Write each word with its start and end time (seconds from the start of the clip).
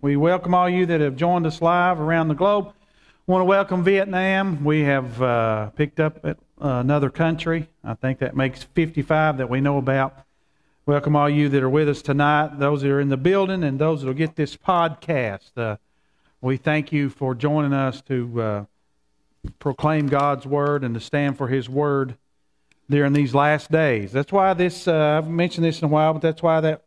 We 0.00 0.14
welcome 0.14 0.54
all 0.54 0.70
you 0.70 0.86
that 0.86 1.00
have 1.00 1.16
joined 1.16 1.44
us 1.44 1.60
live 1.60 1.98
around 1.98 2.28
the 2.28 2.34
globe. 2.34 2.72
want 3.26 3.40
to 3.40 3.44
welcome 3.46 3.82
Vietnam. 3.82 4.62
We 4.62 4.82
have 4.82 5.20
uh, 5.20 5.70
picked 5.70 5.98
up 5.98 6.24
uh, 6.24 6.34
another 6.60 7.10
country. 7.10 7.68
I 7.82 7.94
think 7.94 8.20
that 8.20 8.36
makes 8.36 8.62
55 8.62 9.38
that 9.38 9.50
we 9.50 9.60
know 9.60 9.76
about. 9.76 10.24
Welcome 10.86 11.16
all 11.16 11.28
you 11.28 11.48
that 11.48 11.64
are 11.64 11.68
with 11.68 11.88
us 11.88 12.00
tonight, 12.00 12.60
those 12.60 12.82
that 12.82 12.92
are 12.92 13.00
in 13.00 13.08
the 13.08 13.16
building, 13.16 13.64
and 13.64 13.80
those 13.80 14.02
that 14.02 14.06
will 14.06 14.14
get 14.14 14.36
this 14.36 14.56
podcast. 14.56 15.50
Uh, 15.56 15.78
we 16.40 16.58
thank 16.58 16.92
you 16.92 17.10
for 17.10 17.34
joining 17.34 17.72
us 17.72 18.00
to 18.02 18.40
uh, 18.40 18.64
proclaim 19.58 20.06
God's 20.06 20.46
word 20.46 20.84
and 20.84 20.94
to 20.94 21.00
stand 21.00 21.36
for 21.36 21.48
His 21.48 21.68
word 21.68 22.16
during 22.88 23.14
these 23.14 23.34
last 23.34 23.72
days. 23.72 24.12
That's 24.12 24.30
why 24.30 24.54
this, 24.54 24.86
uh, 24.86 25.18
I've 25.18 25.28
mentioned 25.28 25.64
this 25.64 25.82
in 25.82 25.86
a 25.86 25.88
while, 25.88 26.12
but 26.12 26.22
that's 26.22 26.40
why 26.40 26.60
that 26.60 26.84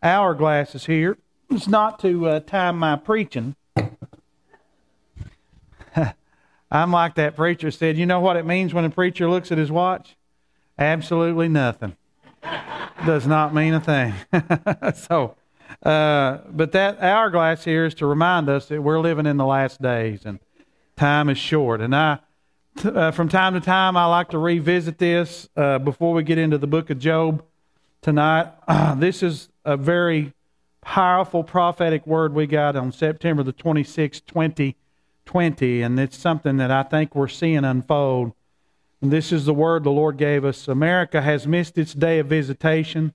hourglass 0.00 0.76
is 0.76 0.86
here. 0.86 1.18
It's 1.54 1.68
not 1.68 1.98
to 1.98 2.28
uh, 2.28 2.40
time 2.40 2.78
my 2.78 2.96
preaching. 2.96 3.56
I'm 6.70 6.90
like 6.90 7.16
that 7.16 7.36
preacher 7.36 7.70
said, 7.70 7.98
you 7.98 8.06
know 8.06 8.20
what 8.20 8.38
it 8.38 8.46
means 8.46 8.72
when 8.72 8.86
a 8.86 8.90
preacher 8.90 9.28
looks 9.28 9.52
at 9.52 9.58
his 9.58 9.70
watch? 9.70 10.16
Absolutely 10.78 11.48
nothing. 11.48 11.94
Does 13.04 13.26
not 13.26 13.54
mean 13.54 13.74
a 13.74 13.80
thing. 13.80 14.14
so, 14.94 15.36
uh, 15.82 16.38
but 16.48 16.72
that 16.72 17.02
hourglass 17.02 17.64
here 17.64 17.84
is 17.84 17.92
to 17.96 18.06
remind 18.06 18.48
us 18.48 18.68
that 18.68 18.80
we're 18.80 19.00
living 19.00 19.26
in 19.26 19.36
the 19.36 19.44
last 19.44 19.82
days 19.82 20.24
and 20.24 20.38
time 20.96 21.28
is 21.28 21.36
short. 21.36 21.82
And 21.82 21.94
I, 21.94 22.20
uh, 22.82 23.10
from 23.10 23.28
time 23.28 23.52
to 23.52 23.60
time, 23.60 23.94
I 23.94 24.06
like 24.06 24.30
to 24.30 24.38
revisit 24.38 24.96
this 24.96 25.50
uh, 25.54 25.78
before 25.80 26.14
we 26.14 26.22
get 26.22 26.38
into 26.38 26.56
the 26.56 26.66
book 26.66 26.88
of 26.88 26.98
Job 26.98 27.44
tonight. 28.00 28.48
this 28.96 29.22
is 29.22 29.50
a 29.66 29.76
very 29.76 30.32
powerful 30.82 31.42
prophetic 31.42 32.06
word 32.06 32.34
we 32.34 32.46
got 32.46 32.76
on 32.76 32.92
September 32.92 33.42
the 33.42 33.52
26th, 33.52 34.26
2020, 34.26 35.80
and 35.80 35.98
it's 35.98 36.18
something 36.18 36.58
that 36.58 36.70
I 36.70 36.82
think 36.82 37.14
we're 37.14 37.28
seeing 37.28 37.64
unfold. 37.64 38.32
And 39.00 39.10
this 39.10 39.32
is 39.32 39.46
the 39.46 39.54
word 39.54 39.84
the 39.84 39.90
Lord 39.90 40.18
gave 40.18 40.44
us 40.44 40.68
America 40.68 41.22
has 41.22 41.46
missed 41.46 41.78
its 41.78 41.94
day 41.94 42.18
of 42.18 42.26
visitation. 42.26 43.14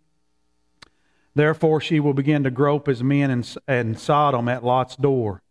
Therefore, 1.36 1.80
she 1.80 2.00
will 2.00 2.16
begin 2.16 2.44
to 2.44 2.52
grope 2.52 2.88
as 2.88 3.04
men 3.04 3.30
in, 3.30 3.44
in 3.68 3.96
Sodom 3.96 4.50
at 4.50 4.64
Lot's 4.64 4.96
door. 4.96 5.44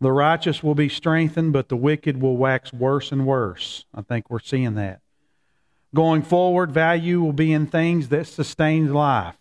The 0.00 0.12
righteous 0.12 0.62
will 0.62 0.74
be 0.74 0.88
strengthened, 0.88 1.54
but 1.54 1.70
the 1.70 1.76
wicked 1.76 2.20
will 2.20 2.36
wax 2.36 2.72
worse 2.72 3.10
and 3.10 3.26
worse. 3.26 3.86
I 3.94 4.02
think 4.02 4.28
we're 4.28 4.40
seeing 4.40 4.74
that. 4.74 5.00
Going 5.94 6.22
forward, 6.22 6.72
value 6.72 7.22
will 7.22 7.32
be 7.32 7.52
in 7.52 7.66
things 7.66 8.08
that 8.08 8.26
sustain 8.26 8.92
life. 8.92 9.36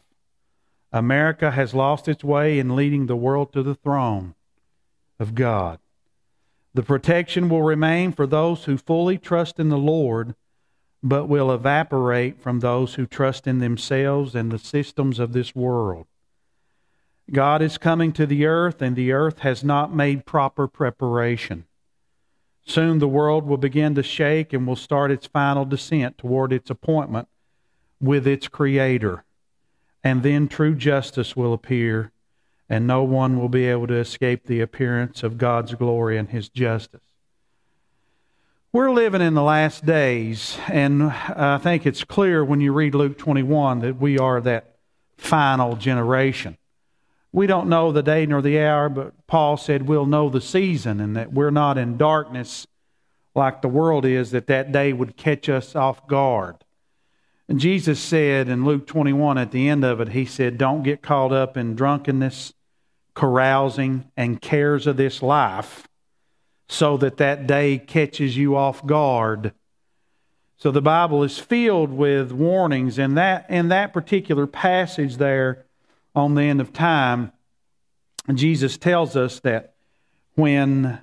America 0.94 1.50
has 1.50 1.74
lost 1.74 2.08
its 2.08 2.24
way 2.24 2.60
in 2.60 2.76
leading 2.76 3.08
the 3.08 3.16
world 3.16 3.52
to 3.52 3.64
the 3.64 3.74
throne 3.74 4.36
of 5.20 5.34
God. 5.34 5.80
The 6.76 6.84
protection 6.84 7.50
will 7.50 7.64
remain 7.64 8.12
for 8.12 8.28
those 8.28 8.66
who 8.66 8.78
fully 8.78 9.18
trust 9.18 9.60
in 9.60 9.70
the 9.70 9.78
Lord, 9.78 10.36
but 11.02 11.26
will 11.26 11.52
evaporate 11.52 12.40
from 12.40 12.60
those 12.60 12.94
who 12.94 13.08
trust 13.08 13.48
in 13.48 13.58
themselves 13.58 14.36
and 14.36 14.52
the 14.52 14.60
systems 14.60 15.18
of 15.18 15.34
this 15.34 15.56
world. 15.56 16.06
God 17.32 17.64
is 17.64 17.80
coming 17.80 18.12
to 18.14 18.28
the 18.28 18.46
earth, 18.46 18.82
and 18.82 18.96
the 18.96 19.12
earth 19.12 19.40
has 19.40 19.64
not 19.64 19.94
made 19.94 20.28
proper 20.28 20.68
preparation. 20.68 21.66
Soon 22.66 23.00
the 23.00 23.08
world 23.08 23.48
will 23.48 23.58
begin 23.58 23.96
to 23.96 24.04
shake 24.04 24.54
and 24.54 24.68
will 24.68 24.76
start 24.76 25.10
its 25.10 25.26
final 25.26 25.66
descent 25.66 26.18
toward 26.20 26.54
its 26.54 26.70
appointment 26.70 27.28
with 28.00 28.28
its 28.28 28.48
Creator. 28.48 29.24
And 30.04 30.22
then 30.22 30.48
true 30.48 30.76
justice 30.76 31.36
will 31.36 31.54
appear, 31.54 32.12
and 32.70 32.86
no 32.86 33.04
one 33.04 33.40
will 33.40 33.50
be 33.50 33.66
able 33.66 33.88
to 33.88 33.96
escape 33.96 34.46
the 34.46 34.60
appearance 34.60 35.24
of 35.24 35.38
God's 35.38 35.76
glory 35.76 36.18
and 36.18 36.30
His 36.30 36.50
justice. 36.50 37.02
We're 38.74 38.92
living 38.92 39.22
in 39.22 39.36
the 39.36 39.44
last 39.44 39.86
days, 39.86 40.58
and 40.68 41.04
I 41.04 41.60
think 41.60 41.86
it's 41.86 42.04
clear 42.04 42.44
when 42.44 42.60
you 42.60 42.74
read 42.74 42.96
Luke 42.96 43.18
21 43.20 43.80
that 43.82 44.00
we 44.00 44.18
are 44.18 44.42
that 44.42 44.76
final 45.16 45.76
generation. 45.76 46.58
We 47.32 47.48
don't 47.48 47.70
know 47.70 47.92
the 47.92 48.04
day 48.04 48.26
nor 48.26 48.42
the 48.42 48.60
hour, 48.60 48.90
but 48.90 49.28
Paul 49.28 49.58
said 49.58 49.88
we'll 49.88 50.06
know 50.06 50.28
the 50.30 50.42
season 50.42 51.00
and 51.00 51.16
that 51.16 51.32
we're 51.32 51.52
not 51.52 51.78
in 51.78 51.98
darkness 51.98 52.68
like 53.36 53.62
the 53.62 53.68
world 53.68 54.06
is, 54.06 54.32
that 54.32 54.48
that 54.48 54.72
day 54.72 54.92
would 54.92 55.18
catch 55.18 55.50
us 55.50 55.76
off 55.76 56.08
guard. 56.08 56.58
And 57.50 57.60
Jesus 57.60 58.00
said 58.00 58.48
in 58.48 58.66
Luke 58.66 58.88
21 58.88 59.38
at 59.38 59.52
the 59.52 59.68
end 59.68 59.84
of 59.84 60.00
it, 60.00 60.10
He 60.10 60.26
said, 60.26 60.58
Don't 60.58 60.84
get 60.84 61.02
caught 61.02 61.32
up 61.32 61.58
in 61.58 61.76
drunkenness, 61.76 62.54
carousing, 63.16 64.10
and 64.16 64.42
cares 64.42 64.88
of 64.88 64.98
this 64.98 65.22
life, 65.22 65.88
so 66.70 66.98
that 66.98 67.18
that 67.18 67.46
day 67.46 67.78
catches 67.78 68.38
you 68.38 68.56
off 68.56 68.86
guard. 68.86 69.54
So 70.58 70.72
the 70.72 70.82
Bible 70.82 71.24
is 71.24 71.40
filled 71.40 71.92
with 71.92 72.32
warnings. 72.32 72.98
And 72.98 73.18
that, 73.18 73.50
in 73.50 73.68
that 73.68 73.92
particular 73.92 74.48
passage 74.48 75.18
there 75.18 75.66
on 76.16 76.36
the 76.36 76.44
end 76.44 76.62
of 76.62 76.72
time, 76.72 77.34
Jesus 78.34 78.78
tells 78.78 79.18
us 79.18 79.42
that 79.42 79.74
when 80.36 81.00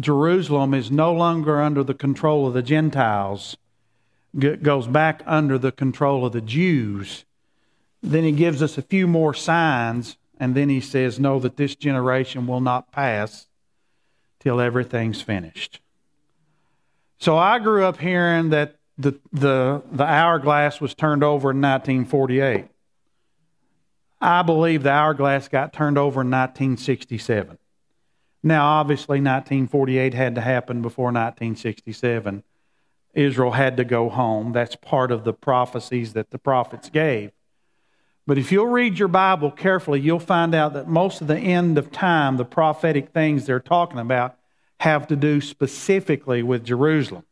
Jerusalem 0.00 0.74
is 0.74 0.90
no 0.90 1.12
longer 1.12 1.62
under 1.62 1.84
the 1.84 1.94
control 1.94 2.48
of 2.48 2.54
the 2.54 2.62
Gentiles, 2.62 3.56
goes 4.38 4.86
back 4.86 5.22
under 5.26 5.58
the 5.58 5.72
control 5.72 6.26
of 6.26 6.32
the 6.32 6.40
Jews. 6.40 7.24
Then 8.02 8.24
he 8.24 8.32
gives 8.32 8.62
us 8.62 8.78
a 8.78 8.82
few 8.82 9.06
more 9.06 9.34
signs, 9.34 10.16
and 10.38 10.54
then 10.54 10.68
he 10.68 10.80
says, 10.80 11.18
Know 11.18 11.38
that 11.40 11.56
this 11.56 11.74
generation 11.74 12.46
will 12.46 12.60
not 12.60 12.92
pass 12.92 13.46
till 14.40 14.60
everything's 14.60 15.22
finished. 15.22 15.80
So 17.18 17.36
I 17.36 17.58
grew 17.58 17.84
up 17.84 17.98
hearing 17.98 18.50
that 18.50 18.76
the, 18.98 19.18
the, 19.32 19.82
the 19.90 20.04
hourglass 20.04 20.80
was 20.80 20.94
turned 20.94 21.24
over 21.24 21.50
in 21.50 21.60
1948. 21.60 22.66
I 24.20 24.42
believe 24.42 24.82
the 24.82 24.90
hourglass 24.90 25.48
got 25.48 25.72
turned 25.72 25.98
over 25.98 26.20
in 26.20 26.30
1967. 26.30 27.58
Now, 28.42 28.66
obviously, 28.66 29.18
1948 29.18 30.14
had 30.14 30.34
to 30.36 30.40
happen 30.40 30.82
before 30.82 31.06
1967 31.06 32.42
Israel 33.16 33.52
had 33.52 33.78
to 33.78 33.84
go 33.84 34.08
home. 34.08 34.52
That's 34.52 34.76
part 34.76 35.10
of 35.10 35.24
the 35.24 35.32
prophecies 35.32 36.12
that 36.12 36.30
the 36.30 36.38
prophets 36.38 36.90
gave. 36.90 37.32
But 38.26 38.38
if 38.38 38.52
you'll 38.52 38.66
read 38.66 38.98
your 38.98 39.08
Bible 39.08 39.50
carefully, 39.50 40.00
you'll 40.00 40.18
find 40.18 40.54
out 40.54 40.74
that 40.74 40.88
most 40.88 41.20
of 41.20 41.26
the 41.26 41.38
end 41.38 41.78
of 41.78 41.90
time, 41.90 42.36
the 42.36 42.44
prophetic 42.44 43.10
things 43.10 43.46
they're 43.46 43.60
talking 43.60 43.98
about, 43.98 44.36
have 44.80 45.06
to 45.06 45.16
do 45.16 45.40
specifically 45.40 46.42
with 46.42 46.64
Jerusalem. 46.64 47.24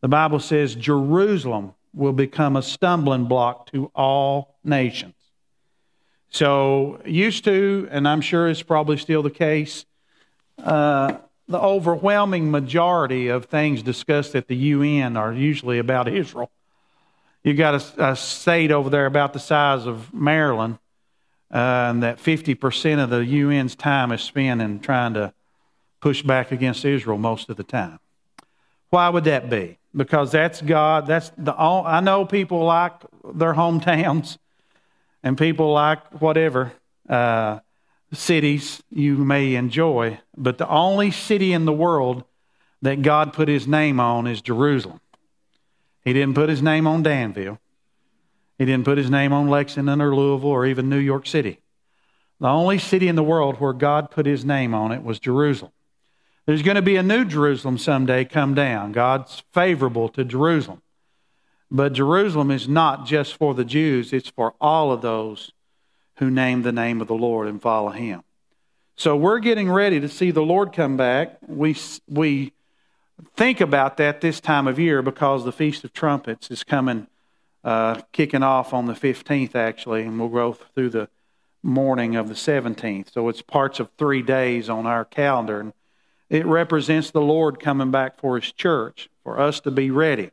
The 0.00 0.08
Bible 0.08 0.40
says 0.40 0.74
Jerusalem 0.74 1.74
will 1.92 2.14
become 2.14 2.56
a 2.56 2.62
stumbling 2.62 3.26
block 3.26 3.70
to 3.72 3.90
all 3.94 4.56
nations. 4.64 5.14
So, 6.30 7.02
used 7.04 7.44
to, 7.44 7.88
and 7.90 8.06
I'm 8.06 8.20
sure 8.20 8.48
it's 8.48 8.62
probably 8.62 8.96
still 8.96 9.22
the 9.22 9.30
case, 9.30 9.84
uh, 10.62 11.18
the 11.50 11.60
overwhelming 11.60 12.50
majority 12.50 13.26
of 13.28 13.46
things 13.46 13.82
discussed 13.82 14.36
at 14.36 14.46
the 14.46 14.56
UN 14.56 15.16
are 15.16 15.32
usually 15.32 15.80
about 15.80 16.06
Israel. 16.06 16.50
You've 17.42 17.56
got 17.56 17.74
a, 17.74 18.10
a 18.10 18.16
state 18.16 18.70
over 18.70 18.88
there 18.88 19.06
about 19.06 19.32
the 19.32 19.40
size 19.40 19.84
of 19.84 20.14
Maryland, 20.14 20.78
uh, 21.52 21.56
and 21.90 22.02
that 22.04 22.18
50% 22.18 23.02
of 23.02 23.10
the 23.10 23.42
UN's 23.42 23.74
time 23.74 24.12
is 24.12 24.22
spent 24.22 24.62
in 24.62 24.78
trying 24.78 25.14
to 25.14 25.34
push 26.00 26.22
back 26.22 26.52
against 26.52 26.84
Israel 26.84 27.18
most 27.18 27.48
of 27.48 27.56
the 27.56 27.64
time. 27.64 27.98
Why 28.90 29.08
would 29.08 29.24
that 29.24 29.50
be? 29.50 29.78
Because 29.94 30.30
that's 30.30 30.62
God. 30.62 31.08
That's 31.08 31.32
the. 31.36 31.52
I 31.52 32.00
know 32.00 32.24
people 32.24 32.64
like 32.64 32.92
their 33.34 33.54
hometowns, 33.54 34.38
and 35.24 35.36
people 35.36 35.72
like 35.72 36.20
whatever. 36.20 36.72
Uh, 37.08 37.58
cities 38.12 38.82
you 38.90 39.16
may 39.16 39.54
enjoy, 39.54 40.20
but 40.36 40.58
the 40.58 40.68
only 40.68 41.10
city 41.10 41.52
in 41.52 41.64
the 41.64 41.72
world 41.72 42.24
that 42.82 43.02
God 43.02 43.32
put 43.32 43.48
his 43.48 43.66
name 43.66 44.00
on 44.00 44.26
is 44.26 44.40
Jerusalem. 44.40 45.00
He 46.04 46.12
didn't 46.12 46.34
put 46.34 46.48
his 46.48 46.62
name 46.62 46.86
on 46.86 47.02
Danville. 47.02 47.58
He 48.58 48.64
didn't 48.64 48.84
put 48.84 48.98
his 48.98 49.10
name 49.10 49.32
on 49.32 49.48
Lexington 49.48 50.00
or 50.00 50.14
Louisville 50.14 50.50
or 50.50 50.66
even 50.66 50.88
New 50.88 50.98
York 50.98 51.26
City. 51.26 51.60
The 52.40 52.48
only 52.48 52.78
city 52.78 53.08
in 53.08 53.16
the 53.16 53.22
world 53.22 53.60
where 53.60 53.72
God 53.72 54.10
put 54.10 54.26
his 54.26 54.44
name 54.44 54.74
on 54.74 54.92
it 54.92 55.02
was 55.02 55.18
Jerusalem. 55.18 55.72
There's 56.46 56.62
going 56.62 56.76
to 56.76 56.82
be 56.82 56.96
a 56.96 57.02
new 57.02 57.24
Jerusalem 57.24 57.78
someday 57.78 58.24
come 58.24 58.54
down. 58.54 58.92
God's 58.92 59.42
favorable 59.52 60.08
to 60.10 60.24
Jerusalem. 60.24 60.82
But 61.70 61.92
Jerusalem 61.92 62.50
is 62.50 62.66
not 62.66 63.06
just 63.06 63.36
for 63.36 63.54
the 63.54 63.64
Jews, 63.64 64.12
it's 64.12 64.30
for 64.30 64.54
all 64.60 64.90
of 64.90 65.02
those 65.02 65.52
who 66.20 66.30
name 66.30 66.62
the 66.62 66.70
name 66.70 67.00
of 67.00 67.08
the 67.08 67.14
Lord 67.14 67.48
and 67.48 67.60
follow 67.60 67.90
him. 67.90 68.22
So 68.94 69.16
we're 69.16 69.38
getting 69.38 69.70
ready 69.70 69.98
to 70.00 70.08
see 70.08 70.30
the 70.30 70.42
Lord 70.42 70.74
come 70.74 70.98
back. 70.98 71.38
We, 71.48 71.74
we 72.06 72.52
think 73.34 73.62
about 73.62 73.96
that 73.96 74.20
this 74.20 74.38
time 74.38 74.66
of 74.68 74.78
year 74.78 75.00
because 75.00 75.44
the 75.44 75.52
Feast 75.52 75.82
of 75.82 75.94
Trumpets 75.94 76.50
is 76.50 76.62
coming, 76.62 77.06
uh, 77.64 78.02
kicking 78.12 78.42
off 78.42 78.74
on 78.74 78.84
the 78.84 78.92
15th, 78.92 79.54
actually, 79.54 80.02
and 80.02 80.20
we'll 80.20 80.28
go 80.28 80.52
through 80.52 80.90
the 80.90 81.08
morning 81.62 82.16
of 82.16 82.28
the 82.28 82.34
17th. 82.34 83.12
So 83.12 83.30
it's 83.30 83.40
parts 83.40 83.80
of 83.80 83.88
three 83.96 84.20
days 84.20 84.68
on 84.68 84.86
our 84.86 85.06
calendar. 85.06 85.60
And 85.60 85.72
it 86.28 86.44
represents 86.44 87.10
the 87.10 87.22
Lord 87.22 87.58
coming 87.60 87.90
back 87.90 88.20
for 88.20 88.38
his 88.38 88.52
church, 88.52 89.08
for 89.24 89.40
us 89.40 89.60
to 89.60 89.70
be 89.70 89.90
ready. 89.90 90.30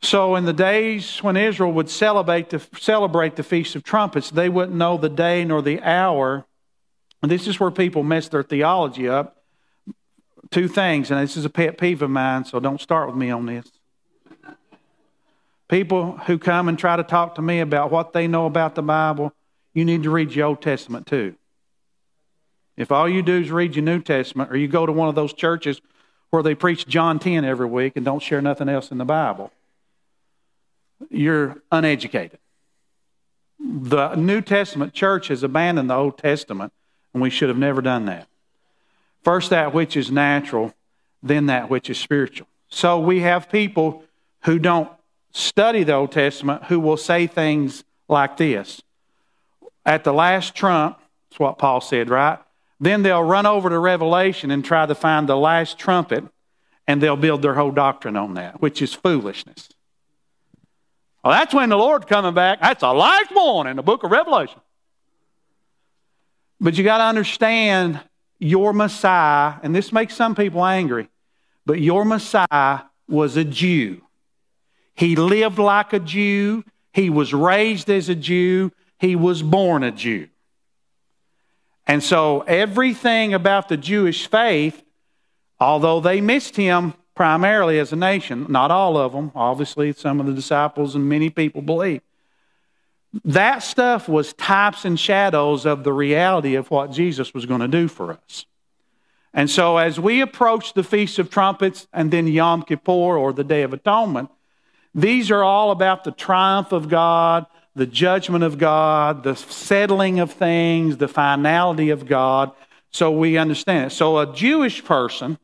So, 0.00 0.36
in 0.36 0.44
the 0.44 0.52
days 0.52 1.22
when 1.22 1.36
Israel 1.36 1.72
would 1.72 1.90
celebrate 1.90 2.50
the, 2.50 2.64
celebrate 2.78 3.36
the 3.36 3.42
Feast 3.42 3.74
of 3.74 3.82
Trumpets, 3.82 4.30
they 4.30 4.48
wouldn't 4.48 4.76
know 4.76 4.96
the 4.96 5.08
day 5.08 5.44
nor 5.44 5.60
the 5.60 5.82
hour. 5.82 6.46
And 7.20 7.30
this 7.30 7.48
is 7.48 7.58
where 7.58 7.70
people 7.70 8.04
mess 8.04 8.28
their 8.28 8.44
theology 8.44 9.08
up. 9.08 9.42
Two 10.50 10.68
things, 10.68 11.10
and 11.10 11.20
this 11.20 11.36
is 11.36 11.44
a 11.44 11.50
pet 11.50 11.78
peeve 11.78 12.00
of 12.00 12.10
mine, 12.10 12.44
so 12.44 12.60
don't 12.60 12.80
start 12.80 13.08
with 13.08 13.16
me 13.16 13.30
on 13.30 13.44
this. 13.46 13.66
People 15.68 16.16
who 16.16 16.38
come 16.38 16.68
and 16.68 16.78
try 16.78 16.96
to 16.96 17.02
talk 17.02 17.34
to 17.34 17.42
me 17.42 17.60
about 17.60 17.90
what 17.90 18.12
they 18.12 18.26
know 18.26 18.46
about 18.46 18.74
the 18.74 18.82
Bible, 18.82 19.34
you 19.74 19.84
need 19.84 20.04
to 20.04 20.10
read 20.10 20.32
your 20.32 20.46
Old 20.46 20.62
Testament 20.62 21.06
too. 21.06 21.34
If 22.78 22.92
all 22.92 23.08
you 23.08 23.22
do 23.22 23.40
is 23.40 23.50
read 23.50 23.74
your 23.74 23.84
New 23.84 24.00
Testament, 24.00 24.50
or 24.50 24.56
you 24.56 24.68
go 24.68 24.86
to 24.86 24.92
one 24.92 25.08
of 25.08 25.16
those 25.16 25.34
churches 25.34 25.82
where 26.30 26.42
they 26.42 26.54
preach 26.54 26.86
John 26.86 27.18
10 27.18 27.44
every 27.44 27.66
week 27.66 27.94
and 27.96 28.04
don't 28.04 28.22
share 28.22 28.40
nothing 28.40 28.68
else 28.68 28.90
in 28.90 28.98
the 28.98 29.04
Bible, 29.04 29.52
you're 31.10 31.62
uneducated. 31.70 32.38
The 33.60 34.14
New 34.14 34.40
Testament 34.40 34.92
church 34.92 35.28
has 35.28 35.42
abandoned 35.42 35.90
the 35.90 35.94
Old 35.94 36.18
Testament, 36.18 36.72
and 37.12 37.22
we 37.22 37.30
should 37.30 37.48
have 37.48 37.58
never 37.58 37.82
done 37.82 38.06
that. 38.06 38.28
First, 39.22 39.50
that 39.50 39.74
which 39.74 39.96
is 39.96 40.10
natural, 40.10 40.74
then 41.22 41.46
that 41.46 41.68
which 41.68 41.90
is 41.90 41.98
spiritual. 41.98 42.46
So 42.68 43.00
we 43.00 43.20
have 43.20 43.50
people 43.50 44.04
who 44.44 44.58
don't 44.58 44.88
study 45.32 45.84
the 45.84 45.94
Old 45.94 46.12
Testament 46.12 46.64
who 46.64 46.78
will 46.80 46.96
say 46.96 47.26
things 47.26 47.84
like 48.08 48.36
this. 48.36 48.80
At 49.84 50.04
the 50.04 50.12
last 50.12 50.54
trump, 50.54 50.98
that's 51.30 51.40
what 51.40 51.58
Paul 51.58 51.80
said, 51.80 52.10
right? 52.10 52.38
Then 52.80 53.02
they'll 53.02 53.22
run 53.22 53.46
over 53.46 53.68
to 53.68 53.78
Revelation 53.78 54.50
and 54.50 54.64
try 54.64 54.86
to 54.86 54.94
find 54.94 55.28
the 55.28 55.36
last 55.36 55.78
trumpet, 55.78 56.24
and 56.86 57.02
they'll 57.02 57.16
build 57.16 57.42
their 57.42 57.54
whole 57.54 57.72
doctrine 57.72 58.16
on 58.16 58.34
that, 58.34 58.62
which 58.62 58.80
is 58.80 58.94
foolishness. 58.94 59.68
Well, 61.24 61.32
that's 61.32 61.52
when 61.52 61.68
the 61.68 61.76
Lord's 61.76 62.06
coming 62.06 62.34
back. 62.34 62.60
That's 62.60 62.82
a 62.82 62.92
last 62.92 63.30
one 63.32 63.66
in 63.66 63.76
the 63.76 63.82
book 63.82 64.04
of 64.04 64.10
Revelation. 64.10 64.60
But 66.60 66.76
you 66.76 66.84
got 66.84 66.98
to 66.98 67.04
understand 67.04 68.00
your 68.38 68.72
Messiah, 68.72 69.54
and 69.62 69.74
this 69.74 69.92
makes 69.92 70.14
some 70.14 70.34
people 70.34 70.64
angry, 70.64 71.08
but 71.66 71.80
your 71.80 72.04
Messiah 72.04 72.80
was 73.08 73.36
a 73.36 73.44
Jew. 73.44 74.02
He 74.94 75.16
lived 75.16 75.58
like 75.58 75.92
a 75.92 76.00
Jew. 76.00 76.64
He 76.92 77.10
was 77.10 77.32
raised 77.32 77.90
as 77.90 78.08
a 78.08 78.14
Jew. 78.14 78.72
He 78.98 79.16
was 79.16 79.42
born 79.42 79.82
a 79.82 79.92
Jew. 79.92 80.28
And 81.86 82.02
so 82.02 82.40
everything 82.42 83.32
about 83.32 83.68
the 83.68 83.76
Jewish 83.76 84.26
faith, 84.26 84.82
although 85.58 86.00
they 86.00 86.20
missed 86.20 86.56
him 86.56 86.94
primarily 87.18 87.80
as 87.80 87.92
a 87.92 87.96
nation, 87.96 88.46
not 88.48 88.70
all 88.70 88.96
of 88.96 89.10
them, 89.10 89.32
obviously, 89.34 89.92
some 89.92 90.20
of 90.20 90.26
the 90.26 90.32
disciples 90.32 90.94
and 90.94 91.08
many 91.08 91.28
people 91.28 91.60
believe. 91.60 92.00
That 93.24 93.64
stuff 93.64 94.08
was 94.08 94.32
types 94.34 94.84
and 94.84 94.96
shadows 94.96 95.66
of 95.66 95.82
the 95.82 95.92
reality 95.92 96.54
of 96.54 96.70
what 96.70 96.92
Jesus 96.92 97.34
was 97.34 97.44
going 97.44 97.60
to 97.60 97.66
do 97.66 97.88
for 97.88 98.12
us. 98.12 98.46
And 99.34 99.50
so, 99.50 99.78
as 99.78 99.98
we 99.98 100.20
approach 100.20 100.74
the 100.74 100.84
Feast 100.84 101.18
of 101.18 101.28
Trumpets 101.28 101.88
and 101.92 102.12
then 102.12 102.28
Yom 102.28 102.62
Kippur 102.62 103.18
or 103.18 103.32
the 103.32 103.42
Day 103.42 103.62
of 103.62 103.72
Atonement, 103.72 104.30
these 104.94 105.32
are 105.32 105.42
all 105.42 105.72
about 105.72 106.04
the 106.04 106.12
triumph 106.12 106.70
of 106.70 106.88
God, 106.88 107.46
the 107.74 107.86
judgment 107.86 108.44
of 108.44 108.58
God, 108.58 109.24
the 109.24 109.34
settling 109.34 110.20
of 110.20 110.30
things, 110.30 110.98
the 110.98 111.08
finality 111.08 111.90
of 111.90 112.06
God. 112.06 112.52
So 112.92 113.10
we 113.10 113.36
understand 113.38 113.86
it. 113.86 113.90
So, 113.90 114.18
a 114.18 114.32
Jewish 114.32 114.84
person 114.84 115.36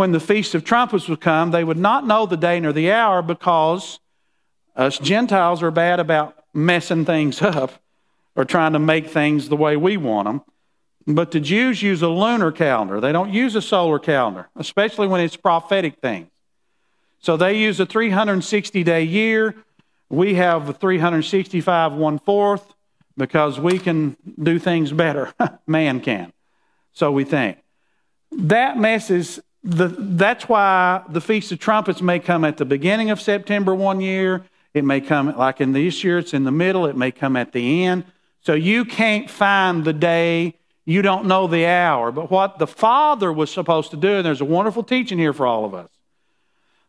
when 0.00 0.12
the 0.12 0.18
Feast 0.18 0.54
of 0.54 0.64
Trumpets 0.64 1.10
would 1.10 1.20
come, 1.20 1.50
they 1.50 1.62
would 1.62 1.76
not 1.76 2.06
know 2.06 2.24
the 2.24 2.38
day 2.38 2.58
nor 2.58 2.72
the 2.72 2.90
hour 2.90 3.20
because 3.20 4.00
us 4.74 4.98
Gentiles 4.98 5.62
are 5.62 5.70
bad 5.70 6.00
about 6.00 6.42
messing 6.54 7.04
things 7.04 7.42
up 7.42 7.70
or 8.34 8.46
trying 8.46 8.72
to 8.72 8.78
make 8.78 9.08
things 9.08 9.50
the 9.50 9.56
way 9.56 9.76
we 9.76 9.98
want 9.98 10.26
them. 10.26 10.42
But 11.14 11.32
the 11.32 11.38
Jews 11.38 11.82
use 11.82 12.00
a 12.00 12.08
lunar 12.08 12.50
calendar. 12.50 12.98
They 12.98 13.12
don't 13.12 13.30
use 13.30 13.54
a 13.56 13.60
solar 13.60 13.98
calendar, 13.98 14.48
especially 14.56 15.06
when 15.06 15.20
it's 15.20 15.36
prophetic 15.36 15.98
things. 16.00 16.30
So 17.18 17.36
they 17.36 17.58
use 17.58 17.78
a 17.78 17.84
360 17.84 18.82
day 18.82 19.02
year. 19.02 19.54
We 20.08 20.32
have 20.36 20.66
a 20.70 20.72
365 20.72 21.92
one 21.92 22.18
fourth 22.20 22.72
because 23.18 23.60
we 23.60 23.78
can 23.78 24.16
do 24.42 24.58
things 24.58 24.92
better. 24.92 25.34
Man 25.66 26.00
can. 26.00 26.32
So 26.94 27.12
we 27.12 27.24
think. 27.24 27.58
That 28.32 28.78
messes 28.78 29.40
the, 29.62 29.88
that's 29.88 30.48
why 30.48 31.02
the 31.08 31.20
Feast 31.20 31.52
of 31.52 31.58
Trumpets 31.58 32.00
may 32.00 32.18
come 32.18 32.44
at 32.44 32.56
the 32.56 32.64
beginning 32.64 33.10
of 33.10 33.20
September 33.20 33.74
one 33.74 34.00
year. 34.00 34.44
It 34.72 34.84
may 34.84 35.00
come, 35.00 35.36
like 35.36 35.60
in 35.60 35.72
this 35.72 36.02
year, 36.04 36.18
it's 36.18 36.32
in 36.32 36.44
the 36.44 36.52
middle. 36.52 36.86
It 36.86 36.96
may 36.96 37.10
come 37.10 37.36
at 37.36 37.52
the 37.52 37.84
end. 37.84 38.04
So 38.42 38.54
you 38.54 38.84
can't 38.84 39.28
find 39.28 39.84
the 39.84 39.92
day. 39.92 40.54
You 40.86 41.02
don't 41.02 41.26
know 41.26 41.46
the 41.46 41.66
hour. 41.66 42.10
But 42.10 42.30
what 42.30 42.58
the 42.58 42.66
Father 42.66 43.32
was 43.32 43.50
supposed 43.50 43.90
to 43.90 43.96
do, 43.96 44.16
and 44.16 44.26
there's 44.26 44.40
a 44.40 44.46
wonderful 44.46 44.82
teaching 44.82 45.18
here 45.18 45.32
for 45.32 45.46
all 45.46 45.64
of 45.64 45.74
us. 45.74 45.90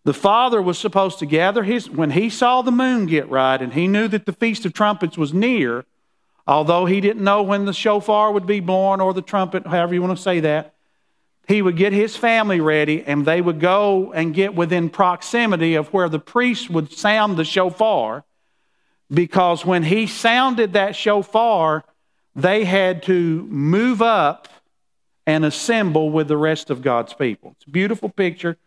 The 0.03 0.13
Father 0.13 0.61
was 0.61 0.77
supposed 0.77 1.19
to 1.19 1.25
gather 1.25 1.63
his, 1.63 1.89
when 1.89 2.11
he 2.11 2.29
saw 2.29 2.61
the 2.61 2.71
moon 2.71 3.05
get 3.05 3.29
right 3.29 3.61
and 3.61 3.73
he 3.73 3.87
knew 3.87 4.07
that 4.07 4.25
the 4.25 4.33
Feast 4.33 4.65
of 4.65 4.73
Trumpets 4.73 5.17
was 5.17 5.33
near, 5.33 5.85
although 6.47 6.85
he 6.85 7.01
didn't 7.01 7.23
know 7.23 7.43
when 7.43 7.65
the 7.65 7.73
shofar 7.73 8.31
would 8.31 8.47
be 8.47 8.59
blown 8.59 8.99
or 8.99 9.13
the 9.13 9.21
trumpet, 9.21 9.67
however 9.67 9.93
you 9.93 10.01
want 10.01 10.17
to 10.17 10.23
say 10.23 10.39
that, 10.39 10.70
he 11.47 11.61
would 11.61 11.75
get 11.75 11.93
his 11.93 12.15
family 12.15 12.61
ready 12.61 13.03
and 13.03 13.25
they 13.25 13.41
would 13.41 13.59
go 13.59 14.13
and 14.13 14.33
get 14.33 14.55
within 14.55 14.89
proximity 14.89 15.75
of 15.75 15.91
where 15.93 16.09
the 16.09 16.19
priest 16.19 16.69
would 16.69 16.91
sound 16.91 17.37
the 17.37 17.45
shofar 17.45 18.23
because 19.11 19.65
when 19.65 19.83
he 19.83 20.07
sounded 20.07 20.73
that 20.73 20.95
shofar, 20.95 21.83
they 22.35 22.63
had 22.63 23.03
to 23.03 23.43
move 23.49 24.01
up 24.01 24.47
and 25.27 25.43
assemble 25.43 26.09
with 26.09 26.27
the 26.27 26.37
rest 26.37 26.69
of 26.69 26.81
God's 26.81 27.13
people. 27.13 27.51
It's 27.57 27.67
a 27.67 27.71
beautiful 27.71 28.09
picture 28.09 28.57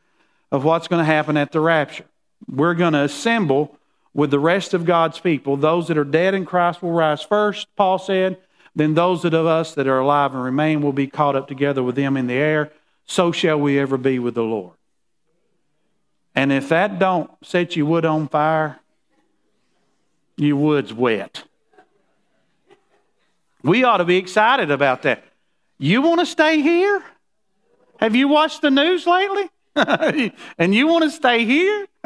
of 0.53 0.65
what's 0.65 0.87
going 0.87 1.01
to 1.01 1.05
happen 1.05 1.37
at 1.37 1.51
the 1.51 1.61
rapture. 1.61 2.05
We're 2.47 2.75
going 2.75 2.93
to 2.93 3.01
assemble 3.01 3.79
with 4.13 4.31
the 4.31 4.39
rest 4.39 4.75
of 4.75 4.85
God's 4.85 5.19
people. 5.19 5.57
Those 5.57 5.89
that 5.89 5.99
are 5.99 6.05
dead 6.05 6.35
in 6.35 6.45
Christ 6.45 6.83
will 6.83 6.93
rise 6.93 7.23
first, 7.23 7.67
Paul 7.75 7.99
said, 7.99 8.37
then 8.75 8.95
those 8.95 9.25
of 9.25 9.35
us 9.35 9.75
that 9.75 9.87
are 9.87 10.01
alive 10.01 10.35
and 10.35 10.43
remain 10.43 10.83
will 10.83 10.93
be 10.93 11.07
caught 11.07 11.37
up 11.37 11.49
together 11.49 11.83
with 11.83 11.95
them 11.95 12.17
in 12.17 12.27
the 12.27 12.35
air. 12.35 12.73
So 13.07 13.33
shall 13.33 13.61
we 13.61 13.79
ever 13.79 13.97
be 13.97 14.19
with 14.19 14.35
the 14.35 14.43
Lord. 14.43 14.73
And 16.35 16.53
if 16.53 16.69
that 16.71 16.99
don't 16.99 17.31
set 17.43 17.77
your 17.77 17.87
wood 17.87 18.05
on 18.05 18.29
fire, 18.29 18.81
your 20.37 20.57
wood's 20.57 20.93
wet. 20.93 21.45
We 23.63 23.85
ought 23.85 23.99
to 23.99 24.05
be 24.05 24.17
excited 24.17 24.71
about 24.71 25.03
that. 25.03 25.25
You 25.79 26.03
want 26.03 26.21
to 26.21 26.27
stay 26.27 26.61
here? 26.61 27.03
Have 27.99 28.17
you 28.17 28.29
watched 28.29 28.63
the 28.63 28.71
news 28.71 29.07
lately? 29.07 29.51
and 30.59 30.75
you 30.75 30.87
want 30.87 31.05
to 31.05 31.11
stay 31.11 31.45
here? 31.45 31.87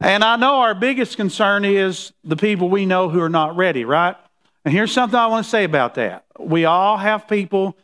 and 0.00 0.24
I 0.24 0.36
know 0.36 0.60
our 0.60 0.74
biggest 0.74 1.16
concern 1.16 1.64
is 1.64 2.12
the 2.24 2.36
people 2.36 2.68
we 2.68 2.86
know 2.86 3.08
who 3.08 3.20
are 3.20 3.28
not 3.28 3.56
ready, 3.56 3.84
right? 3.84 4.16
And 4.64 4.72
here's 4.72 4.92
something 4.92 5.18
I 5.18 5.26
want 5.26 5.44
to 5.44 5.50
say 5.50 5.64
about 5.64 5.94
that. 5.96 6.24
We 6.38 6.64
all 6.64 6.96
have 6.96 7.26
people 7.26 7.76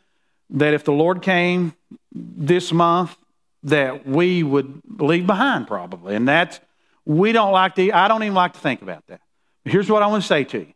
that 0.50 0.74
if 0.74 0.84
the 0.84 0.92
Lord 0.92 1.22
came 1.22 1.74
this 2.12 2.72
month, 2.72 3.16
that 3.64 4.06
we 4.06 4.42
would 4.42 4.82
leave 4.98 5.26
behind 5.26 5.66
probably. 5.66 6.14
And 6.14 6.26
that's, 6.26 6.60
we 7.04 7.32
don't 7.32 7.52
like 7.52 7.74
to, 7.74 7.90
I 7.92 8.08
don't 8.08 8.22
even 8.22 8.34
like 8.34 8.54
to 8.54 8.60
think 8.60 8.82
about 8.82 9.06
that. 9.08 9.20
Here's 9.64 9.90
what 9.90 10.02
I 10.02 10.06
want 10.06 10.22
to 10.22 10.28
say 10.28 10.44
to 10.44 10.58
you 10.60 10.74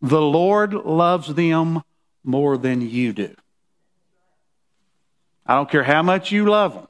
the 0.00 0.20
Lord 0.20 0.74
loves 0.74 1.34
them 1.34 1.82
more 2.22 2.56
than 2.56 2.80
you 2.80 3.12
do. 3.12 3.34
I 5.46 5.54
don't 5.54 5.70
care 5.70 5.82
how 5.82 6.02
much 6.02 6.30
you 6.30 6.46
love 6.46 6.74
them, 6.74 6.88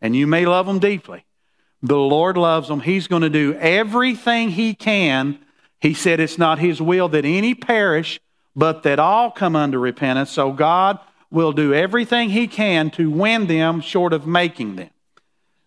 and 0.00 0.16
you 0.16 0.26
may 0.26 0.46
love 0.46 0.66
them 0.66 0.78
deeply. 0.78 1.24
The 1.82 1.98
Lord 1.98 2.36
loves 2.36 2.68
them. 2.68 2.80
He's 2.80 3.06
going 3.06 3.22
to 3.22 3.30
do 3.30 3.54
everything 3.54 4.50
He 4.50 4.74
can 4.74 5.38
he 5.80 5.94
said 5.94 6.20
it's 6.20 6.38
not 6.38 6.58
his 6.58 6.80
will 6.80 7.08
that 7.10 7.24
any 7.24 7.54
perish, 7.54 8.20
but 8.54 8.82
that 8.84 8.98
all 8.98 9.30
come 9.30 9.54
unto 9.54 9.78
repentance. 9.78 10.30
So 10.30 10.52
God 10.52 10.98
will 11.30 11.52
do 11.52 11.74
everything 11.74 12.30
he 12.30 12.46
can 12.46 12.90
to 12.92 13.10
win 13.10 13.46
them 13.46 13.80
short 13.80 14.12
of 14.12 14.26
making 14.26 14.76
them. 14.76 14.90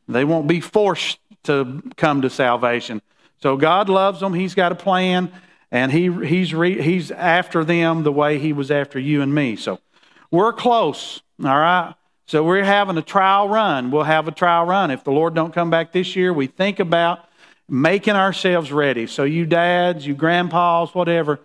They 0.08 0.26
won't 0.26 0.48
be 0.48 0.60
forced 0.60 1.20
to 1.44 1.84
come 1.96 2.24
to 2.24 2.30
salvation. 2.30 3.02
So 3.42 3.56
God 3.56 3.90
loves 3.90 4.20
them. 4.20 4.34
He's 4.34 4.56
got 4.56 4.72
a 4.72 4.76
plan, 4.76 5.32
and 5.72 5.92
he, 5.92 6.12
he's, 6.26 6.54
re, 6.54 6.82
he's 6.82 7.12
after 7.12 7.64
them 7.64 8.04
the 8.04 8.12
way 8.12 8.40
he 8.40 8.52
was 8.52 8.72
after 8.72 9.00
you 9.00 9.22
and 9.22 9.34
me. 9.34 9.56
So 9.56 9.80
we're 10.32 10.54
close, 10.54 11.22
all 11.44 11.58
right? 11.58 11.94
So 12.26 12.44
we're 12.44 12.64
having 12.64 12.98
a 12.98 13.02
trial 13.02 13.48
run. 13.48 13.92
We'll 13.92 14.04
have 14.04 14.28
a 14.28 14.32
trial 14.32 14.66
run. 14.66 14.92
If 14.92 15.04
the 15.04 15.12
Lord 15.12 15.34
don't 15.36 15.54
come 15.54 15.70
back 15.70 15.92
this 15.92 16.16
year, 16.16 16.34
we 16.34 16.48
think 16.48 16.80
about 16.80 17.26
making 17.70 18.16
ourselves 18.16 18.72
ready. 18.72 19.08
So, 19.08 19.24
you 19.24 19.46
dads, 19.46 20.06
you 20.06 20.16
grandpas, 20.16 20.94
whatever, 20.94 21.40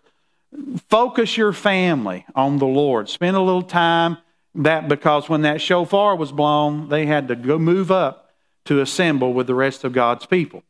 focus 0.88 1.36
your 1.36 1.52
family 1.52 2.24
on 2.34 2.58
the 2.58 2.66
Lord. 2.66 3.08
Spend 3.08 3.36
a 3.36 3.40
little 3.40 3.62
time 3.62 4.18
that 4.54 4.88
because 4.88 5.28
when 5.28 5.42
that 5.42 5.60
shofar 5.60 6.16
was 6.16 6.32
blown, 6.32 6.88
they 6.88 7.06
had 7.06 7.28
to 7.28 7.36
go 7.36 7.58
move 7.58 7.90
up 7.90 8.32
to 8.66 8.80
assemble 8.80 9.32
with 9.32 9.46
the 9.46 9.54
rest 9.54 9.84
of 9.84 9.92
God's 9.92 10.26
people. 10.26 10.62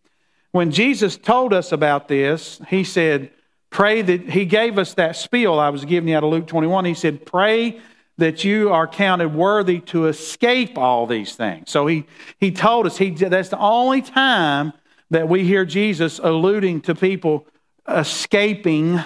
When 0.52 0.70
Jesus 0.70 1.16
told 1.16 1.52
us 1.52 1.72
about 1.72 2.08
this, 2.08 2.60
he 2.68 2.84
said, 2.84 3.30
Pray 3.70 4.02
that 4.02 4.30
he 4.30 4.44
gave 4.44 4.78
us 4.78 4.94
that 4.94 5.16
spiel 5.16 5.58
I 5.58 5.70
was 5.70 5.84
giving 5.84 6.08
you 6.08 6.16
out 6.16 6.22
of 6.22 6.30
Luke 6.30 6.46
21. 6.46 6.84
He 6.84 6.94
said, 6.94 7.26
Pray 7.26 7.80
that 8.18 8.44
you 8.44 8.70
are 8.70 8.86
counted 8.86 9.34
worthy 9.34 9.80
to 9.80 10.06
escape 10.06 10.78
all 10.78 11.06
these 11.06 11.34
things. 11.34 11.70
So 11.70 11.88
he, 11.88 12.06
he 12.38 12.52
told 12.52 12.86
us 12.86 12.96
he, 12.96 13.10
that's 13.10 13.48
the 13.48 13.58
only 13.58 14.00
time 14.00 14.72
that 15.14 15.28
we 15.28 15.44
hear 15.44 15.64
Jesus 15.64 16.18
alluding 16.18 16.80
to 16.80 16.92
people 16.92 17.46
escaping 17.88 19.00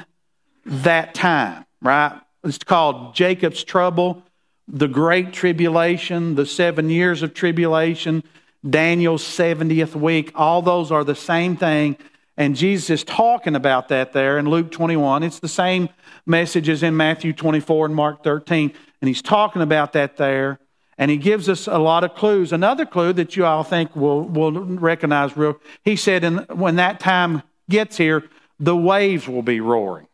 that 0.65 1.13
time, 1.13 1.67
right? 1.83 2.19
It's 2.43 2.57
called 2.57 3.15
Jacob's 3.15 3.63
trouble, 3.63 4.23
the 4.67 4.89
great 4.89 5.35
tribulation, 5.35 6.35
the 6.35 6.47
seven 6.47 6.89
years 6.89 7.23
of 7.23 7.35
tribulation, 7.35 8.25
Daniel's 8.69 9.23
70th 9.23 9.95
week. 9.95 10.33
All 10.35 10.63
those 10.63 10.91
are 10.91 11.05
the 11.05 11.15
same 11.15 11.59
thing. 11.59 11.99
And 12.39 12.57
Jesus 12.57 12.89
is 12.89 13.05
talking 13.05 13.55
about 13.55 13.89
that 13.89 14.15
there 14.15 14.39
in 14.39 14.49
Luke 14.49 14.71
21. 14.71 15.23
It's 15.23 15.41
the 15.41 15.47
same 15.47 15.91
message 16.25 16.71
as 16.71 16.83
in 16.83 16.97
Matthew 16.97 17.35
24 17.35 17.85
and 17.85 17.95
Mark 17.95 18.25
13. 18.25 18.73
And 19.03 19.09
he's 19.09 19.21
talking 19.21 19.61
about 19.61 19.93
that 19.93 20.17
there. 20.17 20.59
And 20.99 21.11
he 21.11 21.17
gives 21.17 21.49
us 21.49 21.69
a 21.69 21.79
lot 21.79 22.03
of 22.03 22.15
clues. 22.15 22.53
Another 22.53 22.85
clue 22.85 23.13
that 23.15 23.37
you 23.37 23.47
all 23.47 23.63
think 23.63 23.95
will, 23.95 24.23
will 24.23 24.53
recognize 24.53 25.37
real, 25.37 25.61
he 25.85 25.95
said, 25.95 26.25
in, 26.25 26.39
when 26.53 26.77
that 26.77 26.99
time 26.99 27.43
gets 27.71 27.97
here, 27.97 28.25
the 28.59 28.77
waves 28.77 29.29
will 29.29 29.43
be 29.43 29.61
roaring. 29.61 30.09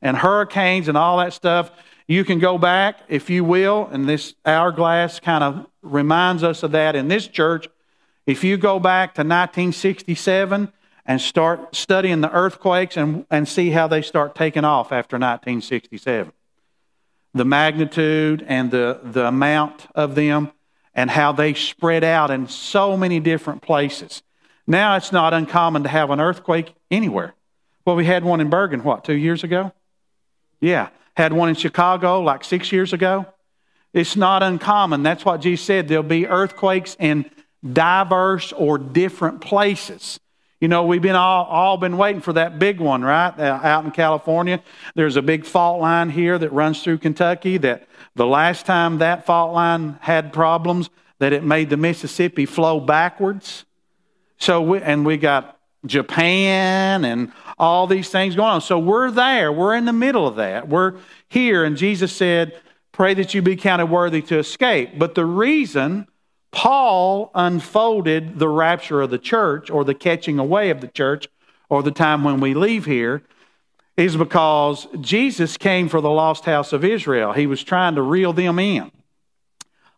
And 0.00 0.16
hurricanes 0.16 0.88
and 0.88 0.96
all 0.96 1.18
that 1.18 1.32
stuff. 1.32 1.72
You 2.06 2.24
can 2.24 2.38
go 2.38 2.56
back, 2.56 3.00
if 3.08 3.28
you 3.28 3.44
will, 3.44 3.88
and 3.92 4.08
this 4.08 4.34
hourglass 4.46 5.20
kind 5.20 5.44
of 5.44 5.66
reminds 5.82 6.42
us 6.42 6.62
of 6.62 6.72
that 6.72 6.96
in 6.96 7.08
this 7.08 7.26
church. 7.26 7.68
If 8.26 8.44
you 8.44 8.56
go 8.56 8.78
back 8.78 9.14
to 9.14 9.20
1967, 9.20 10.72
and 11.10 11.20
start 11.20 11.74
studying 11.74 12.20
the 12.20 12.30
earthquakes 12.32 12.96
and, 12.96 13.26
and 13.32 13.48
see 13.48 13.70
how 13.70 13.88
they 13.88 14.00
start 14.00 14.32
taking 14.34 14.64
off 14.64 14.92
after 14.92 15.16
1967. 15.16 16.32
The 17.34 17.44
magnitude 17.44 18.44
and 18.46 18.70
the, 18.70 19.00
the 19.02 19.26
amount 19.26 19.86
of 19.94 20.14
them 20.14 20.52
and 20.94 21.10
how 21.10 21.32
they 21.32 21.54
spread 21.54 22.02
out 22.02 22.30
in 22.30 22.48
so 22.48 22.96
many 22.96 23.20
different 23.20 23.62
places. 23.62 24.22
Now 24.66 24.96
it's 24.96 25.12
not 25.12 25.32
uncommon 25.32 25.84
to 25.84 25.88
have 25.88 26.10
an 26.10 26.20
earthquake 26.20 26.74
anywhere. 26.90 27.34
Well, 27.84 27.96
we 27.96 28.04
had 28.04 28.24
one 28.24 28.40
in 28.40 28.50
Burgin, 28.50 28.82
what, 28.82 29.04
two 29.04 29.14
years 29.14 29.44
ago? 29.44 29.72
Yeah. 30.60 30.88
Had 31.16 31.32
one 31.32 31.48
in 31.48 31.54
Chicago 31.54 32.20
like 32.20 32.44
six 32.44 32.72
years 32.72 32.92
ago. 32.92 33.26
It's 33.92 34.16
not 34.16 34.42
uncommon. 34.42 35.02
That's 35.02 35.24
what 35.24 35.40
Jesus 35.40 35.64
said. 35.64 35.88
There'll 35.88 36.02
be 36.02 36.26
earthquakes 36.26 36.96
in 36.98 37.28
diverse 37.72 38.52
or 38.52 38.78
different 38.78 39.40
places. 39.40 40.20
You 40.60 40.68
know, 40.68 40.84
we've 40.84 41.00
been 41.00 41.16
all, 41.16 41.46
all 41.46 41.78
been 41.78 41.96
waiting 41.96 42.20
for 42.20 42.34
that 42.34 42.58
big 42.58 42.80
one, 42.80 43.02
right? 43.02 43.32
Uh, 43.38 43.60
out 43.62 43.84
in 43.86 43.90
California. 43.92 44.62
There's 44.94 45.16
a 45.16 45.22
big 45.22 45.46
fault 45.46 45.80
line 45.80 46.10
here 46.10 46.38
that 46.38 46.52
runs 46.52 46.82
through 46.82 46.98
Kentucky 46.98 47.56
that 47.58 47.88
the 48.14 48.26
last 48.26 48.66
time 48.66 48.98
that 48.98 49.24
fault 49.24 49.54
line 49.54 49.98
had 50.02 50.34
problems, 50.34 50.90
that 51.18 51.32
it 51.32 51.42
made 51.42 51.70
the 51.70 51.78
Mississippi 51.78 52.44
flow 52.44 52.78
backwards. 52.78 53.64
So, 54.36 54.60
we, 54.60 54.82
and 54.82 55.06
we 55.06 55.16
got 55.16 55.58
Japan 55.86 57.06
and 57.06 57.32
all 57.58 57.86
these 57.86 58.10
things 58.10 58.36
going 58.36 58.50
on. 58.50 58.60
So 58.60 58.78
we're 58.78 59.10
there. 59.10 59.50
We're 59.50 59.74
in 59.74 59.86
the 59.86 59.94
middle 59.94 60.26
of 60.26 60.36
that. 60.36 60.68
We're 60.68 60.98
here. 61.28 61.64
And 61.64 61.76
Jesus 61.76 62.12
said, 62.12 62.60
Pray 62.92 63.14
that 63.14 63.32
you 63.32 63.40
be 63.40 63.56
counted 63.56 63.86
worthy 63.86 64.20
to 64.20 64.38
escape. 64.38 64.98
But 64.98 65.14
the 65.14 65.24
reason 65.24 66.06
Paul 66.52 67.30
unfolded 67.34 68.38
the 68.38 68.48
rapture 68.48 69.02
of 69.02 69.10
the 69.10 69.18
church 69.18 69.70
or 69.70 69.84
the 69.84 69.94
catching 69.94 70.38
away 70.38 70.70
of 70.70 70.80
the 70.80 70.88
church 70.88 71.28
or 71.68 71.82
the 71.82 71.92
time 71.92 72.24
when 72.24 72.40
we 72.40 72.54
leave 72.54 72.84
here 72.84 73.22
is 73.96 74.16
because 74.16 74.88
Jesus 75.00 75.56
came 75.56 75.88
for 75.88 76.00
the 76.00 76.10
lost 76.10 76.44
house 76.44 76.72
of 76.72 76.84
Israel. 76.84 77.32
He 77.32 77.46
was 77.46 77.62
trying 77.62 77.94
to 77.94 78.02
reel 78.02 78.32
them 78.32 78.58
in. 78.58 78.90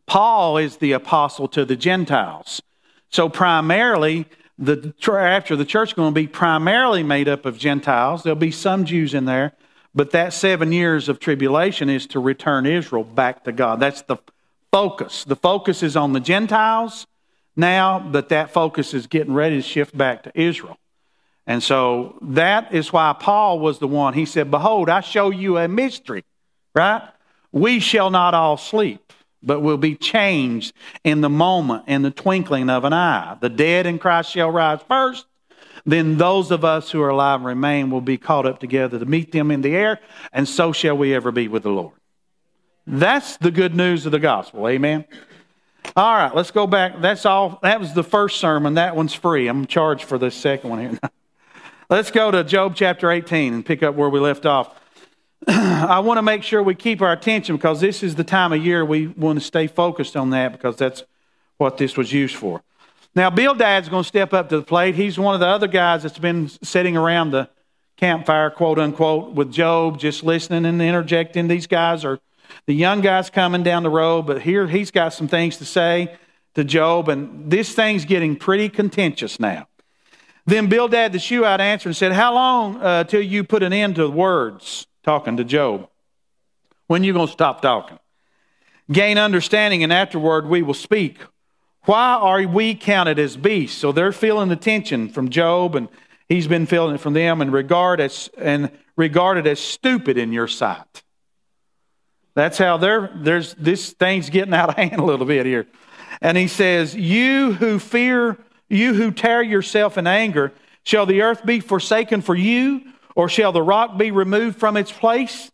Paul 0.06 0.58
is 0.58 0.76
the 0.76 0.92
apostle 0.92 1.48
to 1.48 1.64
the 1.64 1.76
Gentiles. 1.76 2.60
So 3.08 3.28
primarily, 3.28 4.26
the 4.58 4.94
after 5.06 5.56
the 5.56 5.64
church 5.64 5.90
is 5.90 5.94
going 5.94 6.10
to 6.10 6.20
be 6.20 6.26
primarily 6.26 7.02
made 7.02 7.28
up 7.28 7.46
of 7.46 7.58
Gentiles. 7.58 8.22
There'll 8.22 8.36
be 8.36 8.50
some 8.50 8.84
Jews 8.84 9.14
in 9.14 9.24
there, 9.24 9.52
but 9.94 10.10
that 10.10 10.32
seven 10.32 10.72
years 10.72 11.08
of 11.08 11.18
tribulation 11.18 11.88
is 11.88 12.06
to 12.08 12.20
return 12.20 12.66
Israel 12.66 13.04
back 13.04 13.44
to 13.44 13.52
God. 13.52 13.80
That's 13.80 14.02
the 14.02 14.18
focus. 14.72 15.24
The 15.24 15.36
focus 15.36 15.82
is 15.82 15.96
on 15.96 16.12
the 16.12 16.20
Gentiles 16.20 17.06
now, 17.54 18.00
but 18.00 18.30
that 18.30 18.50
focus 18.50 18.94
is 18.94 19.06
getting 19.06 19.34
ready 19.34 19.56
to 19.56 19.62
shift 19.62 19.96
back 19.96 20.24
to 20.24 20.32
Israel. 20.34 20.78
And 21.46 21.62
so 21.62 22.18
that 22.22 22.72
is 22.72 22.92
why 22.92 23.14
Paul 23.18 23.58
was 23.58 23.78
the 23.78 23.88
one. 23.88 24.14
He 24.14 24.24
said, 24.24 24.50
Behold, 24.50 24.88
I 24.88 25.00
show 25.00 25.30
you 25.30 25.58
a 25.58 25.68
mystery, 25.68 26.24
right? 26.74 27.02
We 27.50 27.80
shall 27.80 28.10
not 28.10 28.32
all 28.32 28.56
sleep, 28.56 29.12
but 29.42 29.60
will 29.60 29.76
be 29.76 29.96
changed 29.96 30.72
in 31.04 31.20
the 31.20 31.28
moment, 31.28 31.84
in 31.88 32.02
the 32.02 32.10
twinkling 32.10 32.70
of 32.70 32.84
an 32.84 32.92
eye. 32.92 33.36
The 33.40 33.48
dead 33.48 33.86
in 33.86 33.98
Christ 33.98 34.30
shall 34.30 34.50
rise 34.50 34.80
first. 34.88 35.26
Then 35.84 36.16
those 36.16 36.52
of 36.52 36.64
us 36.64 36.92
who 36.92 37.02
are 37.02 37.08
alive 37.08 37.40
and 37.40 37.46
remain 37.46 37.90
will 37.90 38.00
be 38.00 38.16
caught 38.16 38.46
up 38.46 38.60
together 38.60 39.00
to 39.00 39.04
meet 39.04 39.32
them 39.32 39.50
in 39.50 39.62
the 39.62 39.74
air, 39.74 39.98
and 40.32 40.48
so 40.48 40.72
shall 40.72 40.96
we 40.96 41.12
ever 41.12 41.32
be 41.32 41.48
with 41.48 41.64
the 41.64 41.70
Lord. 41.70 41.94
That's 42.86 43.36
the 43.36 43.50
good 43.50 43.74
news 43.74 44.06
of 44.06 44.12
the 44.12 44.18
gospel. 44.18 44.66
Amen. 44.68 45.04
All 45.96 46.14
right, 46.14 46.34
let's 46.34 46.50
go 46.50 46.66
back. 46.66 47.00
That's 47.00 47.26
all. 47.26 47.58
That 47.62 47.80
was 47.80 47.92
the 47.92 48.02
first 48.02 48.38
sermon. 48.38 48.74
That 48.74 48.96
one's 48.96 49.14
free. 49.14 49.48
I'm 49.48 49.66
charged 49.66 50.04
for 50.04 50.18
this 50.18 50.34
second 50.34 50.70
one 50.70 50.80
here. 50.80 50.98
let's 51.90 52.10
go 52.10 52.30
to 52.30 52.44
Job 52.44 52.74
chapter 52.74 53.10
18 53.10 53.52
and 53.52 53.66
pick 53.66 53.82
up 53.82 53.94
where 53.94 54.08
we 54.08 54.18
left 54.18 54.46
off. 54.46 54.78
I 55.48 55.98
want 56.00 56.18
to 56.18 56.22
make 56.22 56.42
sure 56.44 56.62
we 56.62 56.74
keep 56.74 57.02
our 57.02 57.12
attention 57.12 57.56
because 57.56 57.80
this 57.80 58.02
is 58.02 58.14
the 58.14 58.24
time 58.24 58.52
of 58.52 58.64
year 58.64 58.84
we 58.84 59.08
want 59.08 59.38
to 59.38 59.44
stay 59.44 59.66
focused 59.66 60.16
on 60.16 60.30
that 60.30 60.52
because 60.52 60.76
that's 60.76 61.04
what 61.58 61.78
this 61.78 61.96
was 61.96 62.12
used 62.12 62.36
for. 62.36 62.62
Now, 63.14 63.28
Bildad's 63.28 63.88
going 63.88 64.04
to 64.04 64.08
step 64.08 64.32
up 64.32 64.48
to 64.48 64.56
the 64.56 64.62
plate. 64.62 64.94
He's 64.94 65.18
one 65.18 65.34
of 65.34 65.40
the 65.40 65.46
other 65.46 65.66
guys 65.66 66.02
that's 66.02 66.18
been 66.18 66.48
sitting 66.48 66.96
around 66.96 67.32
the 67.32 67.50
campfire, 67.96 68.50
quote 68.50 68.78
unquote, 68.78 69.34
with 69.34 69.52
Job, 69.52 69.98
just 69.98 70.22
listening 70.22 70.64
and 70.64 70.80
interjecting. 70.80 71.48
These 71.48 71.66
guys 71.66 72.04
are 72.04 72.20
the 72.66 72.74
young 72.74 73.00
guy's 73.00 73.30
coming 73.30 73.62
down 73.62 73.82
the 73.82 73.90
road, 73.90 74.22
but 74.22 74.42
here 74.42 74.66
he's 74.66 74.90
got 74.90 75.12
some 75.12 75.28
things 75.28 75.56
to 75.58 75.64
say 75.64 76.16
to 76.54 76.64
Job, 76.64 77.08
and 77.08 77.50
this 77.50 77.74
thing's 77.74 78.04
getting 78.04 78.36
pretty 78.36 78.68
contentious 78.68 79.40
now. 79.40 79.66
Then 80.44 80.68
Bildad 80.68 81.12
the 81.12 81.18
Shuhite 81.18 81.60
answered 81.60 81.90
and 81.90 81.96
said, 81.96 82.12
How 82.12 82.34
long 82.34 82.76
uh, 82.76 83.04
till 83.04 83.22
you 83.22 83.44
put 83.44 83.62
an 83.62 83.72
end 83.72 83.96
to 83.96 84.08
words 84.08 84.86
talking 85.02 85.36
to 85.36 85.44
Job? 85.44 85.88
When 86.88 87.04
you 87.04 87.12
going 87.12 87.28
to 87.28 87.32
stop 87.32 87.62
talking? 87.62 87.98
Gain 88.90 89.18
understanding, 89.18 89.82
and 89.82 89.92
afterward 89.92 90.46
we 90.46 90.62
will 90.62 90.74
speak. 90.74 91.18
Why 91.84 92.14
are 92.14 92.46
we 92.46 92.74
counted 92.74 93.18
as 93.18 93.36
beasts? 93.36 93.78
So 93.78 93.92
they're 93.92 94.12
feeling 94.12 94.48
the 94.48 94.56
tension 94.56 95.08
from 95.08 95.30
Job, 95.30 95.74
and 95.74 95.88
he's 96.28 96.46
been 96.46 96.66
feeling 96.66 96.96
it 96.96 97.00
from 97.00 97.14
them, 97.14 97.40
and 97.40 97.52
regard 97.52 98.00
as 98.00 98.28
and 98.36 98.70
regarded 98.96 99.46
as 99.46 99.58
stupid 99.58 100.18
in 100.18 100.32
your 100.32 100.48
sight. 100.48 101.02
That's 102.34 102.58
how 102.58 102.78
there's, 102.78 103.54
this 103.54 103.92
thing's 103.92 104.30
getting 104.30 104.54
out 104.54 104.70
of 104.70 104.76
hand 104.76 105.00
a 105.00 105.04
little 105.04 105.26
bit 105.26 105.46
here. 105.46 105.66
And 106.20 106.36
he 106.36 106.48
says, 106.48 106.94
You 106.94 107.52
who 107.52 107.78
fear, 107.78 108.38
you 108.68 108.94
who 108.94 109.10
tear 109.10 109.42
yourself 109.42 109.98
in 109.98 110.06
anger, 110.06 110.52
shall 110.84 111.06
the 111.06 111.22
earth 111.22 111.44
be 111.44 111.60
forsaken 111.60 112.22
for 112.22 112.34
you, 112.34 112.82
or 113.14 113.28
shall 113.28 113.52
the 113.52 113.62
rock 113.62 113.98
be 113.98 114.10
removed 114.10 114.58
from 114.58 114.76
its 114.76 114.90
place? 114.90 115.50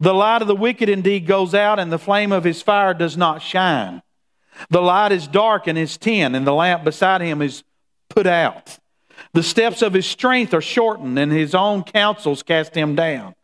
The 0.00 0.14
light 0.14 0.42
of 0.42 0.48
the 0.48 0.56
wicked 0.56 0.88
indeed 0.88 1.26
goes 1.26 1.54
out, 1.54 1.78
and 1.78 1.90
the 1.90 1.98
flame 1.98 2.32
of 2.32 2.44
his 2.44 2.62
fire 2.62 2.94
does 2.94 3.16
not 3.16 3.42
shine. 3.42 4.02
The 4.70 4.82
light 4.82 5.12
is 5.12 5.26
dark 5.26 5.68
in 5.68 5.76
his 5.76 5.96
tent, 5.96 6.34
and 6.34 6.46
the 6.46 6.54
lamp 6.54 6.84
beside 6.84 7.20
him 7.20 7.42
is 7.42 7.62
put 8.08 8.26
out. 8.26 8.78
The 9.32 9.42
steps 9.42 9.82
of 9.82 9.92
his 9.92 10.06
strength 10.06 10.54
are 10.54 10.62
shortened, 10.62 11.18
and 11.18 11.32
his 11.32 11.54
own 11.54 11.82
counsels 11.82 12.42
cast 12.42 12.74
him 12.74 12.94
down. 12.94 13.34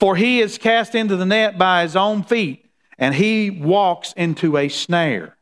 For 0.00 0.16
he 0.16 0.40
is 0.40 0.58
cast 0.58 0.94
into 0.94 1.16
the 1.16 1.26
net 1.26 1.58
by 1.58 1.82
his 1.82 1.96
own 1.96 2.22
feet, 2.22 2.66
and 2.98 3.14
he 3.14 3.50
walks 3.50 4.12
into 4.16 4.56
a 4.56 4.68
snare. 4.68 5.36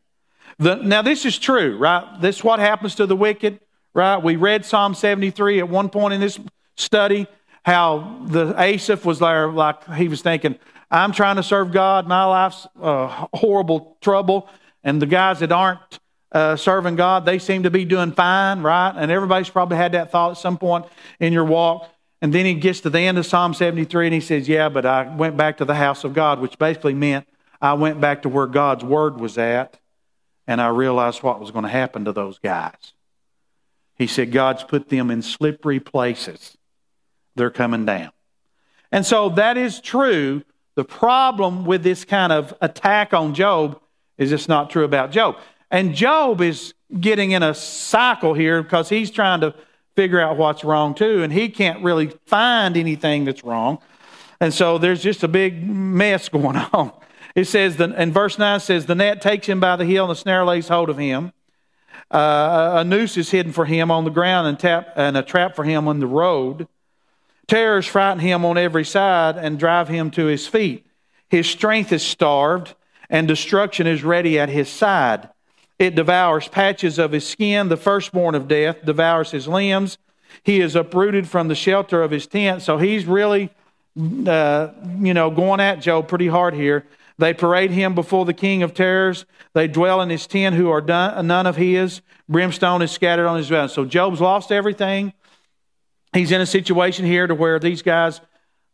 The, 0.59 0.77
now, 0.77 1.01
this 1.01 1.25
is 1.25 1.39
true, 1.39 1.79
right? 1.79 2.21
This 2.21 2.37
is 2.37 2.45
what 2.45 2.61
happens 2.61 2.95
to 2.97 3.07
the 3.07 3.17
wicked, 3.17 3.61
right? 3.95 4.19
We 4.19 4.37
read 4.37 4.67
Psalm 4.67 4.95
73 4.95 5.61
at 5.61 5.69
one 5.69 5.89
point 5.89 6.15
in 6.15 6.21
this 6.21 6.39
study, 6.77 7.27
how 7.65 8.25
the 8.27 8.55
Asaph 8.61 9.05
was 9.05 9.19
there, 9.19 9.49
like 9.51 9.83
he 9.95 10.09
was 10.09 10.21
thinking, 10.21 10.59
I'm 10.91 11.13
trying 11.13 11.37
to 11.37 11.43
serve 11.43 11.73
God, 11.73 12.07
my 12.09 12.25
life's 12.25 12.67
uh, 12.81 13.27
horrible 13.33 13.97
trouble, 14.01 14.49
and 14.83 15.01
the 15.01 15.07
guys 15.07 15.41
that 15.41 15.53
aren't 15.53 15.99
uh, 16.33 16.57
serving 16.57 16.97
God, 16.97 17.25
they 17.25 17.39
seem 17.39 17.63
to 17.63 17.71
be 17.71 17.85
doing 17.85 18.13
fine, 18.13 18.63
right? 18.63 18.93
And 18.97 19.11
everybody's 19.11 19.51
probably 19.51 19.77
had 19.77 19.93
that 19.93 20.11
thought 20.11 20.33
at 20.33 20.37
some 20.39 20.59
point 20.59 20.87
in 21.19 21.33
your 21.33 21.45
walk. 21.45 21.89
And 22.23 22.33
then 22.33 22.45
he 22.45 22.55
gets 22.55 22.81
to 22.81 22.91
the 22.91 23.01
end 23.01 23.19
of 23.19 23.27
Psalm 23.27 23.55
73 23.55 24.07
and 24.07 24.15
he 24.15 24.21
says, 24.21 24.49
Yeah, 24.49 24.69
but 24.69 24.85
I 24.85 25.15
went 25.15 25.37
back 25.37 25.59
to 25.59 25.65
the 25.65 25.75
house 25.75 26.05
of 26.05 26.15
God, 26.15 26.41
which 26.41 26.59
basically 26.59 26.95
meant 26.95 27.27
I 27.61 27.75
went 27.75 28.01
back 28.01 28.23
to 28.23 28.29
where 28.29 28.47
God's 28.47 28.85
word 28.85 29.21
was 29.21 29.39
at 29.39 29.79
and 30.47 30.61
I 30.61 30.69
realized 30.69 31.23
what 31.23 31.41
was 31.41 31.51
going 31.51 31.65
to 31.65 31.71
happen 31.71 32.05
to 32.07 32.13
those 32.13 32.39
guys. 32.39 32.93
He 33.95 34.07
said, 34.07 34.33
God's 34.33 34.65
put 34.65 34.89
them 34.89 35.11
in 35.11 35.23
slippery 35.23 35.81
places. 35.81 36.57
They're 37.37 37.51
coming 37.51 37.85
down. 37.85 38.11
And 38.91 39.07
so 39.07 39.29
that 39.31 39.57
is 39.57 39.81
true. 39.81 40.43
The 40.75 40.85
problem 40.85 41.65
with 41.65 41.83
this 41.83 42.05
kind 42.05 42.33
of 42.33 42.55
attack 42.61 43.13
on 43.15 43.35
Job 43.35 43.81
is 44.19 44.33
it's 44.33 44.49
not 44.49 44.71
true 44.71 44.85
about 44.85 45.13
Job. 45.13 45.37
And 45.71 45.95
Job 45.95 46.41
is 46.41 46.75
getting 46.99 47.31
in 47.31 47.43
a 47.43 47.55
cycle 47.55 48.35
here 48.35 48.63
because 48.63 48.89
he's 48.89 49.11
trying 49.11 49.43
to 49.43 49.55
figure 49.97 50.21
out 50.21 50.37
what's 50.37 50.65
wrong 50.65 50.95
too, 50.95 51.23
and 51.23 51.33
he 51.33 51.49
can't 51.49 51.83
really 51.83 52.09
find 52.27 52.77
anything 52.77 53.25
that's 53.25 53.45
wrong. 53.45 53.79
And 54.41 54.55
so 54.55 54.79
there's 54.79 55.03
just 55.03 55.23
a 55.23 55.29
big 55.29 55.69
mess 55.69 56.29
going 56.29 56.57
on. 56.73 56.93
It 57.35 57.47
says, 57.47 57.81
in 57.81 58.13
verse 58.13 58.39
9 58.39 58.61
says, 58.61 58.87
The 58.87 58.95
net 58.95 59.21
takes 59.21 59.47
him 59.47 59.61
by 59.61 59.77
the 59.77 59.85
heel, 59.85 60.05
and 60.05 60.11
the 60.11 60.17
snare 60.17 60.45
lays 60.45 60.69
hold 60.69 60.91
of 60.91 60.99
him. 60.99 61.33
Uh, 62.11 62.73
a 62.79 62.85
noose 62.85 63.17
is 63.17 63.31
hidden 63.31 63.53
for 63.53 63.67
him 63.67 63.91
on 63.91 64.05
the 64.05 64.11
ground, 64.11 64.49
and, 64.49 64.59
tap, 64.59 64.93
and 64.97 65.17
a 65.17 65.23
trap 65.23 65.55
for 65.55 65.65
him 65.65 65.87
on 65.87 66.01
the 66.01 66.07
road. 66.07 66.67
Terrors 67.47 67.87
frighten 67.87 68.21
him 68.21 68.45
on 68.45 68.59
every 68.59 68.85
side 68.85 69.37
and 69.37 69.59
drive 69.59 69.89
him 69.89 70.11
to 70.13 70.27
his 70.27 70.47
feet. 70.47 70.87
His 71.29 71.49
strength 71.49 71.93
is 71.93 72.03
starved, 72.03 72.75
and 73.09 73.29
destruction 73.29 73.87
is 73.87 74.03
ready 74.03 74.39
at 74.39 74.49
his 74.49 74.69
side. 74.69 75.29
It 75.81 75.95
devours 75.95 76.47
patches 76.47 76.99
of 76.99 77.13
his 77.13 77.27
skin. 77.27 77.71
The 77.71 77.77
firstborn 77.79 78.35
of 78.35 78.47
death 78.47 78.85
devours 78.85 79.31
his 79.31 79.49
limbs. 79.49 79.97
He 80.43 80.61
is 80.61 80.77
uprooted 80.77 81.27
from 81.27 81.49
the 81.49 81.55
shelter 81.55 82.03
of 82.03 82.11
his 82.11 82.27
tent. 82.27 82.61
So 82.61 82.77
he's 82.77 83.07
really, 83.07 83.49
uh, 83.99 84.69
you 84.99 85.15
know, 85.15 85.31
going 85.31 85.59
at 85.59 85.81
Job 85.81 86.07
pretty 86.07 86.29
hard 86.29 86.53
here. 86.53 86.85
They 87.17 87.33
parade 87.33 87.71
him 87.71 87.95
before 87.95 88.27
the 88.27 88.35
king 88.35 88.63
of 88.63 88.75
terrors. 88.75 89.25
They 89.55 89.69
dwell 89.69 90.03
in 90.03 90.11
his 90.11 90.27
tent 90.27 90.55
who 90.55 90.69
are 90.69 90.83
none 90.83 91.47
of 91.47 91.57
his. 91.57 92.03
Brimstone 92.29 92.83
is 92.83 92.91
scattered 92.91 93.27
on 93.27 93.39
his 93.39 93.49
ground. 93.49 93.71
So 93.71 93.87
Job's 93.87 94.21
lost 94.21 94.53
everything. 94.53 95.15
He's 96.13 96.31
in 96.31 96.43
a 96.43 96.47
situation 96.47 97.07
here 97.07 97.27
to 97.27 97.35
where 97.35 97.59
these 97.59 97.81
guys, 97.81 98.21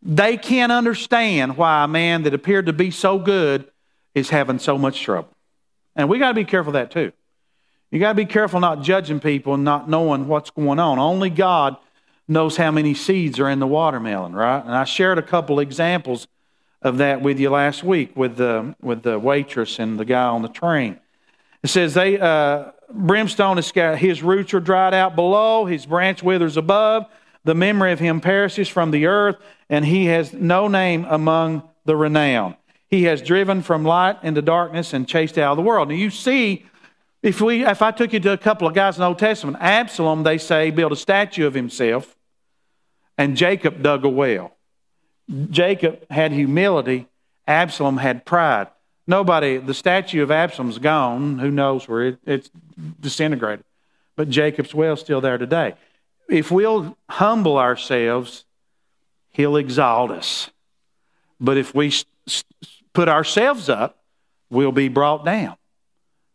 they 0.03 0.37
can't 0.37 0.73
understand 0.73 1.57
why 1.57 1.85
a 1.85 1.89
man 1.89 2.25
that 2.25 2.35
appeared 2.35 2.67
to 2.67 2.73
be 2.73 2.91
so 2.91 3.21
good 3.21 3.71
is 4.13 4.31
having 4.31 4.59
so 4.59 4.77
much 4.77 5.01
trouble. 5.03 5.36
And 5.97 6.09
we 6.09 6.19
got 6.19 6.29
to 6.29 6.35
be 6.35 6.45
careful 6.45 6.71
of 6.71 6.75
that 6.75 6.93
too. 6.93 7.12
You 7.91 7.99
got 7.99 8.11
to 8.11 8.15
be 8.15 8.26
careful 8.26 8.61
not 8.61 8.83
judging 8.83 9.19
people 9.19 9.55
and 9.55 9.65
not 9.65 9.88
knowing 9.88 10.29
what's 10.29 10.50
going 10.50 10.79
on. 10.79 10.99
Only 10.99 11.31
God 11.31 11.76
knows 12.29 12.57
how 12.57 12.71
many 12.71 12.95
seeds 12.95 13.41
are 13.41 13.49
in 13.49 13.59
the 13.59 13.67
watermelon, 13.67 14.35
right? 14.35 14.62
And 14.62 14.75
I 14.75 14.85
shared 14.85 15.19
a 15.19 15.23
couple 15.23 15.59
examples 15.61 16.29
of 16.83 16.99
that 16.99 17.23
with 17.23 17.41
you 17.41 17.50
last 17.50 17.83
week 17.83 18.17
with 18.17 18.37
the 18.37 18.75
with 18.81 19.03
the 19.03 19.19
waitress 19.19 19.79
and 19.79 19.99
the 19.99 20.05
guy 20.05 20.26
on 20.26 20.43
the 20.43 20.49
train. 20.49 21.00
It 21.62 21.69
says 21.69 21.95
they 21.95 22.19
uh, 22.19 22.73
brimstone 22.93 23.59
is 23.59 23.71
his 23.71 24.23
roots 24.23 24.55
are 24.55 24.61
dried 24.61 24.95
out 24.95 25.17
below, 25.17 25.65
his 25.65 25.87
branch 25.87 26.23
withers 26.23 26.57
above. 26.57 27.07
The 27.45 27.55
memory 27.55 27.93
of 27.93 28.00
him 28.00 28.21
perishes 28.21 28.69
from 28.69 28.91
the 28.91 29.07
earth, 29.07 29.37
and 29.71 29.85
he 29.85 30.07
has 30.07 30.33
no 30.33 30.67
name 30.67 31.07
among 31.09 31.62
the 31.85 31.97
renowned. 31.97 32.57
He 32.88 33.05
has 33.05 33.21
driven 33.21 33.62
from 33.62 33.85
light 33.85 34.16
into 34.23 34.43
darkness 34.43 34.93
and 34.93 35.09
chased 35.09 35.38
out 35.38 35.52
of 35.52 35.57
the 35.57 35.62
world. 35.62 35.88
Now 35.88 35.95
you 35.95 36.11
see, 36.11 36.66
if 37.23 37.40
we 37.40 37.66
if 37.66 37.83
I 37.83 37.90
took 37.90 38.12
you 38.12 38.21
to 38.21 38.33
a 38.33 38.38
couple 38.38 38.69
of 38.69 38.75
guys 38.75 38.97
in 38.97 39.00
the 39.00 39.07
Old 39.07 39.19
Testament, 39.19 39.57
Absalom, 39.61 40.23
they 40.23 40.38
say, 40.38 40.71
built 40.71 40.93
a 40.93 40.97
statue 40.97 41.47
of 41.47 41.55
himself, 41.55 42.16
and 43.19 43.37
Jacob 43.37 43.83
dug 43.83 44.05
a 44.05 44.09
well. 44.09 44.52
Jacob 45.50 46.09
had 46.11 46.33
humility, 46.33 47.09
Absalom 47.49 47.97
had 47.97 48.25
pride. 48.25 48.69
Nobody, 49.09 49.59
the 49.59 49.75
statue 49.75 50.22
of 50.22 50.31
Absalom's 50.31 50.79
gone. 50.79 51.38
Who 51.38 51.51
knows 51.51 51.88
where 51.88 52.09
it, 52.09 52.18
it's 52.27 52.51
disintegrated. 53.01 53.64
But 54.16 54.31
Jacob's 54.31 54.75
well's 54.75 55.01
still 55.01 55.20
there 55.20 55.38
today. 55.38 55.75
If 56.29 56.51
we'll 56.51 56.96
humble 57.09 57.57
ourselves, 57.57 58.44
he'll 59.31 59.57
exalt 59.57 60.11
us. 60.11 60.51
But 61.40 61.57
if 61.57 61.75
we 61.75 61.92
put 62.96 63.09
ourselves 63.11 63.68
up, 63.68 64.02
we'll 64.48 64.72
be 64.72 64.88
brought 64.88 65.22
down. 65.22 65.54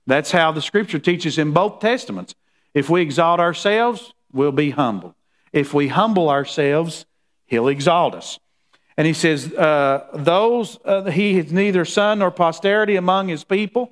That's 0.05 0.29
how 0.29 0.51
the 0.51 0.61
scripture 0.61 0.99
teaches 0.99 1.39
in 1.39 1.53
both 1.53 1.79
testaments. 1.79 2.35
If 2.75 2.87
we 2.87 3.01
exalt 3.01 3.39
ourselves, 3.39 4.13
we'll 4.31 4.51
be 4.51 4.69
humble. 4.69 5.15
If 5.51 5.73
we 5.73 5.87
humble 5.87 6.29
ourselves, 6.29 7.07
he'll 7.47 7.67
exalt 7.67 8.13
us. 8.13 8.39
And 8.95 9.07
he 9.07 9.13
says, 9.13 9.51
uh, 9.53 10.05
Those, 10.13 10.77
uh, 10.85 11.05
he 11.05 11.37
has 11.37 11.51
neither 11.51 11.83
son 11.83 12.19
nor 12.19 12.29
posterity 12.29 12.95
among 12.95 13.29
his 13.29 13.43
people. 13.43 13.91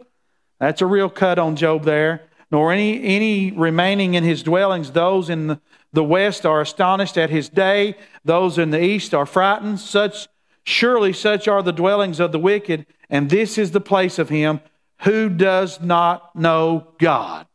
That's 0.60 0.84
a 0.84 0.86
real 0.86 1.10
cut 1.10 1.39
on 1.39 1.55
Job 1.55 1.86
there. 1.86 2.21
Nor 2.51 2.71
any, 2.71 3.03
any 3.03 3.49
remaining 3.49 4.13
in 4.13 4.23
his 4.23 4.43
dwellings. 4.43 4.91
Those 4.91 5.32
in 5.32 5.47
the, 5.47 5.60
the 5.91 6.03
west 6.03 6.45
are 6.45 6.62
astonished 6.62 7.17
at 7.17 7.32
his 7.32 7.49
day. 7.49 7.95
Those 8.23 8.60
in 8.60 8.69
the 8.69 8.84
east 8.84 9.15
are 9.15 9.25
frightened. 9.25 9.79
Such, 9.79 10.27
surely 10.63 11.13
such 11.13 11.48
are 11.48 11.63
the 11.63 11.72
dwellings 11.72 12.19
of 12.19 12.32
the 12.32 12.39
wicked. 12.39 12.86
And 13.10 13.30
this 13.30 13.58
is 13.58 13.72
the 13.72 13.82
place 13.82 14.19
of 14.19 14.30
him 14.30 14.62
who 15.02 15.30
does 15.30 15.82
not 15.82 16.36
know 16.36 16.88
God. 17.00 17.48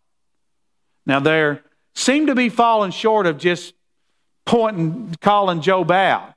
Now, 1.06 1.20
there 1.20 1.62
seem 1.94 2.26
to 2.26 2.34
be 2.34 2.48
falling 2.48 2.90
short 2.90 3.26
of 3.26 3.38
just 3.38 3.74
pointing, 4.44 5.14
calling 5.20 5.60
Job 5.60 5.90
out. 5.90 6.34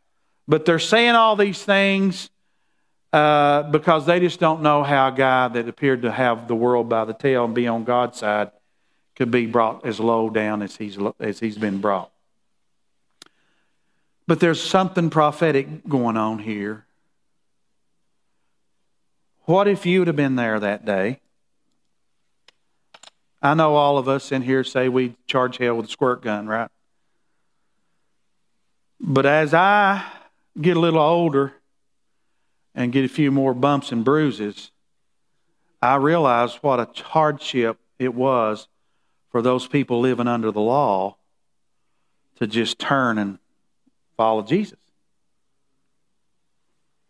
But 0.48 0.66
they're 0.66 0.80
saying 0.80 1.16
all 1.16 1.36
these 1.36 1.62
things 1.62 2.30
uh, 3.12 3.64
because 3.64 4.06
they 4.06 4.20
just 4.20 4.40
don't 4.40 4.62
know 4.62 4.84
how 4.84 5.08
a 5.08 5.12
guy 5.12 5.48
that 5.48 5.68
appeared 5.68 6.02
to 6.04 6.12
have 6.12 6.48
the 6.48 6.56
world 6.56 6.90
by 6.90 7.06
the 7.06 7.14
tail 7.14 7.46
and 7.46 7.56
be 7.56 7.68
on 7.68 7.84
God's 7.84 8.20
side 8.20 8.52
could 9.16 9.32
be 9.32 9.46
brought 9.46 9.86
as 9.86 10.00
low 10.00 10.30
down 10.30 10.62
as 10.62 10.76
he's, 10.76 10.98
as 11.20 11.40
he's 11.40 11.58
been 11.58 11.80
brought. 11.80 12.12
But 14.28 14.42
there's 14.42 14.62
something 14.62 15.10
prophetic 15.10 15.88
going 15.88 16.18
on 16.18 16.40
here. 16.40 16.86
What 19.46 19.70
if 19.70 19.86
you 19.86 20.00
would 20.00 20.08
have 20.08 20.18
been 20.18 20.36
there 20.36 20.60
that 20.60 20.86
day? 20.86 21.22
I 23.42 23.54
know 23.54 23.76
all 23.76 23.98
of 23.98 24.10
us 24.10 24.34
in 24.34 24.42
here 24.42 24.66
say 24.66 24.90
we 24.90 25.16
charge 25.26 25.58
hell 25.58 25.76
with 25.76 25.86
a 25.86 25.90
squirt 25.90 26.22
gun, 26.22 26.48
right? 26.48 26.70
But 29.00 29.26
as 29.26 29.54
I 29.54 30.04
get 30.60 30.76
a 30.76 30.80
little 30.80 31.00
older 31.00 31.54
and 32.76 32.92
get 32.92 33.06
a 33.06 33.10
few 33.10 33.32
more 33.32 33.54
bumps 33.54 33.94
and 33.94 34.04
bruises, 34.04 34.72
I 35.82 35.96
realize 35.96 36.56
what 36.56 36.80
a 36.80 37.04
hardship 37.04 37.78
it 38.00 38.14
was 38.14 38.68
for 39.32 39.42
those 39.42 39.68
people 39.68 40.02
living 40.02 40.28
under 40.28 40.52
the 40.52 40.60
law 40.60 41.16
to 42.40 42.48
just 42.48 42.80
turn 42.80 43.18
and 43.18 43.40
follow 44.18 44.42
Jesus. 44.42 44.80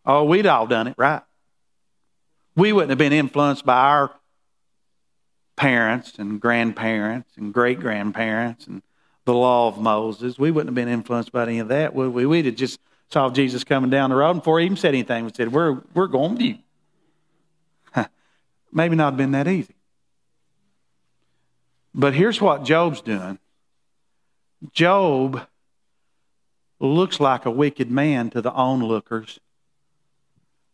Oh, 0.06 0.24
we'd 0.24 0.46
all 0.46 0.68
done 0.68 0.88
it, 0.88 0.96
right? 0.98 1.22
We 2.56 2.72
wouldn't 2.72 2.92
have 2.92 2.98
been 2.98 3.14
influenced 3.14 3.66
by 3.66 3.78
our 3.78 4.12
parents 5.56 6.18
and 6.18 6.40
grandparents 6.40 7.36
and 7.36 7.54
great 7.54 7.80
grandparents 7.80 8.68
and 8.68 8.82
the 9.26 9.34
law 9.34 9.68
of 9.68 9.78
Moses. 9.78 10.40
We 10.40 10.52
wouldn't 10.52 10.70
have 10.70 10.76
been 10.76 10.88
influenced 10.88 11.32
by 11.32 11.44
any 11.44 11.60
of 11.60 11.68
that, 11.68 11.94
would 11.94 12.14
we? 12.14 12.26
We'd 12.26 12.46
have 12.46 12.56
just 12.56 12.80
saw 13.10 13.30
Jesus 13.30 13.64
coming 13.64 13.90
down 13.90 14.10
the 14.10 14.16
road, 14.16 14.32
and 14.32 14.40
before 14.40 14.60
he 14.60 14.66
even 14.66 14.78
said 14.78 14.90
anything, 14.90 15.26
we 15.26 15.32
said, 15.34 15.52
We're, 15.52 15.82
we're 15.94 16.08
going 16.08 16.34
with 16.34 16.42
you. 16.42 16.58
Maybe 18.72 18.96
not 18.96 19.12
have 19.12 19.18
been 19.18 19.32
that 19.32 19.48
easy. 19.48 19.76
But 21.94 22.14
here's 22.14 22.40
what 22.40 22.64
Job's 22.64 23.02
doing 23.02 23.40
Job 24.72 25.46
looks 26.80 27.20
like 27.20 27.46
a 27.46 27.52
wicked 27.52 27.90
man 27.90 28.30
to 28.32 28.42
the 28.42 28.52
onlookers. 28.52 29.40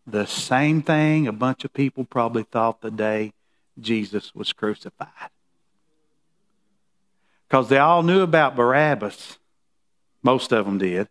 The 0.06 0.26
same 0.26 0.82
thing 0.82 1.28
a 1.28 1.32
bunch 1.32 1.64
of 1.64 1.74
people 1.74 2.04
probably 2.04 2.44
thought 2.44 2.82
the 2.82 2.92
day 2.92 3.34
Jesus 3.80 4.36
was 4.36 4.52
crucified. 4.52 5.30
Because 7.48 7.70
they 7.70 7.78
all 7.78 8.04
knew 8.04 8.22
about 8.22 8.56
Barabbas. 8.56 9.38
Most 10.24 10.52
of 10.52 10.66
them 10.66 10.78
did. 10.78 11.08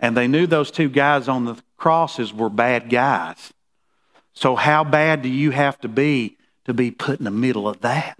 And 0.00 0.16
they 0.16 0.26
knew 0.26 0.46
those 0.46 0.70
two 0.70 0.88
guys 0.88 1.28
on 1.28 1.44
the 1.44 1.62
crosses 1.76 2.32
were 2.32 2.48
bad 2.48 2.90
guys. 2.90 3.52
So, 4.34 4.56
how 4.56 4.82
bad 4.82 5.22
do 5.22 5.28
you 5.28 5.50
have 5.50 5.78
to 5.80 5.88
be 5.88 6.38
to 6.64 6.74
be 6.74 6.90
put 6.90 7.18
in 7.18 7.24
the 7.24 7.30
middle 7.30 7.68
of 7.68 7.82
that? 7.82 8.18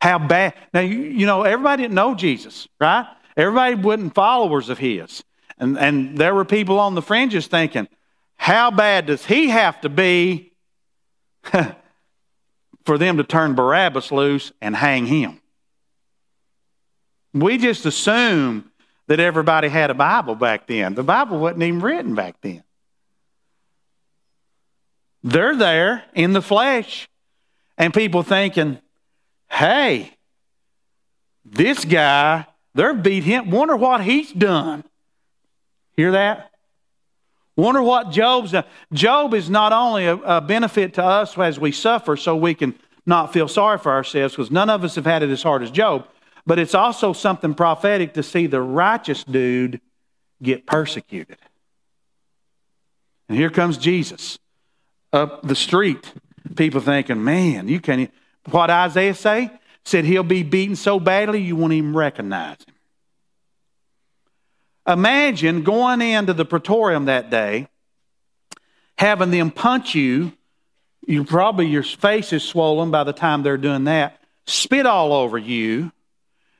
How 0.00 0.18
bad? 0.18 0.54
Now, 0.72 0.80
you, 0.80 0.98
you 0.98 1.26
know, 1.26 1.42
everybody 1.42 1.82
didn't 1.82 1.94
know 1.94 2.14
Jesus, 2.14 2.68
right? 2.78 3.06
Everybody 3.36 3.74
wasn't 3.74 4.14
followers 4.14 4.68
of 4.68 4.78
his. 4.78 5.24
And, 5.60 5.78
and 5.78 6.16
there 6.16 6.34
were 6.34 6.46
people 6.46 6.80
on 6.80 6.94
the 6.94 7.02
fringes 7.02 7.46
thinking, 7.46 7.86
how 8.36 8.70
bad 8.70 9.06
does 9.06 9.26
he 9.26 9.50
have 9.50 9.80
to 9.82 9.90
be 9.90 10.52
for 12.84 12.96
them 12.96 13.18
to 13.18 13.24
turn 13.24 13.54
Barabbas 13.54 14.10
loose 14.10 14.52
and 14.62 14.74
hang 14.74 15.04
him? 15.04 15.40
We 17.34 17.58
just 17.58 17.84
assume 17.84 18.70
that 19.06 19.20
everybody 19.20 19.68
had 19.68 19.90
a 19.90 19.94
Bible 19.94 20.34
back 20.34 20.66
then. 20.66 20.94
The 20.94 21.02
Bible 21.02 21.38
wasn't 21.38 21.62
even 21.62 21.80
written 21.80 22.14
back 22.14 22.36
then. 22.40 22.64
They're 25.22 25.54
there 25.54 26.04
in 26.14 26.32
the 26.32 26.40
flesh, 26.40 27.06
and 27.76 27.92
people 27.92 28.22
thinking, 28.22 28.78
hey, 29.50 30.14
this 31.44 31.84
guy, 31.84 32.46
they're 32.74 32.94
beat 32.94 33.24
him. 33.24 33.50
Wonder 33.50 33.76
what 33.76 34.02
he's 34.02 34.32
done. 34.32 34.84
Hear 36.00 36.12
that? 36.12 36.50
Wonder 37.56 37.82
what 37.82 38.10
Job's 38.10 38.52
done. 38.52 38.64
Job 38.90 39.34
is 39.34 39.50
not 39.50 39.74
only 39.74 40.06
a, 40.06 40.14
a 40.14 40.40
benefit 40.40 40.94
to 40.94 41.04
us 41.04 41.36
as 41.36 41.60
we 41.60 41.72
suffer 41.72 42.16
so 42.16 42.34
we 42.34 42.54
can 42.54 42.74
not 43.04 43.34
feel 43.34 43.48
sorry 43.48 43.76
for 43.76 43.92
ourselves, 43.92 44.34
because 44.34 44.50
none 44.50 44.70
of 44.70 44.82
us 44.82 44.94
have 44.94 45.04
had 45.04 45.22
it 45.22 45.28
as 45.28 45.42
hard 45.42 45.62
as 45.62 45.70
Job, 45.70 46.08
but 46.46 46.58
it's 46.58 46.74
also 46.74 47.12
something 47.12 47.52
prophetic 47.52 48.14
to 48.14 48.22
see 48.22 48.46
the 48.46 48.62
righteous 48.62 49.24
dude 49.24 49.82
get 50.42 50.64
persecuted. 50.64 51.36
And 53.28 53.36
here 53.36 53.50
comes 53.50 53.76
Jesus 53.76 54.38
up 55.12 55.42
the 55.42 55.54
street. 55.54 56.14
People 56.56 56.80
thinking, 56.80 57.22
man, 57.22 57.68
you 57.68 57.78
can't. 57.78 58.10
What 58.48 58.70
Isaiah 58.70 59.14
say? 59.14 59.50
Said 59.84 60.06
he'll 60.06 60.22
be 60.22 60.44
beaten 60.44 60.76
so 60.76 60.98
badly 60.98 61.42
you 61.42 61.56
won't 61.56 61.74
even 61.74 61.92
recognize 61.92 62.56
him. 62.66 62.69
Imagine 64.90 65.62
going 65.62 66.02
into 66.02 66.34
the 66.34 66.44
praetorium 66.44 67.06
that 67.06 67.30
day, 67.30 67.68
having 68.98 69.30
them 69.30 69.50
punch 69.50 69.94
you. 69.94 70.32
You 71.06 71.24
probably 71.24 71.66
your 71.66 71.82
face 71.82 72.32
is 72.32 72.42
swollen 72.42 72.90
by 72.90 73.04
the 73.04 73.12
time 73.12 73.42
they're 73.42 73.56
doing 73.56 73.84
that. 73.84 74.20
Spit 74.46 74.84
all 74.84 75.12
over 75.12 75.38
you, 75.38 75.92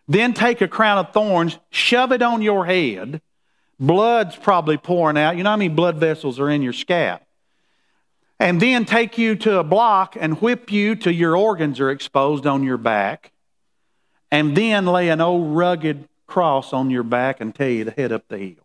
then 0.08 0.32
take 0.32 0.60
a 0.60 0.68
crown 0.68 0.98
of 0.98 1.12
thorns, 1.12 1.58
shove 1.70 2.12
it 2.12 2.22
on 2.22 2.40
your 2.40 2.64
head. 2.64 3.20
Blood's 3.78 4.36
probably 4.36 4.76
pouring 4.76 5.18
out. 5.18 5.36
You 5.36 5.42
know 5.42 5.50
how 5.50 5.56
many 5.56 5.68
blood 5.68 5.96
vessels 5.96 6.38
are 6.40 6.50
in 6.50 6.62
your 6.62 6.72
scalp? 6.72 7.22
and 8.40 8.58
then 8.58 8.86
take 8.86 9.18
you 9.18 9.36
to 9.36 9.58
a 9.58 9.64
block 9.64 10.16
and 10.18 10.40
whip 10.40 10.72
you 10.72 10.96
till 10.96 11.12
your 11.12 11.36
organs 11.36 11.78
are 11.78 11.90
exposed 11.90 12.46
on 12.46 12.64
your 12.64 12.78
back, 12.78 13.32
and 14.30 14.56
then 14.56 14.86
lay 14.86 15.10
an 15.10 15.20
old 15.20 15.54
rugged 15.54 16.08
cross 16.30 16.72
on 16.72 16.90
your 16.90 17.02
back 17.02 17.40
and 17.40 17.54
tell 17.54 17.68
you 17.68 17.84
to 17.84 17.90
head 17.90 18.12
up 18.12 18.28
the 18.28 18.38
hill. 18.38 18.64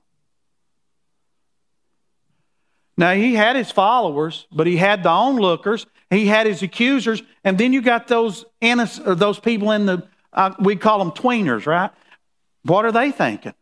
Now, 2.97 3.13
he 3.13 3.33
had 3.33 3.57
his 3.57 3.71
followers, 3.71 4.47
but 4.51 4.67
he 4.67 4.77
had 4.77 5.03
the 5.03 5.09
onlookers, 5.09 5.85
he 6.09 6.27
had 6.27 6.47
his 6.47 6.61
accusers, 6.61 7.21
and 7.43 7.57
then 7.57 7.73
you 7.73 7.81
got 7.81 8.07
those, 8.07 8.45
innocent, 8.61 9.19
those 9.19 9.37
people 9.37 9.71
in 9.71 9.85
the, 9.85 10.07
uh, 10.31 10.51
we 10.59 10.77
call 10.77 10.99
them 10.99 11.11
tweeners, 11.11 11.65
right? 11.65 11.91
What 12.63 12.85
are 12.85 12.93
they 12.93 13.11
thinking? 13.11 13.53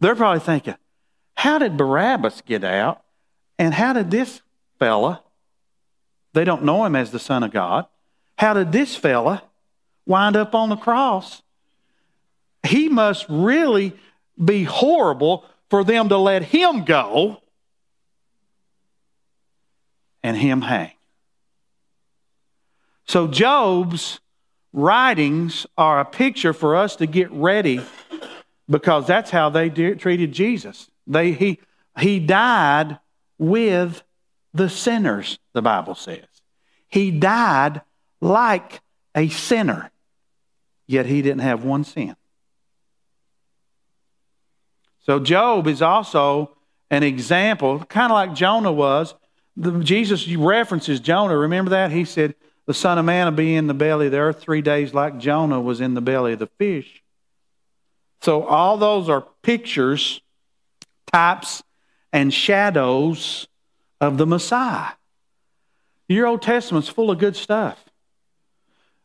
They're 0.00 0.16
probably 0.16 0.40
thinking, 0.40 0.76
how 1.36 1.58
did 1.58 1.76
Barabbas 1.76 2.42
get 2.46 2.64
out? 2.64 3.02
And 3.58 3.74
how 3.74 3.92
did 3.92 4.10
this 4.10 4.40
fella, 4.78 5.22
they 6.32 6.44
don't 6.44 6.64
know 6.64 6.84
him 6.84 6.96
as 6.96 7.10
the 7.10 7.18
Son 7.18 7.42
of 7.42 7.52
God. 7.52 7.86
How 8.38 8.54
did 8.54 8.72
this 8.72 8.96
fella 8.96 9.42
wind 10.06 10.36
up 10.36 10.54
on 10.54 10.68
the 10.68 10.76
cross? 10.76 11.42
He 12.64 12.88
must 12.88 13.26
really 13.28 13.92
be 14.42 14.64
horrible 14.64 15.44
for 15.70 15.84
them 15.84 16.08
to 16.08 16.18
let 16.18 16.42
him 16.42 16.84
go 16.84 17.40
and 20.22 20.36
him 20.36 20.62
hang. 20.62 20.92
So, 23.06 23.28
Job's 23.28 24.20
writings 24.72 25.66
are 25.76 26.00
a 26.00 26.04
picture 26.04 26.52
for 26.52 26.74
us 26.74 26.96
to 26.96 27.06
get 27.06 27.30
ready 27.30 27.80
because 28.68 29.06
that's 29.06 29.30
how 29.30 29.50
they 29.50 29.68
treated 29.68 30.32
Jesus. 30.32 30.90
They, 31.06 31.32
he, 31.32 31.60
he 31.98 32.18
died 32.18 32.98
with 33.38 34.02
the 34.54 34.70
sinners, 34.70 35.38
the 35.52 35.62
Bible 35.62 35.94
says. 35.94 36.24
He 36.88 37.10
died 37.10 37.82
like 38.20 38.80
a 39.14 39.28
sinner, 39.28 39.90
yet 40.86 41.06
he 41.06 41.20
didn't 41.20 41.40
have 41.40 41.64
one 41.64 41.84
sin. 41.84 42.16
So 45.04 45.20
Job 45.20 45.66
is 45.66 45.82
also 45.82 46.56
an 46.90 47.02
example, 47.02 47.80
kind 47.84 48.10
of 48.10 48.14
like 48.14 48.34
Jonah 48.34 48.72
was. 48.72 49.14
The, 49.56 49.78
Jesus 49.80 50.28
references 50.34 51.00
Jonah. 51.00 51.36
Remember 51.36 51.70
that? 51.70 51.92
He 51.92 52.04
said, 52.04 52.34
The 52.66 52.74
Son 52.74 52.98
of 52.98 53.04
Man 53.04 53.26
will 53.26 53.32
be 53.32 53.54
in 53.54 53.66
the 53.66 53.74
belly 53.74 54.06
of 54.06 54.12
the 54.12 54.18
earth 54.18 54.40
three 54.40 54.62
days, 54.62 54.94
like 54.94 55.18
Jonah 55.18 55.60
was 55.60 55.80
in 55.80 55.94
the 55.94 56.00
belly 56.00 56.32
of 56.32 56.38
the 56.38 56.46
fish. 56.58 57.02
So 58.22 58.44
all 58.44 58.78
those 58.78 59.08
are 59.08 59.26
pictures, 59.42 60.22
types, 61.12 61.62
and 62.12 62.32
shadows 62.32 63.46
of 64.00 64.16
the 64.16 64.26
Messiah. 64.26 64.92
Your 66.08 66.26
Old 66.26 66.42
Testament's 66.42 66.88
full 66.88 67.10
of 67.10 67.18
good 67.18 67.36
stuff. 67.36 67.82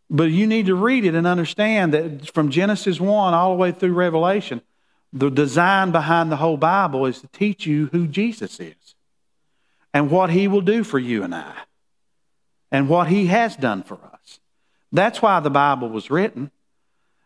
But 0.09 0.31
you 0.31 0.47
need 0.47 0.67
to 0.67 0.75
read 0.75 1.05
it 1.05 1.15
and 1.15 1.27
understand 1.27 1.93
that 1.93 2.33
from 2.33 2.49
Genesis 2.49 2.99
1 2.99 3.33
all 3.33 3.51
the 3.51 3.57
way 3.57 3.71
through 3.71 3.93
Revelation, 3.93 4.61
the 5.11 5.29
design 5.29 5.91
behind 5.91 6.31
the 6.31 6.37
whole 6.37 6.57
Bible 6.57 7.05
is 7.05 7.21
to 7.21 7.27
teach 7.27 7.65
you 7.65 7.87
who 7.91 8.07
Jesus 8.07 8.59
is 8.59 8.95
and 9.93 10.11
what 10.11 10.29
he 10.29 10.47
will 10.47 10.61
do 10.61 10.83
for 10.83 10.99
you 10.99 11.23
and 11.23 11.33
I 11.33 11.53
and 12.71 12.87
what 12.87 13.07
he 13.07 13.27
has 13.27 13.55
done 13.55 13.83
for 13.83 13.95
us. 13.95 14.39
That's 14.91 15.21
why 15.21 15.39
the 15.39 15.49
Bible 15.49 15.89
was 15.89 16.11
written. 16.11 16.51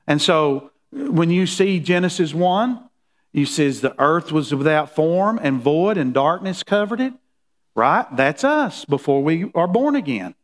And 0.08 0.22
so 0.22 0.72
when 0.92 1.30
you 1.30 1.46
see 1.46 1.80
Genesis 1.80 2.34
1, 2.34 2.90
you 3.32 3.46
says 3.46 3.82
the 3.82 4.00
earth 4.00 4.32
was 4.32 4.54
without 4.54 4.96
form 4.96 5.40
and 5.42 5.60
void 5.62 5.98
and 5.98 6.14
darkness 6.14 6.64
covered 6.64 7.02
it. 7.02 7.14
Right? 7.76 8.06
That's 8.16 8.44
us 8.44 8.86
before 8.86 9.24
we 9.24 9.52
are 9.56 9.68
born 9.68 9.96
again. 9.96 10.36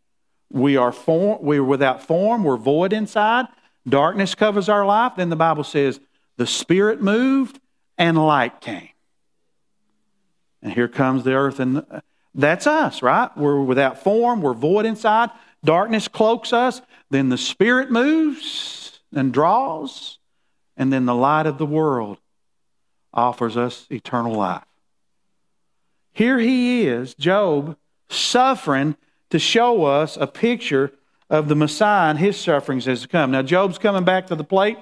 We 0.52 0.78
are 0.78 0.91
form, 0.91 1.39
we're 1.41 1.63
without 1.63 2.02
form, 2.02 2.43
we're 2.43 2.58
void 2.58 2.91
inside. 2.91 3.45
Darkness 3.88 4.34
covers 4.34 4.67
our 4.67 4.86
life. 4.86 5.13
Then 5.15 5.30
the 5.30 5.36
Bible 5.36 5.63
says 5.63 5.99
the 6.39 6.47
Spirit 6.47 7.02
moved 7.02 7.60
and 7.97 8.17
light 8.17 8.62
came. 8.62 8.88
And 10.63 10.71
here 10.71 10.88
comes 10.88 11.25
the 11.25 11.34
earth, 11.34 11.60
and 11.60 11.86
that's 12.34 12.65
us, 12.65 13.02
right? 13.02 13.30
We're 13.36 13.62
without 13.62 14.02
form, 14.02 14.41
we're 14.41 14.54
void 14.54 14.86
inside. 14.86 15.32
Darkness 15.65 16.08
cloaks 16.08 16.54
us. 16.54 16.82
Then 17.10 17.28
the 17.28 17.38
Spirit 17.38 17.91
moves 17.91 19.02
and 19.13 19.34
draws, 19.34 20.17
and 20.78 20.93
then 20.93 21.06
the 21.06 21.13
light 21.13 21.45
of 21.45 21.58
the 21.58 21.65
world 21.65 22.19
offers 23.13 23.58
us 23.58 23.86
eternal 23.91 24.34
life. 24.34 24.63
Here 26.13 26.39
he 26.39 26.88
is, 26.88 27.15
Job, 27.15 27.75
suffering 28.08 28.95
to 29.30 29.39
show 29.39 29.84
us 29.84 30.15
a 30.15 30.25
picture 30.25 30.93
of 31.30 31.49
the 31.49 31.56
Messiah 31.56 32.12
and 32.12 32.19
his 32.19 32.38
sufferings 32.39 32.88
as 32.88 33.02
to 33.02 33.10
come. 33.10 33.32
Now, 33.32 33.41
Job's 33.41 33.78
coming 33.78 34.06
back 34.06 34.28
to 34.28 34.36
the 34.36 34.45
plate. 34.45 34.78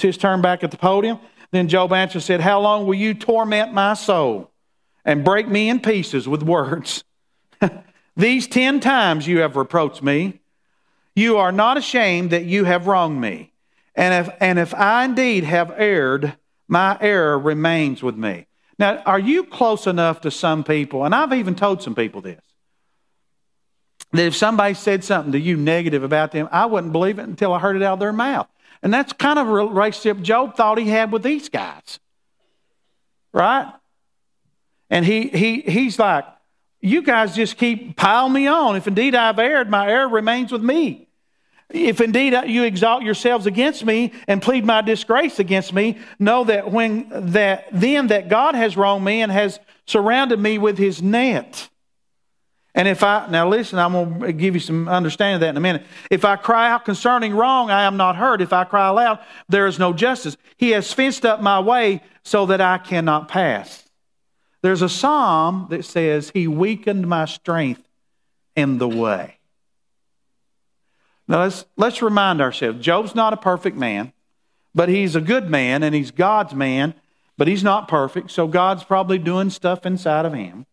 It's 0.00 0.16
his 0.16 0.16
turn 0.16 0.40
back 0.40 0.64
at 0.64 0.70
the 0.70 0.78
podium. 0.78 1.18
Then 1.50 1.68
Job 1.68 1.92
answered, 1.92 2.22
said, 2.22 2.40
How 2.40 2.58
long 2.58 2.86
will 2.86 2.94
you 2.94 3.12
torment 3.12 3.74
my 3.74 3.92
soul 3.92 4.50
and 5.04 5.22
break 5.22 5.46
me 5.46 5.68
in 5.68 5.80
pieces 5.80 6.26
with 6.26 6.42
words? 6.42 7.04
These 8.16 8.46
ten 8.46 8.80
times 8.80 9.26
you 9.26 9.40
have 9.40 9.56
reproached 9.56 10.02
me. 10.02 10.40
You 11.14 11.36
are 11.36 11.52
not 11.52 11.76
ashamed 11.76 12.30
that 12.30 12.46
you 12.46 12.64
have 12.64 12.86
wronged 12.86 13.20
me. 13.20 13.52
And 13.94 14.26
if, 14.26 14.34
and 14.40 14.58
if 14.58 14.72
I 14.72 15.04
indeed 15.04 15.44
have 15.44 15.70
erred, 15.76 16.34
my 16.66 16.96
error 16.98 17.38
remains 17.38 18.02
with 18.02 18.16
me. 18.16 18.46
Now, 18.78 19.02
are 19.04 19.18
you 19.18 19.44
close 19.44 19.86
enough 19.86 20.22
to 20.22 20.30
some 20.30 20.64
people, 20.64 21.04
and 21.04 21.14
I've 21.14 21.34
even 21.34 21.54
told 21.54 21.82
some 21.82 21.94
people 21.94 22.22
this, 22.22 22.40
that 24.12 24.24
if 24.24 24.34
somebody 24.34 24.72
said 24.72 25.04
something 25.04 25.32
to 25.32 25.38
you 25.38 25.58
negative 25.58 26.04
about 26.04 26.32
them, 26.32 26.48
I 26.50 26.64
wouldn't 26.64 26.94
believe 26.94 27.18
it 27.18 27.28
until 27.28 27.52
I 27.52 27.58
heard 27.58 27.76
it 27.76 27.82
out 27.82 27.94
of 27.94 28.00
their 28.00 28.14
mouth. 28.14 28.48
And 28.82 28.92
that's 28.92 29.12
kind 29.12 29.38
of 29.38 29.48
a 29.48 29.52
relationship 29.52 30.22
Job 30.22 30.56
thought 30.56 30.78
he 30.78 30.88
had 30.88 31.12
with 31.12 31.22
these 31.22 31.48
guys. 31.48 31.98
Right? 33.32 33.72
And 34.88 35.04
he, 35.04 35.28
he, 35.28 35.60
he's 35.60 35.98
like, 35.98 36.24
you 36.80 37.02
guys 37.02 37.36
just 37.36 37.56
keep 37.56 37.96
piling 37.96 38.32
me 38.32 38.46
on. 38.46 38.76
If 38.76 38.86
indeed 38.86 39.14
I've 39.14 39.38
erred, 39.38 39.70
my 39.70 39.88
error 39.88 40.08
remains 40.08 40.50
with 40.50 40.62
me. 40.62 41.08
If 41.72 42.00
indeed 42.00 42.34
you 42.46 42.64
exalt 42.64 43.04
yourselves 43.04 43.46
against 43.46 43.84
me 43.84 44.12
and 44.26 44.42
plead 44.42 44.64
my 44.64 44.80
disgrace 44.80 45.38
against 45.38 45.72
me, 45.72 45.98
know 46.18 46.44
that 46.44 46.72
when 46.72 47.06
that 47.32 47.66
then 47.72 48.08
that 48.08 48.28
God 48.28 48.56
has 48.56 48.76
wronged 48.76 49.04
me 49.04 49.22
and 49.22 49.30
has 49.30 49.60
surrounded 49.86 50.40
me 50.40 50.58
with 50.58 50.78
his 50.78 51.00
net. 51.00 51.69
And 52.74 52.86
if 52.86 53.02
I 53.02 53.26
now 53.28 53.48
listen, 53.48 53.78
I'm 53.78 53.92
going 53.92 54.20
to 54.20 54.32
give 54.32 54.54
you 54.54 54.60
some 54.60 54.88
understanding 54.88 55.36
of 55.36 55.40
that 55.40 55.50
in 55.50 55.56
a 55.56 55.60
minute. 55.60 55.84
If 56.10 56.24
I 56.24 56.36
cry 56.36 56.70
out 56.70 56.84
concerning 56.84 57.34
wrong, 57.34 57.70
I 57.70 57.82
am 57.82 57.96
not 57.96 58.16
heard. 58.16 58.40
If 58.40 58.52
I 58.52 58.64
cry 58.64 58.88
aloud, 58.88 59.18
there 59.48 59.66
is 59.66 59.78
no 59.78 59.92
justice. 59.92 60.36
He 60.56 60.70
has 60.70 60.92
fenced 60.92 61.26
up 61.26 61.40
my 61.40 61.58
way 61.58 62.00
so 62.22 62.46
that 62.46 62.60
I 62.60 62.78
cannot 62.78 63.28
pass. 63.28 63.88
There's 64.62 64.82
a 64.82 64.88
psalm 64.88 65.66
that 65.70 65.84
says, 65.84 66.30
He 66.32 66.46
weakened 66.46 67.08
my 67.08 67.24
strength 67.24 67.82
in 68.54 68.78
the 68.78 68.88
way. 68.88 69.38
Now 71.26 71.42
let's, 71.42 71.64
let's 71.76 72.02
remind 72.02 72.40
ourselves 72.40 72.80
Job's 72.80 73.14
not 73.14 73.32
a 73.32 73.36
perfect 73.36 73.76
man, 73.76 74.12
but 74.74 74.88
he's 74.88 75.16
a 75.16 75.20
good 75.20 75.48
man 75.48 75.82
and 75.82 75.94
he's 75.94 76.10
God's 76.10 76.54
man, 76.54 76.94
but 77.36 77.48
he's 77.48 77.64
not 77.64 77.88
perfect, 77.88 78.30
so 78.30 78.46
God's 78.46 78.84
probably 78.84 79.18
doing 79.18 79.50
stuff 79.50 79.86
inside 79.86 80.26
of 80.26 80.34
him. 80.34 80.66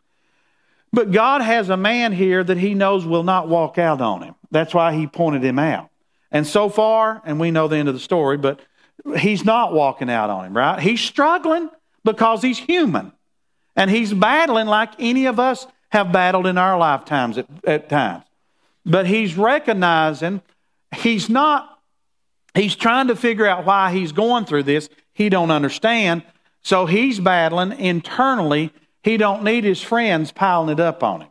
But 0.94 1.12
God 1.12 1.42
has 1.42 1.70
a 1.70 1.78
man 1.78 2.14
here 2.14 2.44
that 2.44 2.58
he 2.58 2.74
knows 2.74 3.06
will 3.06 3.24
not 3.24 3.50
walk 3.50 3.78
out 3.78 4.02
on 4.02 4.22
him. 4.22 4.36
That's 4.52 4.74
why 4.74 4.94
he 4.94 5.08
pointed 5.08 5.44
him 5.44 5.60
out. 5.60 5.90
And 6.32 6.46
so 6.46 6.70
far, 6.70 7.22
and 7.26 7.40
we 7.40 7.52
know 7.52 7.68
the 7.68 7.78
end 7.78 7.90
of 7.90 7.94
the 7.94 8.00
story, 8.00 8.38
but 8.38 8.60
he's 9.18 9.46
not 9.46 9.74
walking 9.74 10.10
out 10.10 10.30
on 10.30 10.46
him, 10.46 10.56
right? 10.56 10.80
He's 10.80 11.02
struggling 11.02 11.70
because 12.04 12.42
he's 12.42 12.58
human. 12.58 13.12
And 13.76 13.92
he's 13.92 14.14
battling 14.14 14.68
like 14.68 14.94
any 15.00 15.26
of 15.28 15.40
us 15.40 15.68
have 15.90 16.12
battled 16.12 16.48
in 16.48 16.58
our 16.58 16.78
lifetimes 16.78 17.38
at, 17.38 17.48
at 17.66 17.90
times. 17.90 18.24
But 18.86 19.06
he's 19.06 19.38
recognizing 19.38 20.42
he's 20.96 21.30
not, 21.30 21.80
he's 22.56 22.76
trying 22.76 23.08
to 23.08 23.16
figure 23.16 23.46
out 23.46 23.66
why 23.66 23.92
he's 23.92 24.12
going 24.12 24.46
through 24.46 24.64
this. 24.64 24.90
He 25.14 25.30
don't 25.30 25.52
understand. 25.52 26.24
So 26.62 26.86
he's 26.86 27.20
battling 27.20 27.80
internally. 27.80 28.74
He 29.08 29.16
don't 29.16 29.46
need 29.46 29.64
his 29.64 29.82
friends 29.82 30.34
piling 30.34 30.68
it 30.68 30.82
up 30.82 31.02
on 31.02 31.22
him. 31.22 31.30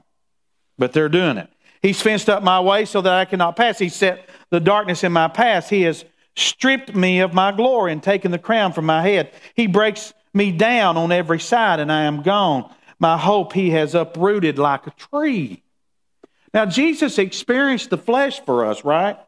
But 0.78 0.94
they're 0.94 1.10
doing 1.10 1.36
it. 1.36 1.50
He's 1.82 2.00
fenced 2.00 2.30
up 2.30 2.42
my 2.42 2.58
way 2.58 2.86
so 2.86 3.02
that 3.02 3.12
I 3.12 3.26
cannot 3.26 3.54
pass. 3.54 3.78
He 3.78 3.90
set 3.90 4.30
the 4.48 4.60
darkness 4.60 5.04
in 5.04 5.12
my 5.12 5.28
path. 5.28 5.68
He 5.68 5.82
has 5.82 6.06
stripped 6.36 6.94
me 6.94 7.20
of 7.20 7.34
my 7.34 7.52
glory 7.52 7.92
and 7.92 8.02
taken 8.02 8.30
the 8.30 8.38
crown 8.38 8.72
from 8.72 8.86
my 8.86 9.02
head. 9.02 9.30
He 9.54 9.66
breaks 9.66 10.14
me 10.32 10.52
down 10.52 10.96
on 10.96 11.12
every 11.12 11.38
side 11.38 11.78
and 11.78 11.92
I 11.92 12.04
am 12.04 12.22
gone. 12.22 12.72
My 12.98 13.18
hope 13.18 13.52
he 13.52 13.68
has 13.72 13.94
uprooted 13.94 14.58
like 14.58 14.86
a 14.86 14.92
tree. 14.92 15.62
Now, 16.54 16.64
Jesus 16.64 17.18
experienced 17.18 17.90
the 17.90 17.98
flesh 17.98 18.40
for 18.40 18.64
us, 18.64 18.86
right? 18.86 19.18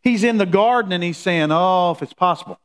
He's 0.00 0.22
in 0.22 0.38
the 0.38 0.46
garden 0.46 0.92
and 0.92 1.02
he's 1.02 1.18
saying, 1.18 1.48
Oh, 1.50 1.90
if 1.90 2.02
it's 2.02 2.12
possible, 2.12 2.60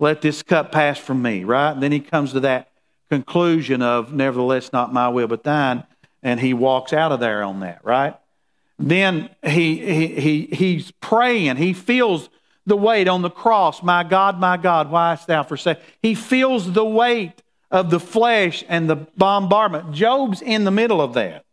let 0.00 0.20
this 0.20 0.42
cup 0.42 0.72
pass 0.72 0.98
from 0.98 1.22
me, 1.22 1.44
right? 1.44 1.70
And 1.70 1.80
then 1.80 1.92
he 1.92 2.00
comes 2.00 2.32
to 2.32 2.40
that 2.40 2.70
conclusion 3.10 3.82
of, 3.82 4.12
Nevertheless, 4.12 4.72
not 4.72 4.92
my 4.92 5.08
will, 5.08 5.26
but 5.26 5.44
thine. 5.44 5.84
And 6.22 6.40
he 6.40 6.54
walks 6.54 6.92
out 6.92 7.12
of 7.12 7.20
there 7.20 7.42
on 7.42 7.60
that, 7.60 7.80
right? 7.84 8.16
Then 8.78 9.30
he, 9.44 9.76
he, 9.76 10.06
he, 10.08 10.46
he's 10.46 10.90
praying. 10.92 11.56
He 11.56 11.72
feels 11.72 12.28
the 12.66 12.76
weight 12.76 13.08
on 13.08 13.22
the 13.22 13.30
cross. 13.30 13.82
My 13.82 14.02
God, 14.04 14.40
my 14.40 14.56
God, 14.56 14.90
why 14.90 15.10
hast 15.10 15.26
thou 15.26 15.42
forsaken? 15.42 15.82
He 16.02 16.14
feels 16.14 16.72
the 16.72 16.84
weight 16.84 17.42
of 17.70 17.90
the 17.90 18.00
flesh 18.00 18.64
and 18.68 18.88
the 18.88 18.96
bombardment. 18.96 19.92
Job's 19.92 20.40
in 20.40 20.64
the 20.64 20.70
middle 20.70 21.00
of 21.00 21.14
that. 21.14 21.44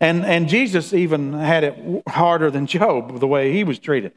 And, 0.00 0.24
and 0.24 0.48
Jesus 0.48 0.94
even 0.94 1.34
had 1.34 1.62
it 1.62 2.02
harder 2.08 2.50
than 2.50 2.66
Job, 2.66 3.20
the 3.20 3.26
way 3.26 3.52
he 3.52 3.64
was 3.64 3.78
treated. 3.78 4.12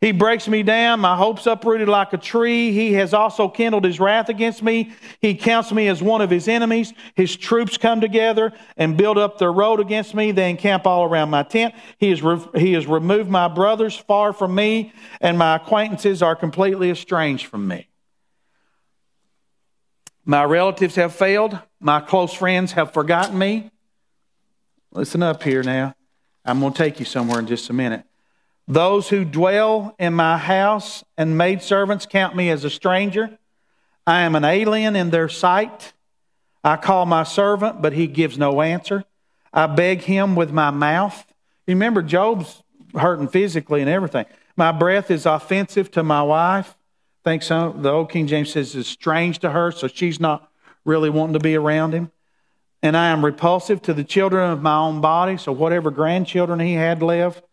He 0.00 0.12
breaks 0.12 0.46
me 0.46 0.62
down. 0.62 1.00
My 1.00 1.16
hope's 1.16 1.44
uprooted 1.46 1.88
like 1.88 2.12
a 2.12 2.18
tree. 2.18 2.70
He 2.70 2.92
has 2.92 3.12
also 3.12 3.48
kindled 3.48 3.84
his 3.84 3.98
wrath 3.98 4.28
against 4.28 4.62
me. 4.62 4.92
He 5.20 5.34
counts 5.34 5.72
me 5.72 5.88
as 5.88 6.00
one 6.00 6.20
of 6.20 6.30
his 6.30 6.46
enemies. 6.46 6.92
His 7.16 7.34
troops 7.34 7.76
come 7.76 8.00
together 8.00 8.52
and 8.76 8.96
build 8.96 9.18
up 9.18 9.38
their 9.38 9.52
road 9.52 9.80
against 9.80 10.14
me. 10.14 10.30
They 10.30 10.50
encamp 10.50 10.86
all 10.86 11.04
around 11.04 11.30
my 11.30 11.42
tent. 11.42 11.74
He 11.98 12.10
has, 12.10 12.22
re- 12.22 12.46
he 12.54 12.74
has 12.74 12.86
removed 12.86 13.28
my 13.28 13.48
brothers 13.48 13.96
far 13.96 14.32
from 14.32 14.54
me, 14.54 14.92
and 15.20 15.36
my 15.36 15.56
acquaintances 15.56 16.22
are 16.22 16.36
completely 16.36 16.90
estranged 16.90 17.46
from 17.46 17.66
me. 17.66 17.88
My 20.24 20.44
relatives 20.44 20.94
have 20.94 21.12
failed. 21.12 21.58
My 21.80 22.00
close 22.00 22.32
friends 22.32 22.72
have 22.72 22.92
forgotten 22.92 23.36
me. 23.36 23.72
Listen 24.92 25.24
up 25.24 25.42
here 25.42 25.64
now. 25.64 25.94
I'm 26.44 26.60
going 26.60 26.72
to 26.72 26.78
take 26.78 27.00
you 27.00 27.04
somewhere 27.04 27.40
in 27.40 27.48
just 27.48 27.68
a 27.68 27.72
minute. 27.72 28.04
Those 28.68 29.08
who 29.08 29.24
dwell 29.24 29.94
in 29.98 30.12
my 30.12 30.36
house 30.36 31.02
and 31.16 31.38
maidservants 31.38 32.04
count 32.04 32.36
me 32.36 32.50
as 32.50 32.64
a 32.64 32.70
stranger. 32.70 33.38
I 34.06 34.20
am 34.20 34.34
an 34.34 34.44
alien 34.44 34.94
in 34.94 35.08
their 35.08 35.30
sight. 35.30 35.94
I 36.62 36.76
call 36.76 37.06
my 37.06 37.22
servant, 37.22 37.80
but 37.80 37.94
he 37.94 38.06
gives 38.06 38.36
no 38.36 38.60
answer. 38.60 39.04
I 39.54 39.68
beg 39.68 40.02
him 40.02 40.36
with 40.36 40.52
my 40.52 40.70
mouth. 40.70 41.24
Remember, 41.66 42.02
Job's 42.02 42.62
hurting 42.94 43.28
physically 43.28 43.80
and 43.80 43.88
everything. 43.88 44.26
My 44.54 44.70
breath 44.72 45.10
is 45.10 45.24
offensive 45.24 45.90
to 45.92 46.02
my 46.02 46.22
wife. 46.22 46.76
I 47.24 47.30
think 47.30 47.42
so. 47.42 47.74
The 47.74 47.90
old 47.90 48.10
King 48.10 48.26
James 48.26 48.52
says 48.52 48.74
it's 48.74 48.88
strange 48.88 49.38
to 49.38 49.50
her, 49.50 49.72
so 49.72 49.88
she's 49.88 50.20
not 50.20 50.50
really 50.84 51.08
wanting 51.08 51.34
to 51.34 51.40
be 51.40 51.56
around 51.56 51.94
him. 51.94 52.10
And 52.82 52.98
I 52.98 53.08
am 53.08 53.24
repulsive 53.24 53.80
to 53.82 53.94
the 53.94 54.04
children 54.04 54.50
of 54.50 54.60
my 54.60 54.76
own 54.76 55.00
body, 55.00 55.38
so 55.38 55.52
whatever 55.52 55.90
grandchildren 55.90 56.60
he 56.60 56.74
had 56.74 57.02
left, 57.02 57.44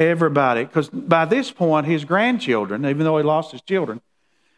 Everybody. 0.00 0.64
Because 0.64 0.88
by 0.88 1.26
this 1.26 1.50
point, 1.50 1.86
his 1.86 2.06
grandchildren, 2.06 2.86
even 2.86 3.04
though 3.04 3.18
he 3.18 3.22
lost 3.22 3.52
his 3.52 3.60
children, 3.60 4.00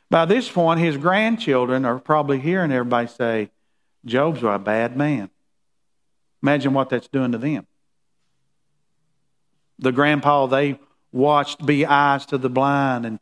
by 0.08 0.24
this 0.24 0.48
point, 0.48 0.78
his 0.78 0.96
grandchildren 0.96 1.84
are 1.84 1.98
probably 1.98 2.38
hearing 2.38 2.70
everybody 2.70 3.08
say, 3.08 3.50
Job's 4.04 4.42
a 4.44 4.58
bad 4.58 4.96
man. 4.96 5.30
Imagine 6.42 6.74
what 6.74 6.90
that's 6.90 7.08
doing 7.08 7.32
to 7.32 7.38
them. 7.38 7.66
The 9.78 9.90
grandpa 9.90 10.46
they 10.46 10.78
watched 11.10 11.66
be 11.66 11.84
eyes 11.84 12.24
to 12.26 12.38
the 12.38 12.48
blind 12.48 13.04
and 13.04 13.18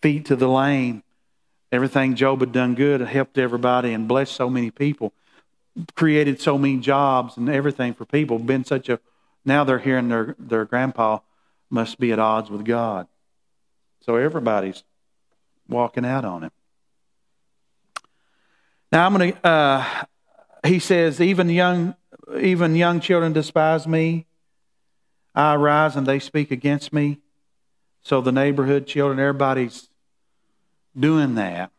feet 0.00 0.26
to 0.26 0.36
the 0.36 0.48
lame. 0.48 1.02
Everything 1.72 2.14
Job 2.14 2.40
had 2.40 2.52
done 2.52 2.74
good, 2.76 3.00
helped 3.00 3.36
everybody 3.36 3.92
and 3.92 4.06
blessed 4.06 4.34
so 4.34 4.48
many 4.48 4.70
people, 4.70 5.12
created 5.96 6.40
so 6.40 6.56
many 6.56 6.78
jobs 6.78 7.36
and 7.36 7.48
everything 7.48 7.94
for 7.94 8.04
people. 8.04 8.38
Been 8.38 8.64
such 8.64 8.88
a 8.88 9.00
now 9.44 9.64
they're 9.64 9.78
hearing 9.80 10.08
their, 10.08 10.36
their 10.38 10.64
grandpa 10.64 11.18
must 11.70 11.98
be 11.98 12.12
at 12.12 12.18
odds 12.18 12.50
with 12.50 12.64
God. 12.64 13.06
So 14.00 14.16
everybody's 14.16 14.84
walking 15.68 16.04
out 16.04 16.24
on 16.24 16.44
him. 16.44 16.50
Now 18.92 19.06
I'm 19.06 19.16
going 19.16 19.32
to. 19.32 19.46
Uh, 19.46 20.04
he 20.64 20.78
says, 20.78 21.20
even 21.20 21.48
young, 21.48 21.94
even 22.38 22.76
young 22.76 23.00
children 23.00 23.32
despise 23.32 23.86
me. 23.86 24.26
I 25.34 25.54
arise 25.54 25.96
and 25.96 26.06
they 26.06 26.18
speak 26.18 26.50
against 26.50 26.92
me. 26.92 27.18
So 28.02 28.20
the 28.20 28.32
neighborhood 28.32 28.86
children, 28.86 29.18
everybody's 29.18 29.88
doing 30.98 31.34
that. 31.34 31.70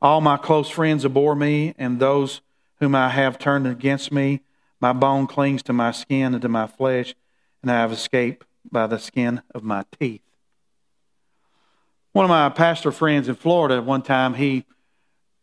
All 0.00 0.20
my 0.20 0.36
close 0.36 0.68
friends 0.68 1.04
abhor 1.04 1.34
me, 1.34 1.74
and 1.78 1.98
those 1.98 2.42
whom 2.78 2.94
I 2.94 3.08
have 3.08 3.38
turned 3.38 3.66
against 3.66 4.12
me. 4.12 4.42
My 4.80 4.92
bone 4.92 5.26
clings 5.26 5.62
to 5.64 5.72
my 5.72 5.92
skin 5.92 6.34
and 6.34 6.42
to 6.42 6.48
my 6.48 6.66
flesh 6.66 7.14
and 7.64 7.70
I 7.70 7.80
have 7.80 7.92
escaped 7.92 8.46
by 8.70 8.86
the 8.86 8.98
skin 8.98 9.40
of 9.54 9.62
my 9.62 9.86
teeth. 9.98 10.20
One 12.12 12.26
of 12.26 12.28
my 12.28 12.50
pastor 12.50 12.92
friends 12.92 13.26
in 13.26 13.36
Florida, 13.36 13.80
one 13.80 14.02
time, 14.02 14.34
he 14.34 14.66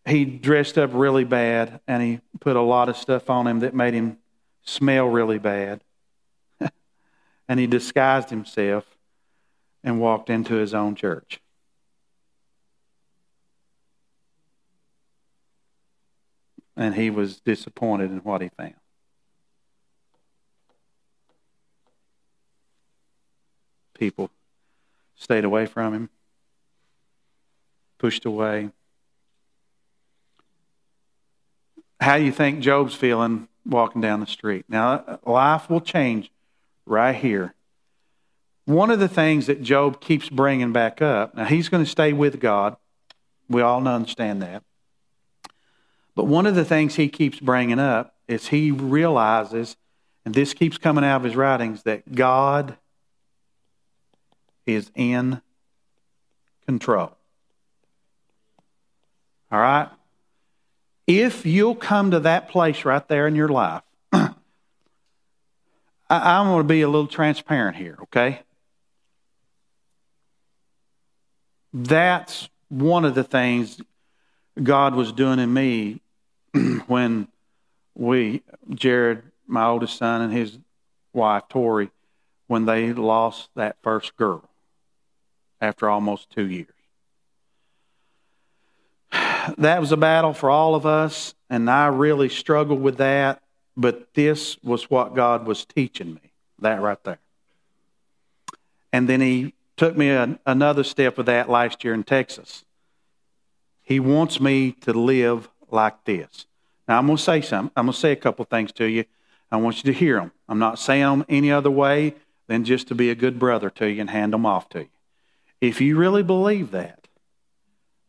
he 0.06 0.26
dressed 0.26 0.78
up 0.78 0.92
really 0.94 1.24
bad 1.24 1.80
and 1.88 2.04
he 2.04 2.22
put 2.40 2.56
a 2.56 2.62
lot 2.62 2.90
of 2.90 2.98
stuff 2.98 3.28
on 3.32 3.48
him 3.48 3.62
that 3.62 3.74
made 3.74 3.96
him 3.96 4.20
smell 4.62 5.08
really 5.08 5.40
bad. 5.40 5.84
and 7.48 7.60
he 7.60 7.66
disguised 7.66 8.30
himself 8.30 8.86
and 9.84 10.00
walked 10.00 10.30
into 10.30 10.54
his 10.56 10.76
own 10.76 10.94
church. 10.94 11.40
And 16.78 16.94
he 16.94 17.10
was 17.10 17.40
disappointed 17.40 18.12
in 18.12 18.20
what 18.20 18.42
he 18.42 18.50
found. 18.50 18.81
People 24.02 24.32
stayed 25.14 25.46
away 25.46 25.68
from 25.68 25.94
him, 25.94 26.10
pushed 28.00 28.26
away. 28.26 28.72
How 32.00 32.18
do 32.18 32.24
you 32.24 32.32
think 32.32 32.62
Job's 32.62 32.96
feeling 32.96 33.48
walking 33.64 34.02
down 34.02 34.20
the 34.20 34.26
street? 34.26 34.66
Now, 34.68 35.20
life 35.24 35.70
will 35.70 35.82
change 35.82 36.32
right 36.88 37.16
here. 37.16 37.54
One 38.66 38.90
of 38.90 39.00
the 39.00 39.08
things 39.08 39.46
that 39.46 39.62
Job 39.62 40.02
keeps 40.02 40.30
bringing 40.30 40.74
back 40.74 41.00
up, 41.00 41.36
now 41.36 41.46
he's 41.46 41.70
going 41.70 41.84
to 41.84 41.90
stay 41.90 42.12
with 42.12 42.40
God. 42.40 42.78
We 43.48 43.62
all 43.62 43.88
understand 43.88 44.42
that. 44.42 44.64
But 46.16 46.26
one 46.26 46.48
of 46.48 46.56
the 46.56 46.66
things 46.66 46.96
he 46.96 47.08
keeps 47.08 47.40
bringing 47.40 47.78
up 47.78 48.16
is 48.28 48.48
he 48.48 48.72
realizes, 48.72 49.78
and 50.26 50.34
this 50.34 50.56
keeps 50.56 50.80
coming 50.80 51.04
out 51.04 51.18
of 51.18 51.24
his 51.24 51.36
writings, 51.36 51.84
that 51.84 52.16
God 52.16 52.78
is 54.66 54.92
in 54.96 55.42
control. 56.66 57.16
All 59.52 59.60
right? 59.60 59.90
If 61.08 61.46
you'll 61.46 61.76
come 61.76 62.12
to 62.12 62.22
that 62.22 62.50
place 62.50 62.86
right 62.86 63.06
there 63.08 63.28
in 63.28 63.36
your 63.36 63.50
life, 63.50 63.84
I, 64.14 64.32
I'm 66.10 66.48
going 66.48 66.60
to 66.60 66.68
be 66.68 66.82
a 66.82 66.88
little 66.88 67.08
transparent 67.08 67.76
here, 67.76 67.98
okay? 68.04 68.42
That's 71.74 72.50
one 72.70 73.04
of 73.04 73.16
the 73.16 73.24
things 73.24 73.82
God 74.62 74.96
was 74.96 75.12
doing 75.12 75.40
in 75.40 75.54
me 75.54 76.02
when 76.88 77.28
we, 77.96 78.44
Jared, 78.70 79.24
my 79.48 79.66
oldest 79.66 79.98
son, 79.98 80.22
and 80.22 80.32
his 80.32 80.58
wife, 81.12 81.44
Tori, 81.50 81.90
when 82.48 82.66
they 82.66 82.94
lost 82.94 83.50
that 83.56 83.78
first 83.82 84.16
girl 84.16 84.51
after 85.62 85.90
almost 85.90 86.30
two 86.32 86.48
years. 86.50 86.74
that 89.58 89.80
was 89.80 89.92
a 89.92 89.98
battle 89.98 90.34
for 90.34 90.50
all 90.50 90.76
of 90.76 90.86
us, 90.86 91.34
and 91.50 91.70
I 91.70 91.88
really 91.88 92.30
struggled 92.30 92.82
with 92.82 92.98
that. 92.98 93.42
But 93.78 94.14
this 94.14 94.62
was 94.62 94.90
what 94.90 95.16
God 95.16 95.46
was 95.46 95.64
teaching 95.66 96.16
me, 96.16 96.34
that 96.60 96.82
right 96.82 97.02
there. 97.04 97.20
And 98.92 99.08
then 99.08 99.22
He 99.22 99.54
took 99.78 99.96
me 99.96 100.10
a, 100.10 100.38
another 100.46 100.84
step 100.84 101.18
of 101.18 101.28
that 101.28 101.50
last 101.50 101.84
year 101.84 101.94
in 101.94 102.04
Texas. 102.04 102.66
He 103.82 104.00
wants 104.00 104.40
me 104.40 104.74
to 104.82 104.94
live 104.94 105.50
like 105.70 106.04
this. 106.06 106.46
Now, 106.88 106.98
I'm 106.98 107.06
going 107.06 107.18
to 107.18 107.24
say 107.24 107.42
something. 107.42 107.72
I'm 107.76 107.86
going 107.86 107.94
to 107.94 108.00
say 108.00 108.12
a 108.12 108.18
couple 108.18 108.44
things 108.46 108.72
to 108.74 108.86
you. 108.86 109.06
I 109.52 109.58
want 109.58 109.78
you 109.84 109.94
to 109.94 109.98
hear 109.98 110.20
them. 110.20 110.32
I'm 110.48 110.60
not 110.60 110.80
saying 110.80 111.04
them 111.04 111.26
any 111.30 111.52
other 111.52 111.72
way 111.72 112.16
than 112.48 112.66
just 112.66 112.88
to 112.90 112.96
be 112.96 113.10
a 113.10 113.16
good 113.16 113.40
brother 113.40 113.70
to 113.72 113.90
you 113.90 114.02
and 114.02 114.10
hand 114.10 114.34
them 114.34 114.46
off 114.46 114.70
to 114.70 114.82
you. 114.82 114.90
If 115.62 115.80
you 115.80 115.96
really 115.96 116.24
believe 116.24 116.72
that, 116.72 117.08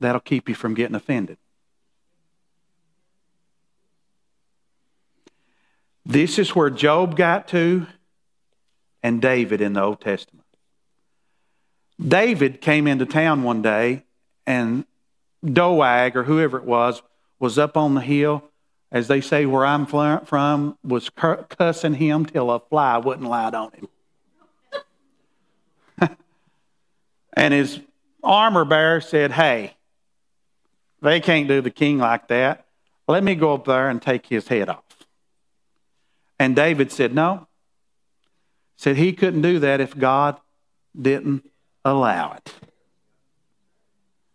that'll 0.01 0.21
keep 0.21 0.49
you 0.49 0.55
from 0.55 0.75
getting 0.75 0.97
offended. 0.97 1.37
This 6.05 6.39
is 6.39 6.57
where 6.57 6.71
Job 6.71 7.17
got 7.17 7.47
to 7.49 7.87
and 9.03 9.21
David 9.21 9.61
in 9.61 9.75
the 9.75 9.83
Old 9.83 10.01
Testament. 10.01 10.47
David 12.01 12.61
came 12.61 12.87
into 12.87 13.07
town 13.07 13.43
one 13.43 13.63
day 13.63 14.05
and 14.47 14.85
Doeg 15.45 16.17
or 16.17 16.25
whoever 16.25 16.59
it 16.59 16.65
was 16.65 17.03
was 17.39 17.59
up 17.59 17.77
on 17.77 17.95
the 17.95 18.01
hill, 18.01 18.43
as 18.91 19.09
they 19.09 19.21
say 19.21 19.47
where 19.47 19.65
I'm 19.65 19.87
from, 19.87 20.79
was 20.83 21.11
cussing 21.11 21.95
him 21.95 22.27
till 22.27 22.51
a 22.51 22.59
fly 22.61 22.99
wouldn't 22.99 23.29
light 23.29 23.55
on 23.55 23.73
him. 23.73 23.89
And 27.35 27.55
his 27.55 27.81
armor 28.23 28.65
bearer 28.65 29.01
said, 29.01 29.33
Hey, 29.33 29.75
they 31.01 31.21
can't 31.21 31.49
do 31.49 31.61
the 31.61 31.71
king 31.71 31.99
like 31.99 32.29
that. 32.29 32.67
Let 33.09 33.25
me 33.25 33.35
go 33.35 33.55
up 33.55 33.65
there 33.65 33.89
and 33.89 34.01
take 34.01 34.27
his 34.27 34.49
head 34.49 34.69
off. 34.69 34.85
And 36.39 36.57
David 36.57 36.93
said, 36.93 37.15
No. 37.15 37.47
Said 38.77 38.97
he 38.97 39.13
couldn't 39.13 39.43
do 39.43 39.61
that 39.61 39.81
if 39.81 39.97
God 39.97 40.41
didn't 41.01 41.49
allow 41.85 42.33
it. 42.33 42.53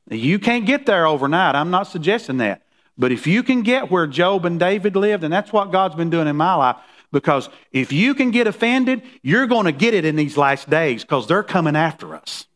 You 0.09 0.39
can't 0.39 0.65
get 0.65 0.85
there 0.85 1.05
overnight. 1.05 1.55
I'm 1.55 1.69
not 1.69 1.87
suggesting 1.87 2.37
that. 2.37 2.61
But 2.97 3.11
if 3.11 3.27
you 3.27 3.43
can 3.43 3.61
get 3.61 3.91
where 3.91 4.07
Job 4.07 4.45
and 4.45 4.59
David 4.59 4.95
lived, 4.95 5.23
and 5.23 5.33
that's 5.33 5.51
what 5.51 5.71
God's 5.71 5.95
been 5.95 6.09
doing 6.09 6.27
in 6.27 6.35
my 6.35 6.55
life, 6.55 6.77
because 7.11 7.49
if 7.71 7.91
you 7.91 8.15
can 8.15 8.31
get 8.31 8.47
offended, 8.47 9.03
you're 9.21 9.47
going 9.47 9.65
to 9.65 9.71
get 9.71 9.93
it 9.93 10.05
in 10.05 10.15
these 10.15 10.37
last 10.37 10.69
days 10.69 11.03
because 11.03 11.27
they're 11.27 11.43
coming 11.43 11.75
after 11.75 12.15
us. 12.15 12.47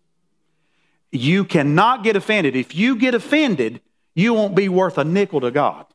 You 1.12 1.44
cannot 1.46 2.04
get 2.04 2.16
offended. 2.16 2.56
If 2.56 2.74
you 2.74 2.96
get 2.96 3.14
offended, 3.14 3.82
you 4.16 4.34
won't 4.34 4.56
be 4.56 4.70
worth 4.70 4.98
a 4.98 5.04
nickel 5.04 5.42
to 5.42 5.52
God. 5.52 5.86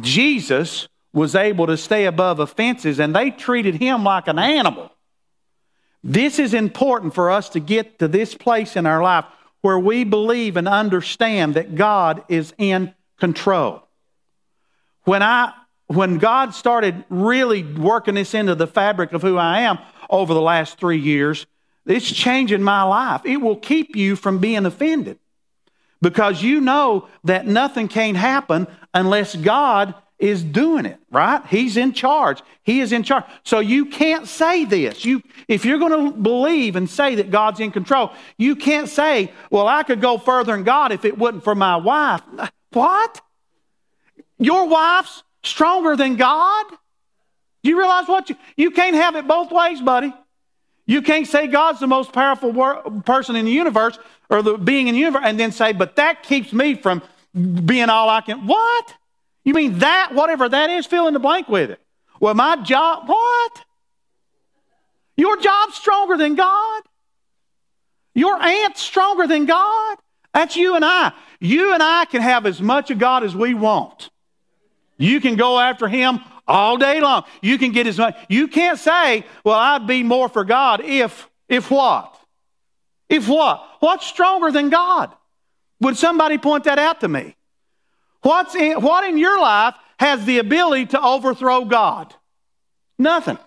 Jesus 0.00 0.88
was 1.12 1.34
able 1.34 1.66
to 1.66 1.76
stay 1.76 2.04
above 2.04 2.38
offenses, 2.40 3.00
and 3.00 3.14
they 3.16 3.30
treated 3.30 3.76
him 3.76 4.04
like 4.04 4.28
an 4.28 4.38
animal. 4.38 4.92
This 6.04 6.38
is 6.38 6.54
important 6.54 7.14
for 7.14 7.30
us 7.30 7.48
to 7.50 7.60
get 7.60 7.98
to 7.98 8.06
this 8.06 8.34
place 8.34 8.76
in 8.76 8.86
our 8.86 9.02
life 9.02 9.24
where 9.60 9.78
we 9.78 10.04
believe 10.04 10.56
and 10.56 10.68
understand 10.68 11.54
that 11.54 11.74
God 11.74 12.22
is 12.28 12.54
in 12.58 12.94
control. 13.18 13.82
When 15.04 15.22
I 15.22 15.52
when 15.86 16.18
God 16.18 16.54
started 16.54 17.04
really 17.08 17.62
working 17.62 18.14
this 18.14 18.34
into 18.34 18.54
the 18.54 18.66
fabric 18.66 19.12
of 19.12 19.22
who 19.22 19.36
I 19.36 19.60
am 19.60 19.78
over 20.10 20.34
the 20.34 20.40
last 20.40 20.78
3 20.78 20.98
years, 20.98 21.46
it's 21.86 22.10
changing 22.10 22.62
my 22.62 22.82
life. 22.82 23.22
It 23.24 23.38
will 23.38 23.56
keep 23.56 23.96
you 23.96 24.16
from 24.16 24.38
being 24.38 24.66
offended. 24.66 25.18
Because 26.02 26.42
you 26.42 26.60
know 26.60 27.08
that 27.24 27.46
nothing 27.46 27.88
can 27.88 28.14
happen 28.14 28.66
unless 28.92 29.34
God 29.34 29.94
is 30.18 30.42
doing 30.42 30.86
it, 30.86 30.98
right? 31.10 31.44
He's 31.46 31.76
in 31.76 31.92
charge. 31.92 32.42
He 32.62 32.80
is 32.80 32.92
in 32.92 33.02
charge. 33.02 33.24
So 33.44 33.60
you 33.60 33.86
can't 33.86 34.26
say 34.26 34.64
this. 34.64 35.04
You, 35.04 35.22
if 35.46 35.64
you're 35.64 35.78
going 35.78 36.12
to 36.12 36.18
believe 36.18 36.76
and 36.76 36.88
say 36.88 37.16
that 37.16 37.30
God's 37.30 37.60
in 37.60 37.70
control, 37.70 38.12
you 38.38 38.56
can't 38.56 38.88
say, 38.88 39.32
well, 39.50 39.68
I 39.68 39.82
could 39.82 40.00
go 40.00 40.16
further 40.18 40.54
in 40.54 40.64
God 40.64 40.92
if 40.92 41.04
it 41.04 41.18
wasn't 41.18 41.44
for 41.44 41.54
my 41.54 41.76
wife. 41.76 42.22
What? 42.72 43.20
Your 44.38 44.68
wife's 44.68 45.22
stronger 45.42 45.96
than 45.96 46.16
God? 46.16 46.66
Do 47.62 47.70
you 47.70 47.78
realize 47.78 48.06
what 48.06 48.30
you, 48.30 48.36
you 48.56 48.70
can't 48.70 48.96
have 48.96 49.16
it 49.16 49.26
both 49.26 49.50
ways, 49.50 49.80
buddy. 49.80 50.12
You 50.86 51.02
can't 51.02 51.26
say 51.26 51.48
God's 51.48 51.80
the 51.80 51.88
most 51.88 52.12
powerful 52.12 52.52
wor- 52.52 52.82
person 53.04 53.34
in 53.34 53.44
the 53.44 53.50
universe 53.50 53.98
or 54.30 54.42
the 54.42 54.56
being 54.56 54.86
in 54.86 54.94
the 54.94 55.00
universe 55.00 55.24
and 55.24 55.38
then 55.38 55.50
say, 55.52 55.72
but 55.72 55.96
that 55.96 56.22
keeps 56.22 56.52
me 56.52 56.76
from 56.76 57.02
being 57.34 57.90
all 57.90 58.08
I 58.08 58.20
can. 58.20 58.46
What? 58.46 58.94
You 59.44 59.52
mean 59.52 59.80
that, 59.80 60.14
whatever 60.14 60.48
that 60.48 60.70
is, 60.70 60.86
fill 60.86 61.08
in 61.08 61.14
the 61.14 61.20
blank 61.20 61.48
with 61.48 61.70
it. 61.70 61.80
Well, 62.20 62.34
my 62.34 62.56
job, 62.62 63.08
what? 63.08 63.64
Your 65.16 65.36
job's 65.40 65.74
stronger 65.74 66.16
than 66.16 66.34
God. 66.34 66.82
Your 68.14 68.40
aunt's 68.40 68.80
stronger 68.80 69.26
than 69.26 69.44
God. 69.44 69.98
That's 70.32 70.56
you 70.56 70.76
and 70.76 70.84
I. 70.84 71.12
You 71.40 71.74
and 71.74 71.82
I 71.82 72.04
can 72.06 72.22
have 72.22 72.46
as 72.46 72.60
much 72.60 72.90
of 72.90 72.98
God 72.98 73.24
as 73.24 73.34
we 73.34 73.54
want. 73.54 74.10
You 74.96 75.20
can 75.20 75.36
go 75.36 75.58
after 75.58 75.88
Him 75.88 76.20
all 76.46 76.76
day 76.76 77.00
long. 77.00 77.24
You 77.42 77.58
can 77.58 77.72
get 77.72 77.86
as 77.86 77.98
much. 77.98 78.16
You 78.28 78.48
can't 78.48 78.78
say, 78.78 79.24
well, 79.44 79.58
I'd 79.58 79.86
be 79.86 80.02
more 80.02 80.28
for 80.28 80.44
God 80.44 80.80
if, 80.84 81.28
if 81.48 81.70
what? 81.70 82.18
If 83.08 83.28
what? 83.28 83.66
What's 83.80 84.06
stronger 84.06 84.50
than 84.50 84.70
God? 84.70 85.12
Would 85.80 85.96
somebody 85.96 86.38
point 86.38 86.64
that 86.64 86.78
out 86.78 87.00
to 87.00 87.08
me? 87.08 87.36
What's 88.22 88.54
in, 88.54 88.80
what 88.80 89.04
in 89.04 89.18
your 89.18 89.40
life 89.40 89.74
has 89.98 90.24
the 90.24 90.38
ability 90.38 90.86
to 90.86 91.02
overthrow 91.02 91.64
God? 91.64 92.14
Nothing. 92.98 93.38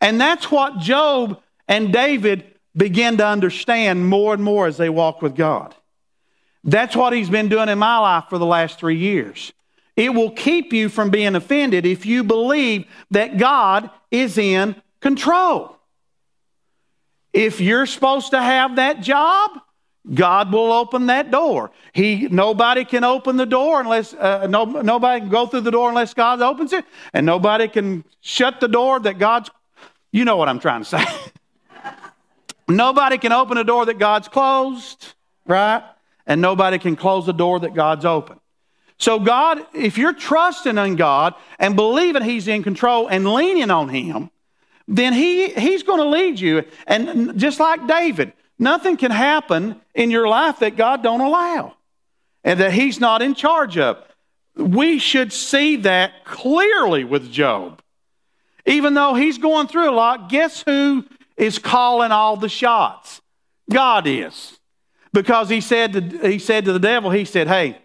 And 0.00 0.20
that's 0.20 0.50
what 0.50 0.78
Job 0.78 1.40
and 1.68 1.92
David 1.92 2.44
began 2.76 3.16
to 3.18 3.26
understand 3.26 4.08
more 4.08 4.34
and 4.34 4.42
more 4.42 4.66
as 4.66 4.76
they 4.76 4.88
walked 4.88 5.22
with 5.22 5.34
God. 5.34 5.74
That's 6.64 6.96
what 6.96 7.12
he's 7.12 7.30
been 7.30 7.48
doing 7.48 7.68
in 7.68 7.78
my 7.78 7.98
life 7.98 8.24
for 8.28 8.38
the 8.38 8.46
last 8.46 8.78
three 8.78 8.96
years. 8.96 9.52
It 9.96 10.12
will 10.12 10.30
keep 10.30 10.72
you 10.72 10.88
from 10.90 11.10
being 11.10 11.34
offended 11.34 11.86
if 11.86 12.04
you 12.04 12.22
believe 12.22 12.84
that 13.10 13.38
God 13.38 13.90
is 14.10 14.36
in 14.36 14.76
control. 15.00 15.76
If 17.32 17.60
you're 17.60 17.86
supposed 17.86 18.30
to 18.30 18.40
have 18.40 18.76
that 18.76 19.00
job, 19.00 19.58
God 20.14 20.52
will 20.52 20.72
open 20.72 21.06
that 21.06 21.30
door. 21.30 21.72
He 21.92 22.28
nobody 22.30 22.84
can 22.84 23.04
open 23.04 23.36
the 23.36 23.46
door 23.46 23.80
unless 23.80 24.14
uh, 24.14 24.46
no, 24.46 24.64
nobody 24.64 25.20
can 25.20 25.30
go 25.30 25.46
through 25.46 25.62
the 25.62 25.70
door 25.70 25.88
unless 25.88 26.14
God 26.14 26.40
opens 26.40 26.72
it, 26.72 26.84
and 27.12 27.26
nobody 27.26 27.66
can 27.66 28.04
shut 28.20 28.60
the 28.60 28.68
door 28.68 29.00
that 29.00 29.18
God's. 29.18 29.50
You 30.12 30.24
know 30.24 30.36
what 30.36 30.48
I'm 30.48 30.60
trying 30.60 30.84
to 30.84 30.88
say. 30.88 31.04
nobody 32.68 33.18
can 33.18 33.32
open 33.32 33.58
a 33.58 33.64
door 33.64 33.84
that 33.86 33.98
God's 33.98 34.28
closed, 34.28 35.14
right? 35.46 35.82
And 36.26 36.40
nobody 36.40 36.78
can 36.78 36.96
close 36.96 37.26
the 37.26 37.32
door 37.32 37.60
that 37.60 37.74
God's 37.74 38.04
open. 38.04 38.38
So 38.98 39.18
God, 39.18 39.60
if 39.74 39.98
you're 39.98 40.12
trusting 40.12 40.78
in 40.78 40.96
God 40.96 41.34
and 41.58 41.76
believing 41.76 42.22
He's 42.22 42.48
in 42.48 42.62
control 42.62 43.08
and 43.08 43.32
leaning 43.32 43.70
on 43.70 43.88
Him, 43.88 44.30
then 44.88 45.12
He 45.12 45.48
He's 45.48 45.82
going 45.82 46.00
to 46.00 46.08
lead 46.08 46.40
you. 46.40 46.64
And 46.86 47.38
just 47.38 47.60
like 47.60 47.86
David. 47.86 48.32
Nothing 48.58 48.96
can 48.96 49.10
happen 49.10 49.78
in 49.94 50.10
your 50.10 50.26
life 50.26 50.60
that 50.60 50.76
God 50.76 51.02
don't 51.02 51.20
allow 51.20 51.76
and 52.42 52.58
that 52.60 52.72
He's 52.72 52.98
not 52.98 53.20
in 53.20 53.34
charge 53.34 53.76
of. 53.76 54.02
We 54.56 54.98
should 54.98 55.32
see 55.32 55.76
that 55.76 56.24
clearly 56.24 57.04
with 57.04 57.30
Job. 57.30 57.82
Even 58.66 58.94
though 58.94 59.14
he's 59.14 59.38
going 59.38 59.68
through 59.68 59.88
a 59.88 59.92
lot, 59.94 60.28
guess 60.28 60.62
who 60.62 61.04
is 61.36 61.58
calling 61.58 62.10
all 62.10 62.36
the 62.36 62.48
shots? 62.48 63.20
God 63.70 64.06
is. 64.06 64.58
Because 65.12 65.48
he 65.48 65.60
said 65.60 65.92
to, 65.92 66.00
he 66.28 66.38
said 66.38 66.64
to 66.64 66.72
the 66.72 66.80
devil, 66.80 67.10
he 67.10 67.24
said, 67.24 67.46
Hey, 67.46 67.78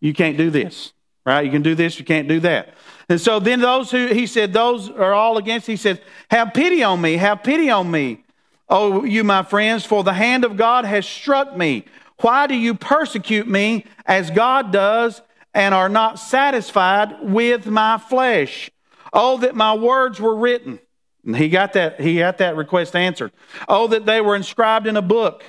you 0.00 0.14
can't 0.14 0.36
do 0.36 0.50
this, 0.50 0.92
right? 1.26 1.44
You 1.44 1.50
can 1.50 1.62
do 1.62 1.74
this, 1.74 1.98
you 1.98 2.04
can't 2.04 2.28
do 2.28 2.40
that. 2.40 2.74
And 3.08 3.20
so 3.20 3.40
then 3.40 3.60
those 3.60 3.90
who, 3.90 4.06
he 4.06 4.26
said, 4.26 4.52
those 4.52 4.88
are 4.88 5.12
all 5.12 5.36
against, 5.36 5.66
he 5.66 5.76
said, 5.76 6.00
Have 6.30 6.54
pity 6.54 6.82
on 6.82 7.00
me, 7.00 7.16
have 7.16 7.42
pity 7.42 7.70
on 7.70 7.90
me. 7.90 8.24
Oh, 8.68 9.04
you, 9.04 9.24
my 9.24 9.42
friends, 9.42 9.84
for 9.84 10.04
the 10.04 10.12
hand 10.12 10.44
of 10.44 10.56
God 10.56 10.84
has 10.84 11.04
struck 11.04 11.56
me. 11.56 11.84
Why 12.20 12.46
do 12.46 12.54
you 12.54 12.74
persecute 12.74 13.48
me 13.48 13.84
as 14.06 14.30
God 14.30 14.72
does 14.72 15.22
and 15.52 15.74
are 15.74 15.88
not 15.88 16.20
satisfied 16.20 17.16
with 17.22 17.66
my 17.66 17.98
flesh? 17.98 18.70
Oh, 19.12 19.38
that 19.38 19.56
my 19.56 19.74
words 19.74 20.20
were 20.20 20.36
written. 20.36 20.78
And 21.24 21.36
he 21.36 21.48
got 21.48 21.72
that, 21.72 22.00
he 22.00 22.18
got 22.18 22.38
that 22.38 22.56
request 22.56 22.94
answered. 22.94 23.32
Oh, 23.68 23.88
that 23.88 24.06
they 24.06 24.20
were 24.20 24.36
inscribed 24.36 24.86
in 24.86 24.96
a 24.96 25.02
book. 25.02 25.44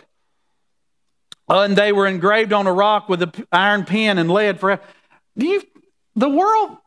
Uh, 1.52 1.64
and 1.64 1.76
they 1.76 1.92
were 1.92 2.08
engraved 2.08 2.54
on 2.54 2.66
a 2.66 2.72
rock 2.72 3.10
with 3.10 3.22
an 3.22 3.34
iron 3.52 3.84
pen 3.84 4.18
and 4.18 4.32
lead. 4.32 4.58
Do 5.38 5.46
you, 5.46 5.62
the 6.16 6.30
world, 6.30 6.78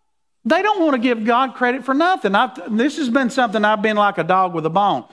they 0.46 0.62
don't 0.62 0.80
want 0.80 0.94
to 0.94 0.98
give 0.98 1.22
God 1.26 1.54
credit 1.54 1.84
for 1.84 1.92
nothing. 1.92 2.34
I've, 2.34 2.74
this 2.74 2.96
has 2.96 3.10
been 3.10 3.28
something 3.28 3.62
I've 3.62 3.82
been 3.82 3.98
like 3.98 4.16
a 4.16 4.24
dog 4.24 4.54
with 4.54 4.64
a 4.64 4.70
bone. 4.70 5.04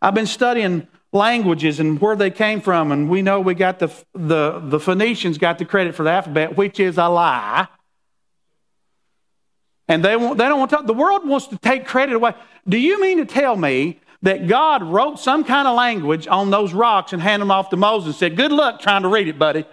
I've 0.00 0.14
been 0.14 0.28
studying 0.28 0.86
languages 1.12 1.80
and 1.80 2.00
where 2.00 2.14
they 2.14 2.30
came 2.30 2.60
from, 2.60 2.92
and 2.92 3.10
we 3.10 3.20
know 3.20 3.40
we 3.40 3.54
got 3.54 3.80
the, 3.80 3.88
the, 4.14 4.60
the 4.60 4.78
Phoenicians 4.78 5.38
got 5.38 5.58
the 5.58 5.64
credit 5.64 5.96
for 5.96 6.04
the 6.04 6.10
alphabet, 6.10 6.56
which 6.56 6.78
is 6.78 6.96
a 6.96 7.08
lie. 7.08 7.66
And 9.88 10.04
they, 10.04 10.14
want, 10.14 10.38
they 10.38 10.44
don't 10.44 10.60
want 10.60 10.70
to, 10.70 10.82
the 10.84 10.94
world 10.94 11.26
wants 11.26 11.48
to 11.48 11.58
take 11.58 11.84
credit 11.84 12.14
away. 12.14 12.34
Do 12.68 12.78
you 12.78 13.00
mean 13.00 13.18
to 13.18 13.24
tell 13.24 13.56
me 13.56 13.98
that 14.22 14.46
God 14.46 14.82
wrote 14.82 15.18
some 15.18 15.44
kind 15.44 15.66
of 15.66 15.76
language 15.76 16.26
on 16.26 16.50
those 16.50 16.72
rocks 16.72 17.12
and 17.12 17.22
handed 17.22 17.42
them 17.42 17.50
off 17.50 17.70
to 17.70 17.76
Moses 17.76 18.08
and 18.08 18.16
said, 18.16 18.36
Good 18.36 18.52
luck 18.52 18.80
trying 18.80 19.02
to 19.02 19.08
read 19.08 19.28
it, 19.28 19.38
buddy? 19.38 19.64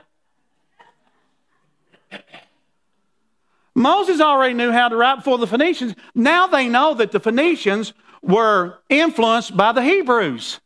Moses 3.75 4.19
already 4.19 4.55
knew 4.55 4.71
how 4.71 4.89
to 4.89 4.95
write 4.95 5.17
before 5.17 5.37
the 5.37 5.45
Phoenicians. 5.45 5.93
Now 6.15 6.47
they 6.47 6.67
know 6.67 6.95
that 6.95 7.11
the 7.11 7.19
Phoenicians 7.19 7.93
were 8.23 8.79
influenced 8.89 9.55
by 9.55 9.71
the 9.71 9.83
Hebrews 9.83 10.59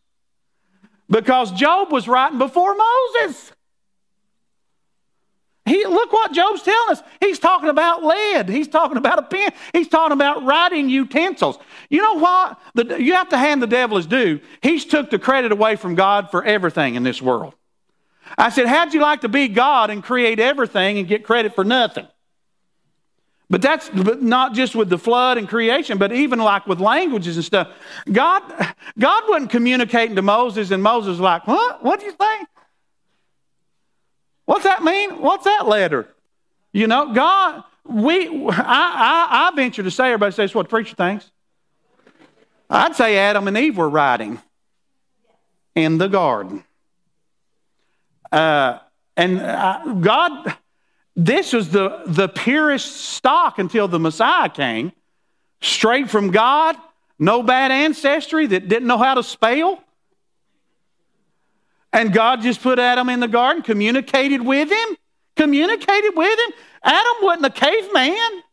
because 1.09 1.51
Job 1.51 1.91
was 1.91 2.07
writing 2.07 2.39
before 2.39 2.73
Moses. 2.73 3.51
He, 5.71 5.85
look 5.85 6.11
what 6.11 6.33
Job's 6.33 6.63
telling 6.63 6.91
us. 6.91 7.01
He's 7.21 7.39
talking 7.39 7.69
about 7.69 8.03
lead. 8.03 8.49
He's 8.49 8.67
talking 8.67 8.97
about 8.97 9.19
a 9.19 9.21
pen. 9.21 9.53
He's 9.71 9.87
talking 9.87 10.11
about 10.11 10.43
writing 10.43 10.89
utensils. 10.89 11.57
You 11.89 12.01
know 12.01 12.15
what? 12.15 12.59
The, 12.73 13.01
you 13.01 13.13
have 13.13 13.29
to 13.29 13.37
hand 13.37 13.61
the 13.61 13.67
devil 13.67 13.95
his 13.95 14.05
due. 14.05 14.41
He's 14.61 14.83
took 14.83 15.09
the 15.09 15.17
credit 15.17 15.53
away 15.53 15.77
from 15.77 15.95
God 15.95 16.29
for 16.29 16.43
everything 16.43 16.95
in 16.95 17.03
this 17.03 17.21
world. 17.21 17.53
I 18.37 18.49
said, 18.49 18.67
how'd 18.67 18.93
you 18.93 18.99
like 18.99 19.21
to 19.21 19.29
be 19.29 19.47
God 19.47 19.89
and 19.89 20.03
create 20.03 20.41
everything 20.41 20.97
and 20.97 21.07
get 21.07 21.23
credit 21.23 21.55
for 21.55 21.63
nothing? 21.63 22.07
But 23.49 23.61
that's 23.61 23.89
but 23.89 24.21
not 24.21 24.53
just 24.53 24.75
with 24.75 24.89
the 24.89 24.97
flood 24.97 25.37
and 25.37 25.47
creation, 25.47 25.97
but 25.97 26.11
even 26.11 26.39
like 26.39 26.67
with 26.67 26.81
languages 26.81 27.37
and 27.37 27.45
stuff. 27.45 27.69
God, 28.11 28.43
God 28.99 29.23
wasn't 29.29 29.51
communicating 29.51 30.17
to 30.17 30.21
Moses, 30.21 30.71
and 30.71 30.83
Moses 30.83 31.11
was 31.11 31.19
like, 31.19 31.47
What? 31.47 31.81
What 31.81 31.99
do 31.99 32.05
you 32.07 32.13
think? 32.13 32.47
What's 34.51 34.65
that 34.65 34.83
mean? 34.83 35.21
What's 35.21 35.45
that 35.45 35.65
letter? 35.65 36.09
You 36.73 36.87
know, 36.87 37.13
God, 37.13 37.63
we 37.85 38.27
I, 38.49 38.49
I, 38.51 39.47
I 39.47 39.55
venture 39.55 39.81
to 39.81 39.89
say, 39.89 40.07
everybody 40.07 40.33
says 40.33 40.53
what 40.53 40.63
the 40.63 40.69
preacher 40.69 40.93
thinks. 40.93 41.31
I'd 42.69 42.97
say 42.97 43.17
Adam 43.17 43.47
and 43.47 43.57
Eve 43.57 43.77
were 43.77 43.87
riding 43.87 44.41
in 45.73 45.97
the 45.99 46.09
garden. 46.09 46.65
Uh, 48.29 48.79
and 49.15 49.39
uh, 49.39 49.93
God 50.01 50.53
this 51.15 51.53
was 51.53 51.69
the, 51.69 52.03
the 52.05 52.27
purest 52.27 52.93
stock 52.93 53.57
until 53.57 53.87
the 53.87 53.99
Messiah 53.99 54.49
came. 54.49 54.91
Straight 55.61 56.09
from 56.09 56.29
God, 56.29 56.75
no 57.17 57.41
bad 57.41 57.71
ancestry 57.71 58.47
that 58.47 58.67
didn't 58.67 58.87
know 58.89 58.97
how 58.97 59.13
to 59.13 59.23
spell. 59.23 59.81
And 61.93 62.13
God 62.13 62.41
just 62.41 62.61
put 62.61 62.79
Adam 62.79 63.09
in 63.09 63.19
the 63.19 63.27
garden, 63.27 63.63
communicated 63.63 64.41
with 64.41 64.69
him, 64.69 64.97
communicated 65.35 66.11
with 66.15 66.39
him. 66.39 66.53
Adam 66.83 67.13
wasn't 67.21 67.45
a 67.45 67.49
caveman. 67.49 68.43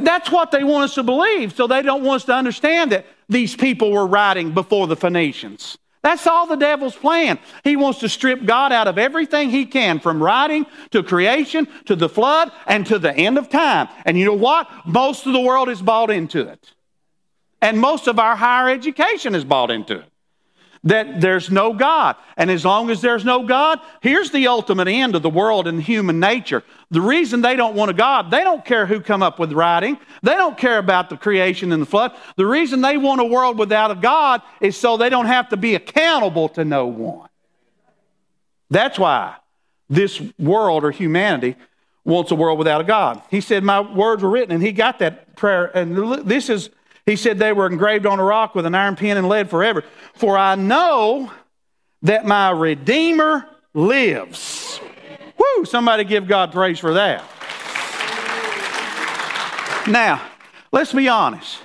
That's 0.00 0.30
what 0.30 0.50
they 0.50 0.64
want 0.64 0.84
us 0.84 0.94
to 0.94 1.02
believe. 1.02 1.54
So 1.54 1.66
they 1.66 1.82
don't 1.82 2.02
want 2.02 2.22
us 2.22 2.26
to 2.26 2.34
understand 2.34 2.92
that 2.92 3.06
these 3.28 3.54
people 3.54 3.90
were 3.90 4.06
writing 4.06 4.52
before 4.52 4.86
the 4.86 4.96
Phoenicians. 4.96 5.78
That's 6.02 6.26
all 6.28 6.46
the 6.46 6.56
devil's 6.56 6.94
plan. 6.94 7.40
He 7.64 7.74
wants 7.74 7.98
to 8.00 8.08
strip 8.08 8.44
God 8.44 8.72
out 8.72 8.86
of 8.86 8.96
everything 8.96 9.50
he 9.50 9.66
can, 9.66 9.98
from 9.98 10.22
writing 10.22 10.66
to 10.92 11.02
creation 11.02 11.66
to 11.86 11.96
the 11.96 12.08
flood 12.08 12.52
and 12.66 12.86
to 12.86 13.00
the 13.00 13.12
end 13.12 13.38
of 13.38 13.48
time. 13.48 13.88
And 14.04 14.16
you 14.16 14.24
know 14.24 14.34
what? 14.34 14.68
Most 14.86 15.26
of 15.26 15.32
the 15.32 15.40
world 15.40 15.68
is 15.68 15.82
bought 15.82 16.10
into 16.10 16.46
it. 16.46 16.72
And 17.60 17.80
most 17.80 18.06
of 18.06 18.20
our 18.20 18.36
higher 18.36 18.68
education 18.70 19.34
is 19.34 19.44
bought 19.44 19.72
into 19.72 19.98
it 19.98 20.12
that 20.86 21.20
there's 21.20 21.50
no 21.50 21.72
God. 21.72 22.14
And 22.36 22.48
as 22.48 22.64
long 22.64 22.90
as 22.90 23.00
there's 23.00 23.24
no 23.24 23.42
God, 23.42 23.80
here's 24.00 24.30
the 24.30 24.46
ultimate 24.46 24.86
end 24.86 25.16
of 25.16 25.22
the 25.22 25.28
world 25.28 25.66
and 25.66 25.82
human 25.82 26.20
nature. 26.20 26.62
The 26.92 27.00
reason 27.00 27.42
they 27.42 27.56
don't 27.56 27.74
want 27.74 27.90
a 27.90 27.94
God, 27.94 28.30
they 28.30 28.44
don't 28.44 28.64
care 28.64 28.86
who 28.86 29.00
come 29.00 29.20
up 29.20 29.40
with 29.40 29.52
writing. 29.52 29.98
They 30.22 30.34
don't 30.34 30.56
care 30.56 30.78
about 30.78 31.10
the 31.10 31.16
creation 31.16 31.72
and 31.72 31.82
the 31.82 31.86
flood. 31.86 32.12
The 32.36 32.46
reason 32.46 32.82
they 32.82 32.96
want 32.96 33.20
a 33.20 33.24
world 33.24 33.58
without 33.58 33.90
a 33.90 33.96
God 33.96 34.42
is 34.60 34.76
so 34.76 34.96
they 34.96 35.10
don't 35.10 35.26
have 35.26 35.48
to 35.48 35.56
be 35.56 35.74
accountable 35.74 36.48
to 36.50 36.64
no 36.64 36.86
one. 36.86 37.28
That's 38.70 38.96
why 38.96 39.34
this 39.90 40.22
world 40.38 40.84
or 40.84 40.92
humanity 40.92 41.56
wants 42.04 42.30
a 42.30 42.36
world 42.36 42.58
without 42.58 42.80
a 42.80 42.84
God. 42.84 43.22
He 43.28 43.40
said, 43.40 43.64
My 43.64 43.80
words 43.80 44.22
were 44.22 44.30
written, 44.30 44.54
and 44.54 44.62
he 44.62 44.70
got 44.70 45.00
that 45.00 45.34
prayer. 45.34 45.64
And 45.76 46.22
this 46.24 46.48
is 46.48 46.70
he 47.06 47.14
said 47.14 47.38
they 47.38 47.52
were 47.52 47.66
engraved 47.66 48.04
on 48.04 48.18
a 48.18 48.24
rock 48.24 48.56
with 48.56 48.66
an 48.66 48.74
iron 48.74 48.96
pen 48.96 49.16
and 49.16 49.28
lead 49.28 49.48
forever. 49.48 49.84
For 50.14 50.36
I 50.36 50.56
know 50.56 51.30
that 52.02 52.26
my 52.26 52.50
Redeemer 52.50 53.48
lives. 53.74 54.80
Woo! 55.38 55.64
Somebody 55.64 56.02
give 56.02 56.26
God 56.26 56.50
praise 56.50 56.80
for 56.80 56.94
that. 56.94 57.22
Now, 59.88 60.20
let's 60.72 60.92
be 60.92 61.06
honest. 61.08 61.58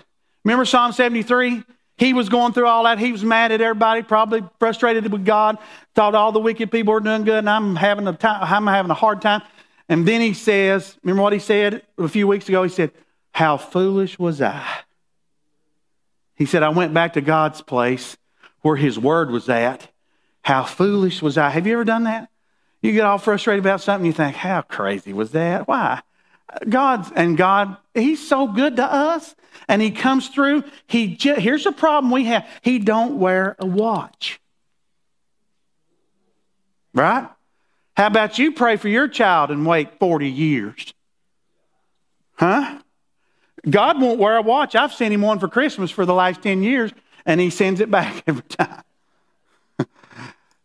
Remember 0.45 0.63
Psalm 0.63 0.91
73? 0.91 1.63
He 1.97 2.13
was 2.13 2.29
going 2.29 2.53
through 2.53 2.67
all 2.67 2.83
that. 2.83 2.99
He 2.99 3.11
was 3.11 3.23
mad 3.23 3.51
at 3.51 3.61
everybody, 3.61 4.03
probably 4.03 4.43
frustrated 4.59 5.11
with 5.11 5.25
God, 5.25 5.57
thought 5.95 6.13
all 6.13 6.31
the 6.31 6.39
wicked 6.39 6.71
people 6.71 6.93
were 6.93 6.99
doing 6.99 7.23
good, 7.23 7.39
and 7.39 7.49
I'm 7.49 7.75
having 7.75 8.07
a 8.07 8.13
time, 8.13 8.43
I'm 8.43 8.67
having 8.67 8.91
a 8.91 8.95
hard 8.95 9.21
time. 9.21 9.41
And 9.89 10.07
then 10.07 10.21
he 10.21 10.35
says, 10.35 10.97
remember 11.03 11.23
what 11.23 11.33
he 11.33 11.39
said 11.39 11.81
a 11.97 12.07
few 12.07 12.27
weeks 12.27 12.47
ago? 12.47 12.61
He 12.61 12.69
said, 12.69 12.91
How 13.33 13.57
foolish 13.57 14.19
was 14.19 14.41
I 14.41 14.65
he 16.41 16.47
said, 16.47 16.63
I 16.63 16.69
went 16.69 16.91
back 16.91 17.13
to 17.13 17.21
God's 17.21 17.61
place 17.61 18.17
where 18.61 18.75
His 18.75 18.97
Word 18.97 19.29
was 19.29 19.47
at. 19.47 19.87
How 20.41 20.63
foolish 20.63 21.21
was 21.21 21.37
I? 21.37 21.49
Have 21.49 21.67
you 21.67 21.73
ever 21.73 21.83
done 21.83 22.05
that? 22.05 22.29
You 22.81 22.93
get 22.93 23.05
all 23.05 23.19
frustrated 23.19 23.63
about 23.63 23.81
something, 23.81 24.07
you 24.07 24.11
think, 24.11 24.35
how 24.35 24.63
crazy 24.63 25.13
was 25.13 25.33
that? 25.33 25.67
Why? 25.67 26.01
God's 26.67 27.11
and 27.15 27.37
God, 27.37 27.77
He's 27.93 28.27
so 28.27 28.47
good 28.47 28.77
to 28.77 28.83
us, 28.83 29.35
and 29.67 29.83
He 29.83 29.91
comes 29.91 30.29
through. 30.29 30.63
He 30.87 31.15
here's 31.19 31.65
the 31.65 31.71
problem 31.71 32.11
we 32.11 32.23
have: 32.23 32.49
He 32.63 32.79
don't 32.79 33.19
wear 33.19 33.55
a 33.59 33.67
watch, 33.67 34.41
right? 36.91 37.29
How 37.95 38.07
about 38.07 38.39
you 38.39 38.51
pray 38.51 38.77
for 38.77 38.89
your 38.89 39.07
child 39.07 39.51
and 39.51 39.63
wait 39.63 39.99
forty 39.99 40.31
years? 40.31 40.91
Huh? 42.33 42.79
God 43.69 44.01
won't 44.01 44.19
wear 44.19 44.37
a 44.37 44.41
watch. 44.41 44.75
I've 44.75 44.93
sent 44.93 45.13
him 45.13 45.21
one 45.21 45.39
for 45.39 45.47
Christmas 45.47 45.91
for 45.91 46.05
the 46.05 46.13
last 46.13 46.41
10 46.41 46.63
years, 46.63 46.91
and 47.25 47.39
he 47.39 47.49
sends 47.49 47.79
it 47.79 47.91
back 47.91 48.23
every 48.27 48.43
time. 48.43 48.83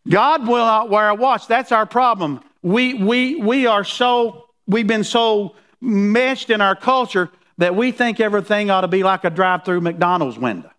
God 0.09 0.47
will 0.47 0.65
not 0.65 0.89
wear 0.89 1.09
a 1.09 1.15
watch. 1.15 1.47
That's 1.47 1.73
our 1.73 1.85
problem. 1.85 2.41
We, 2.63 2.95
we, 2.95 3.37
we 3.37 3.67
are 3.67 3.85
so, 3.85 4.49
we've 4.67 4.87
been 4.87 5.05
so 5.05 5.57
meshed 5.81 6.51
in 6.51 6.61
our 6.61 6.77
culture 6.77 7.31
that 7.59 7.75
we 7.75 7.91
think 7.91 8.21
everything 8.21 8.71
ought 8.71 8.83
to 8.83 8.89
be 8.89 9.03
like 9.03 9.25
a 9.25 9.31
drive 9.31 9.65
through 9.65 9.81
McDonald's 9.81 10.39
window. 10.39 10.71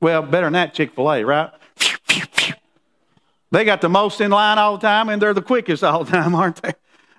Well, 0.00 0.22
better 0.22 0.46
than 0.46 0.54
that, 0.54 0.74
Chick 0.74 0.94
fil 0.94 1.12
A, 1.12 1.24
right? 1.24 1.50
They 3.50 3.64
got 3.64 3.80
the 3.80 3.88
most 3.88 4.20
in 4.20 4.30
line 4.30 4.58
all 4.58 4.76
the 4.76 4.82
time, 4.82 5.08
and 5.08 5.20
they're 5.20 5.34
the 5.34 5.42
quickest 5.42 5.84
all 5.84 6.04
the 6.04 6.10
time, 6.10 6.34
aren't 6.34 6.60
they? 6.62 6.72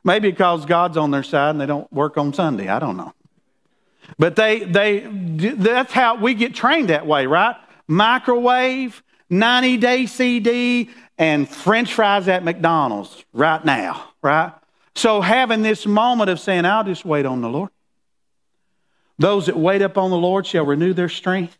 Maybe 0.03 0.29
because 0.31 0.65
God's 0.65 0.97
on 0.97 1.11
their 1.11 1.23
side 1.23 1.51
and 1.51 1.61
they 1.61 1.65
don't 1.65 1.91
work 1.91 2.17
on 2.17 2.33
Sunday. 2.33 2.69
I 2.69 2.79
don't 2.79 2.97
know. 2.97 3.13
But 4.17 4.35
they, 4.35 4.59
they, 4.59 4.99
that's 4.99 5.93
how 5.93 6.15
we 6.15 6.33
get 6.33 6.55
trained 6.55 6.89
that 6.89 7.05
way, 7.05 7.25
right? 7.25 7.55
Microwave, 7.87 9.03
90 9.29 9.77
day 9.77 10.05
CD, 10.05 10.89
and 11.17 11.47
french 11.49 11.93
fries 11.93 12.27
at 12.27 12.43
McDonald's 12.43 13.25
right 13.33 13.63
now, 13.63 14.09
right? 14.21 14.53
So 14.95 15.21
having 15.21 15.61
this 15.61 15.85
moment 15.85 16.29
of 16.29 16.39
saying, 16.39 16.65
I'll 16.65 16.83
just 16.83 17.05
wait 17.05 17.25
on 17.25 17.41
the 17.41 17.49
Lord. 17.49 17.69
Those 19.19 19.47
that 19.47 19.57
wait 19.57 19.81
upon 19.81 20.11
the 20.11 20.17
Lord 20.17 20.45
shall 20.45 20.65
renew 20.65 20.93
their 20.93 21.09
strength. 21.09 21.57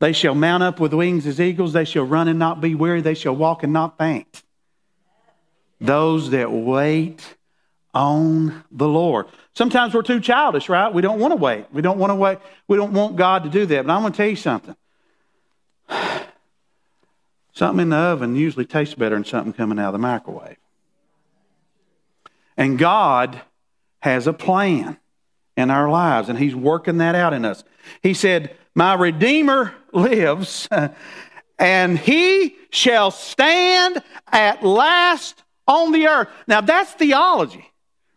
They 0.00 0.12
shall 0.12 0.34
mount 0.34 0.64
up 0.64 0.80
with 0.80 0.92
wings 0.92 1.26
as 1.26 1.40
eagles. 1.40 1.72
They 1.72 1.84
shall 1.84 2.04
run 2.04 2.26
and 2.26 2.38
not 2.38 2.60
be 2.60 2.74
weary. 2.74 3.00
They 3.00 3.14
shall 3.14 3.36
walk 3.36 3.62
and 3.62 3.72
not 3.72 3.98
faint. 3.98 4.42
Those 5.80 6.30
that 6.30 6.50
wait 6.50 7.36
on 7.94 8.64
the 8.70 8.88
Lord. 8.88 9.26
Sometimes 9.54 9.94
we're 9.94 10.02
too 10.02 10.20
childish, 10.20 10.68
right? 10.68 10.92
We 10.92 11.02
don't 11.02 11.18
want 11.18 11.32
to 11.32 11.36
wait. 11.36 11.66
We 11.72 11.82
don't 11.82 11.98
want 11.98 12.10
to 12.10 12.14
wait. 12.14 12.38
We 12.68 12.76
don't 12.76 12.92
want 12.92 13.16
God 13.16 13.44
to 13.44 13.50
do 13.50 13.66
that. 13.66 13.86
But 13.86 13.92
I'm 13.92 14.00
going 14.02 14.12
to 14.12 14.16
tell 14.16 14.28
you 14.28 14.36
something. 14.36 14.76
Something 17.54 17.82
in 17.82 17.88
the 17.90 17.96
oven 17.96 18.34
usually 18.34 18.64
tastes 18.64 18.94
better 18.94 19.14
than 19.14 19.26
something 19.26 19.52
coming 19.52 19.78
out 19.78 19.88
of 19.88 19.92
the 19.92 19.98
microwave. 19.98 20.56
And 22.56 22.78
God 22.78 23.42
has 24.00 24.26
a 24.26 24.32
plan 24.32 24.96
in 25.56 25.70
our 25.70 25.90
lives, 25.90 26.28
and 26.28 26.38
He's 26.38 26.54
working 26.54 26.98
that 26.98 27.14
out 27.14 27.34
in 27.34 27.44
us. 27.44 27.62
He 28.02 28.14
said, 28.14 28.56
My 28.74 28.94
Redeemer 28.94 29.74
lives, 29.92 30.66
and 31.58 31.98
He 31.98 32.56
shall 32.70 33.10
stand 33.10 34.02
at 34.28 34.62
last 34.64 35.42
on 35.68 35.92
the 35.92 36.06
earth. 36.06 36.28
Now, 36.46 36.62
that's 36.62 36.92
theology, 36.92 37.70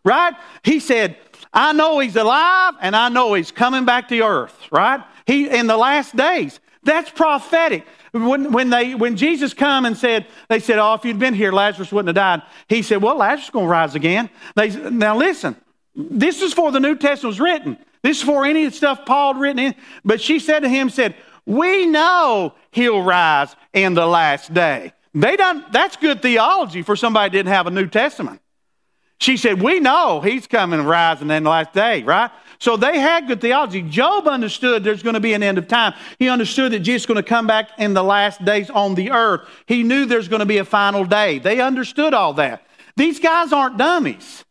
right? 0.06 0.34
He 0.62 0.80
said, 0.80 1.18
I 1.52 1.72
know 1.72 1.98
he's 1.98 2.16
alive 2.16 2.74
and 2.80 2.96
I 2.96 3.10
know 3.10 3.34
he's 3.34 3.50
coming 3.50 3.84
back 3.84 4.08
to 4.08 4.20
earth, 4.22 4.56
right? 4.70 5.02
He 5.26 5.48
in 5.48 5.66
the 5.66 5.76
last 5.76 6.16
days. 6.16 6.60
That's 6.84 7.10
prophetic. 7.10 7.84
when, 8.12 8.52
when, 8.52 8.70
they, 8.70 8.94
when 8.94 9.16
Jesus 9.16 9.52
come 9.52 9.84
and 9.84 9.96
said, 9.96 10.26
they 10.48 10.60
said, 10.60 10.78
oh, 10.78 10.94
if 10.94 11.04
you'd 11.04 11.18
been 11.18 11.34
here, 11.34 11.50
Lazarus 11.50 11.90
wouldn't 11.90 12.16
have 12.16 12.40
died. 12.40 12.48
He 12.68 12.82
said, 12.82 13.02
well, 13.02 13.16
Lazarus 13.16 13.50
going 13.50 13.66
to 13.66 13.70
rise 13.70 13.96
again. 13.96 14.30
They, 14.54 14.68
now 14.90 15.16
listen, 15.16 15.56
this 15.96 16.40
is 16.42 16.52
for 16.52 16.70
the 16.70 16.78
New 16.78 16.94
Testament 16.94 17.32
was 17.32 17.40
written. 17.40 17.76
This 18.02 18.18
is 18.18 18.22
for 18.22 18.44
any 18.44 18.64
of 18.64 18.70
the 18.70 18.76
stuff 18.76 19.04
Paul 19.04 19.34
had 19.34 19.40
written 19.40 19.58
in. 19.58 19.74
But 20.04 20.20
she 20.20 20.38
said 20.38 20.60
to 20.60 20.68
him, 20.68 20.88
said, 20.90 21.16
we 21.44 21.86
know 21.86 22.54
he'll 22.70 23.02
rise 23.02 23.56
in 23.72 23.94
the 23.94 24.06
last 24.06 24.54
day. 24.54 24.92
They 25.12 25.36
don't, 25.36 25.72
that's 25.72 25.96
good 25.96 26.22
theology 26.22 26.82
for 26.82 26.94
somebody 26.94 27.30
didn't 27.30 27.52
have 27.52 27.66
a 27.66 27.70
New 27.70 27.88
Testament. 27.88 28.40
She 29.18 29.36
said, 29.36 29.60
We 29.60 29.80
know 29.80 30.20
he's 30.20 30.46
coming 30.46 30.78
and 30.78 30.88
rising 30.88 31.30
in 31.30 31.44
the 31.44 31.50
last 31.50 31.72
day, 31.72 32.02
right? 32.02 32.30
So 32.58 32.76
they 32.76 32.98
had 32.98 33.26
good 33.26 33.40
theology. 33.40 33.82
Job 33.82 34.26
understood 34.26 34.82
there's 34.82 35.02
going 35.02 35.14
to 35.14 35.20
be 35.20 35.34
an 35.34 35.42
end 35.42 35.58
of 35.58 35.68
time. 35.68 35.94
He 36.18 36.28
understood 36.28 36.72
that 36.72 36.80
Jesus 36.80 37.02
is 37.02 37.06
going 37.06 37.16
to 37.16 37.28
come 37.28 37.46
back 37.46 37.70
in 37.78 37.94
the 37.94 38.02
last 38.02 38.44
days 38.44 38.70
on 38.70 38.94
the 38.94 39.10
earth. 39.10 39.48
He 39.66 39.82
knew 39.82 40.06
there's 40.06 40.28
going 40.28 40.40
to 40.40 40.46
be 40.46 40.58
a 40.58 40.64
final 40.64 41.04
day. 41.04 41.38
They 41.38 41.60
understood 41.60 42.14
all 42.14 42.34
that. 42.34 42.66
These 42.96 43.20
guys 43.20 43.52
aren't 43.52 43.76
dummies. 43.76 44.44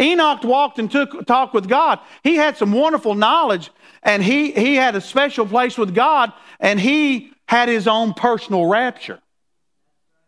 Enoch 0.00 0.42
walked 0.42 0.80
and 0.80 0.90
took 0.90 1.26
talked 1.26 1.54
with 1.54 1.68
God. 1.68 2.00
He 2.24 2.34
had 2.34 2.56
some 2.56 2.72
wonderful 2.72 3.14
knowledge, 3.14 3.70
and 4.02 4.22
he, 4.22 4.50
he 4.50 4.74
had 4.74 4.96
a 4.96 5.00
special 5.00 5.46
place 5.46 5.78
with 5.78 5.94
God, 5.94 6.32
and 6.58 6.80
he 6.80 7.32
had 7.46 7.68
his 7.68 7.86
own 7.86 8.14
personal 8.14 8.66
rapture. 8.66 9.20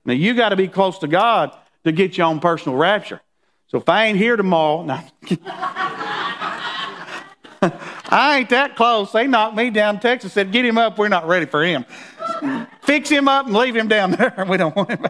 Now 0.04 0.12
you 0.12 0.34
got 0.34 0.50
to 0.50 0.56
be 0.56 0.68
close 0.68 0.98
to 0.98 1.08
God 1.08 1.56
to 1.84 1.90
get 1.90 2.16
your 2.16 2.28
own 2.28 2.38
personal 2.38 2.78
rapture. 2.78 3.20
So 3.68 3.78
if 3.78 3.88
I 3.88 4.06
ain't 4.06 4.18
here 4.18 4.36
tomorrow, 4.36 4.82
no. 4.82 5.00
I 8.08 8.38
ain't 8.38 8.50
that 8.50 8.76
close. 8.76 9.10
They 9.12 9.26
knocked 9.26 9.56
me 9.56 9.70
down 9.70 9.98
Texas, 9.98 10.32
said, 10.32 10.52
Get 10.52 10.64
him 10.64 10.78
up. 10.78 10.98
We're 10.98 11.08
not 11.08 11.26
ready 11.26 11.46
for 11.46 11.64
him. 11.64 11.84
Fix 12.82 13.08
him 13.08 13.26
up 13.28 13.46
and 13.46 13.54
leave 13.54 13.74
him 13.74 13.88
down 13.88 14.10
there. 14.12 14.46
We 14.48 14.56
don't 14.56 14.76
want 14.76 14.90
him. 14.90 15.06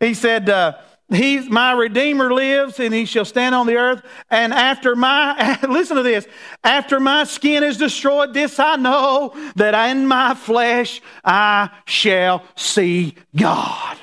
He 0.00 0.14
said, 0.14 0.48
uh, 0.48 0.78
He's 1.10 1.50
my 1.50 1.72
Redeemer 1.72 2.32
lives, 2.32 2.78
and 2.78 2.94
he 2.94 3.04
shall 3.04 3.24
stand 3.24 3.52
on 3.52 3.66
the 3.66 3.76
earth. 3.76 4.02
And 4.30 4.54
after 4.54 4.94
my, 4.94 5.58
listen 5.68 5.96
to 5.96 6.04
this, 6.04 6.26
after 6.62 7.00
my 7.00 7.24
skin 7.24 7.64
is 7.64 7.76
destroyed, 7.76 8.32
this 8.32 8.60
I 8.60 8.76
know 8.76 9.34
that 9.56 9.90
in 9.90 10.06
my 10.06 10.34
flesh 10.34 11.02
I 11.24 11.70
shall 11.84 12.44
see 12.54 13.16
God. 13.36 13.98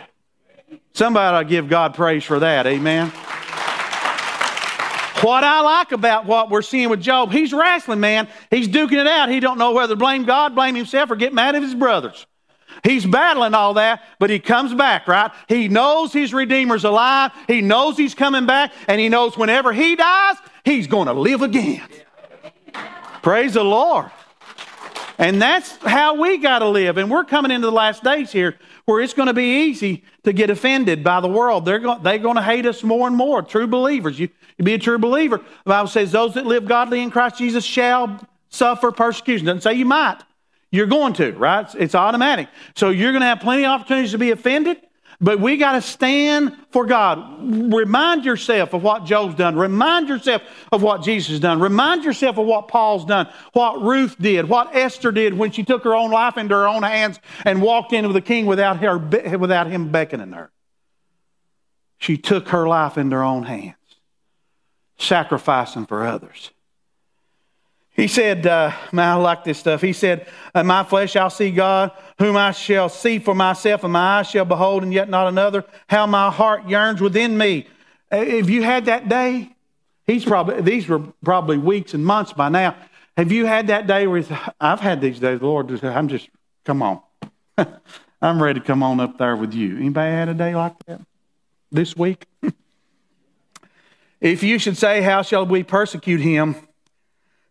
Somebody 0.97 1.35
ought 1.35 1.39
to 1.41 1.45
give 1.45 1.69
God 1.69 1.93
praise 1.93 2.23
for 2.23 2.39
that. 2.39 2.65
Amen. 2.65 3.09
What 5.21 5.43
I 5.43 5.61
like 5.61 5.91
about 5.91 6.25
what 6.25 6.49
we're 6.49 6.63
seeing 6.63 6.89
with 6.89 7.01
Job, 7.01 7.31
he's 7.31 7.53
wrestling, 7.53 7.99
man. 7.99 8.27
He's 8.49 8.67
duking 8.67 8.99
it 8.99 9.05
out. 9.05 9.29
He 9.29 9.39
don't 9.39 9.59
know 9.59 9.73
whether 9.73 9.93
to 9.93 9.95
blame 9.95 10.25
God, 10.25 10.55
blame 10.55 10.73
himself, 10.73 11.11
or 11.11 11.15
get 11.15 11.35
mad 11.35 11.55
at 11.55 11.61
his 11.61 11.75
brothers. 11.75 12.25
He's 12.83 13.05
battling 13.05 13.53
all 13.53 13.75
that, 13.75 14.01
but 14.17 14.31
he 14.31 14.39
comes 14.39 14.73
back, 14.73 15.07
right? 15.07 15.29
He 15.47 15.67
knows 15.67 16.11
his 16.13 16.33
Redeemer's 16.33 16.83
alive. 16.83 17.31
He 17.47 17.61
knows 17.61 17.95
he's 17.95 18.15
coming 18.15 18.47
back, 18.47 18.73
and 18.87 18.99
he 18.99 19.07
knows 19.07 19.37
whenever 19.37 19.73
he 19.73 19.95
dies, 19.95 20.37
he's 20.65 20.87
going 20.87 21.05
to 21.05 21.13
live 21.13 21.43
again. 21.43 21.87
Praise 23.21 23.53
the 23.53 23.63
Lord. 23.63 24.09
And 25.17 25.41
that's 25.41 25.75
how 25.77 26.15
we 26.15 26.37
got 26.37 26.59
to 26.59 26.67
live. 26.67 26.97
And 26.97 27.09
we're 27.09 27.23
coming 27.23 27.51
into 27.51 27.65
the 27.65 27.71
last 27.71 28.03
days 28.03 28.31
here 28.31 28.55
where 28.85 29.01
it's 29.01 29.13
going 29.13 29.27
to 29.27 29.33
be 29.33 29.65
easy 29.65 30.03
to 30.23 30.31
get 30.31 30.49
offended 30.49 31.03
by 31.03 31.21
the 31.21 31.27
world. 31.27 31.65
They're 31.65 31.79
going, 31.79 32.03
they're 32.03 32.19
going 32.19 32.35
to 32.35 32.41
hate 32.41 32.65
us 32.65 32.83
more 32.83 33.07
and 33.07 33.15
more. 33.15 33.41
True 33.41 33.65
believers. 33.65 34.19
You, 34.19 34.29
you 34.57 34.65
be 34.65 34.75
a 34.75 34.79
true 34.79 34.99
believer. 34.99 35.37
The 35.37 35.69
Bible 35.69 35.89
says 35.89 36.11
those 36.11 36.35
that 36.35 36.45
live 36.45 36.67
godly 36.67 37.01
in 37.01 37.09
Christ 37.09 37.37
Jesus 37.37 37.65
shall 37.65 38.19
suffer 38.49 38.91
persecution. 38.91 39.47
Doesn't 39.47 39.61
say 39.61 39.73
you 39.73 39.85
might. 39.85 40.19
You're 40.71 40.87
going 40.87 41.13
to, 41.13 41.31
right? 41.33 41.65
It's, 41.65 41.75
it's 41.75 41.95
automatic. 41.95 42.49
So 42.75 42.89
you're 42.89 43.11
going 43.11 43.21
to 43.21 43.27
have 43.27 43.39
plenty 43.39 43.65
of 43.65 43.71
opportunities 43.71 44.11
to 44.11 44.17
be 44.17 44.31
offended. 44.31 44.77
But 45.19 45.39
we 45.39 45.57
got 45.57 45.71
to 45.71 45.81
stand 45.81 46.55
for 46.69 46.85
God. 46.85 47.73
Remind 47.73 48.23
yourself 48.23 48.73
of 48.73 48.83
what 48.83 49.05
Job's 49.05 49.33
done. 49.33 49.55
Remind 49.55 50.09
yourself 50.09 50.43
of 50.71 50.83
what 50.83 51.01
Jesus 51.01 51.31
has 51.31 51.39
done. 51.39 51.59
Remind 51.59 52.03
yourself 52.03 52.37
of 52.37 52.45
what 52.45 52.67
Paul's 52.67 53.03
done, 53.03 53.27
what 53.53 53.81
Ruth 53.81 54.15
did, 54.19 54.47
what 54.47 54.75
Esther 54.75 55.11
did 55.11 55.33
when 55.33 55.51
she 55.51 55.63
took 55.63 55.83
her 55.85 55.95
own 55.95 56.11
life 56.11 56.37
into 56.37 56.53
her 56.53 56.67
own 56.67 56.83
hands 56.83 57.19
and 57.45 57.63
walked 57.63 57.93
into 57.93 58.13
the 58.13 58.21
king 58.21 58.45
without, 58.45 58.77
her, 58.77 58.97
without 59.37 59.67
him 59.67 59.91
beckoning 59.91 60.33
her. 60.33 60.51
She 61.97 62.17
took 62.17 62.49
her 62.49 62.67
life 62.67 62.95
into 62.95 63.15
her 63.15 63.23
own 63.23 63.41
hands, 63.41 63.75
sacrificing 64.99 65.87
for 65.87 66.05
others. 66.05 66.51
He 67.97 68.07
said, 68.07 68.45
uh, 68.45 68.71
man, 68.91 69.09
I 69.09 69.15
like 69.15 69.43
this 69.43 69.57
stuff. 69.57 69.81
He 69.81 69.91
said, 69.91 70.27
In 70.53 70.67
my 70.67 70.83
flesh 70.83 71.15
I'll 71.15 71.31
see 71.31 71.49
God, 71.49 71.91
whom 72.19 72.37
I 72.37 72.51
shall 72.51 72.89
see 72.89 73.17
for 73.17 73.33
myself, 73.33 73.83
and 73.83 73.91
my 73.91 74.19
eyes 74.19 74.29
shall 74.29 74.45
behold, 74.45 74.83
and 74.83 74.93
yet 74.93 75.09
not 75.09 75.27
another. 75.27 75.65
How 75.89 76.05
my 76.05 76.29
heart 76.29 76.69
yearns 76.69 77.01
within 77.01 77.35
me. 77.35 77.67
Have 78.11 78.51
you 78.51 78.61
had 78.61 78.85
that 78.85 79.09
day? 79.09 79.49
He's 80.05 80.23
probably, 80.23 80.61
these 80.61 80.87
were 80.87 80.99
probably 81.25 81.57
weeks 81.57 81.95
and 81.95 82.05
months 82.05 82.33
by 82.33 82.49
now. 82.49 82.75
Have 83.17 83.31
you 83.31 83.47
had 83.47 83.67
that 83.67 83.87
day 83.87 84.05
where 84.05 84.23
I've 84.61 84.79
had 84.79 85.01
these 85.01 85.19
days, 85.19 85.41
Lord, 85.41 85.83
I'm 85.83 86.07
just, 86.07 86.29
come 86.65 86.83
on. 86.83 87.01
I'm 88.21 88.41
ready 88.41 88.59
to 88.59 88.65
come 88.65 88.83
on 88.83 88.99
up 88.99 89.17
there 89.17 89.35
with 89.35 89.55
you. 89.55 89.75
Anybody 89.75 90.11
had 90.11 90.29
a 90.29 90.35
day 90.35 90.55
like 90.55 90.77
that 90.85 91.01
this 91.71 91.97
week? 91.97 92.27
if 94.21 94.43
you 94.43 94.59
should 94.59 94.77
say, 94.77 95.01
How 95.01 95.23
shall 95.23 95.47
we 95.47 95.63
persecute 95.63 96.21
him? 96.21 96.55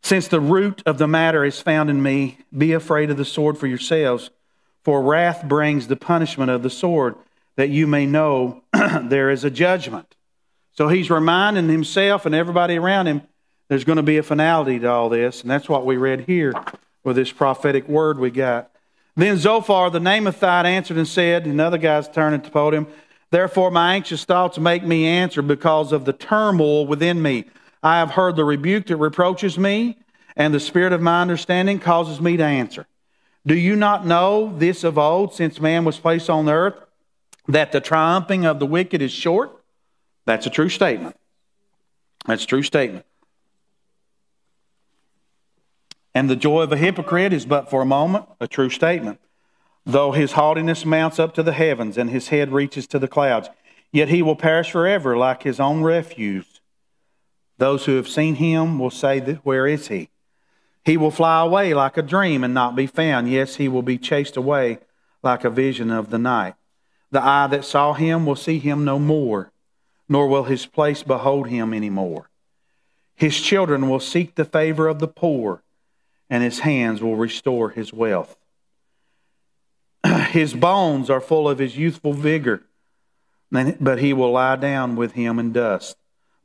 Since 0.06 0.28
the 0.28 0.38
root 0.38 0.84
of 0.86 0.98
the 0.98 1.08
matter 1.08 1.44
is 1.44 1.60
found 1.60 1.90
in 1.90 2.00
me, 2.00 2.38
be 2.56 2.72
afraid 2.72 3.10
of 3.10 3.16
the 3.16 3.24
sword 3.24 3.58
for 3.58 3.66
yourselves, 3.66 4.30
for 4.84 5.02
wrath 5.02 5.42
brings 5.42 5.88
the 5.88 5.96
punishment 5.96 6.48
of 6.48 6.62
the 6.62 6.70
sword, 6.70 7.16
that 7.56 7.70
you 7.70 7.88
may 7.88 8.06
know 8.06 8.62
there 9.02 9.30
is 9.30 9.42
a 9.42 9.50
judgment. 9.50 10.14
So 10.70 10.86
he's 10.86 11.10
reminding 11.10 11.68
himself 11.68 12.24
and 12.24 12.36
everybody 12.36 12.76
around 12.76 13.08
him 13.08 13.22
there's 13.66 13.82
going 13.82 13.96
to 13.96 14.04
be 14.04 14.16
a 14.16 14.22
finality 14.22 14.78
to 14.78 14.88
all 14.88 15.08
this, 15.08 15.42
and 15.42 15.50
that's 15.50 15.68
what 15.68 15.84
we 15.84 15.96
read 15.96 16.20
here 16.20 16.54
with 17.02 17.16
this 17.16 17.32
prophetic 17.32 17.88
word 17.88 18.20
we 18.20 18.30
got. 18.30 18.70
Then 19.16 19.38
Zophar 19.38 19.90
the 19.90 19.98
Naamathite 19.98 20.66
answered 20.66 20.98
and 20.98 21.08
said, 21.08 21.46
and 21.46 21.60
other 21.60 21.78
guys 21.78 22.08
turned 22.08 22.36
and 22.36 22.52
told 22.52 22.74
him, 22.74 22.86
Therefore 23.32 23.72
my 23.72 23.96
anxious 23.96 24.24
thoughts 24.24 24.56
make 24.56 24.84
me 24.84 25.04
answer 25.04 25.42
because 25.42 25.90
of 25.90 26.04
the 26.04 26.12
turmoil 26.12 26.86
within 26.86 27.20
me. 27.20 27.46
I 27.82 27.98
have 27.98 28.12
heard 28.12 28.36
the 28.36 28.44
rebuke 28.44 28.86
that 28.86 28.96
reproaches 28.96 29.58
me, 29.58 29.98
and 30.36 30.52
the 30.52 30.60
spirit 30.60 30.92
of 30.92 31.00
my 31.00 31.22
understanding 31.22 31.78
causes 31.78 32.20
me 32.20 32.36
to 32.36 32.44
answer. 32.44 32.86
Do 33.46 33.54
you 33.54 33.76
not 33.76 34.04
know 34.04 34.52
this 34.56 34.82
of 34.82 34.98
old, 34.98 35.34
since 35.34 35.60
man 35.60 35.84
was 35.84 35.98
placed 35.98 36.28
on 36.28 36.48
earth, 36.48 36.74
that 37.48 37.72
the 37.72 37.80
triumphing 37.80 38.44
of 38.44 38.58
the 38.58 38.66
wicked 38.66 39.00
is 39.00 39.12
short? 39.12 39.52
That's 40.24 40.46
a 40.46 40.50
true 40.50 40.68
statement. 40.68 41.16
That's 42.26 42.42
a 42.42 42.46
true 42.46 42.64
statement. 42.64 43.06
And 46.12 46.28
the 46.28 46.36
joy 46.36 46.62
of 46.62 46.72
a 46.72 46.76
hypocrite 46.76 47.32
is 47.32 47.46
but 47.46 47.70
for 47.70 47.82
a 47.82 47.86
moment, 47.86 48.24
a 48.40 48.48
true 48.48 48.70
statement. 48.70 49.20
Though 49.84 50.10
his 50.10 50.32
haughtiness 50.32 50.84
mounts 50.84 51.20
up 51.20 51.34
to 51.34 51.42
the 51.42 51.52
heavens 51.52 51.96
and 51.96 52.10
his 52.10 52.28
head 52.28 52.52
reaches 52.52 52.86
to 52.88 52.98
the 52.98 53.06
clouds, 53.06 53.48
yet 53.92 54.08
he 54.08 54.22
will 54.22 54.34
perish 54.34 54.72
forever 54.72 55.16
like 55.16 55.44
his 55.44 55.60
own 55.60 55.82
refuse. 55.82 56.55
Those 57.58 57.86
who 57.86 57.96
have 57.96 58.08
seen 58.08 58.36
him 58.36 58.78
will 58.78 58.90
say, 58.90 59.20
Where 59.42 59.66
is 59.66 59.88
he? 59.88 60.10
He 60.84 60.96
will 60.96 61.10
fly 61.10 61.42
away 61.42 61.74
like 61.74 61.96
a 61.96 62.02
dream 62.02 62.44
and 62.44 62.54
not 62.54 62.76
be 62.76 62.86
found. 62.86 63.28
Yes, 63.28 63.56
he 63.56 63.68
will 63.68 63.82
be 63.82 63.98
chased 63.98 64.36
away 64.36 64.78
like 65.22 65.44
a 65.44 65.50
vision 65.50 65.90
of 65.90 66.10
the 66.10 66.18
night. 66.18 66.54
The 67.10 67.22
eye 67.22 67.48
that 67.48 67.64
saw 67.64 67.92
him 67.92 68.26
will 68.26 68.36
see 68.36 68.58
him 68.58 68.84
no 68.84 68.98
more, 68.98 69.50
nor 70.08 70.28
will 70.28 70.44
his 70.44 70.66
place 70.66 71.02
behold 71.02 71.48
him 71.48 71.72
any 71.72 71.90
more. 71.90 72.30
His 73.16 73.40
children 73.40 73.88
will 73.88 74.00
seek 74.00 74.34
the 74.34 74.44
favor 74.44 74.86
of 74.86 74.98
the 74.98 75.08
poor, 75.08 75.62
and 76.28 76.44
his 76.44 76.60
hands 76.60 77.00
will 77.00 77.16
restore 77.16 77.70
his 77.70 77.92
wealth. 77.92 78.36
His 80.30 80.54
bones 80.54 81.08
are 81.08 81.20
full 81.20 81.48
of 81.48 81.58
his 81.58 81.76
youthful 81.78 82.12
vigor, 82.12 82.62
but 83.50 83.98
he 83.98 84.12
will 84.12 84.32
lie 84.32 84.56
down 84.56 84.94
with 84.94 85.12
him 85.12 85.38
in 85.38 85.52
dust. 85.52 85.96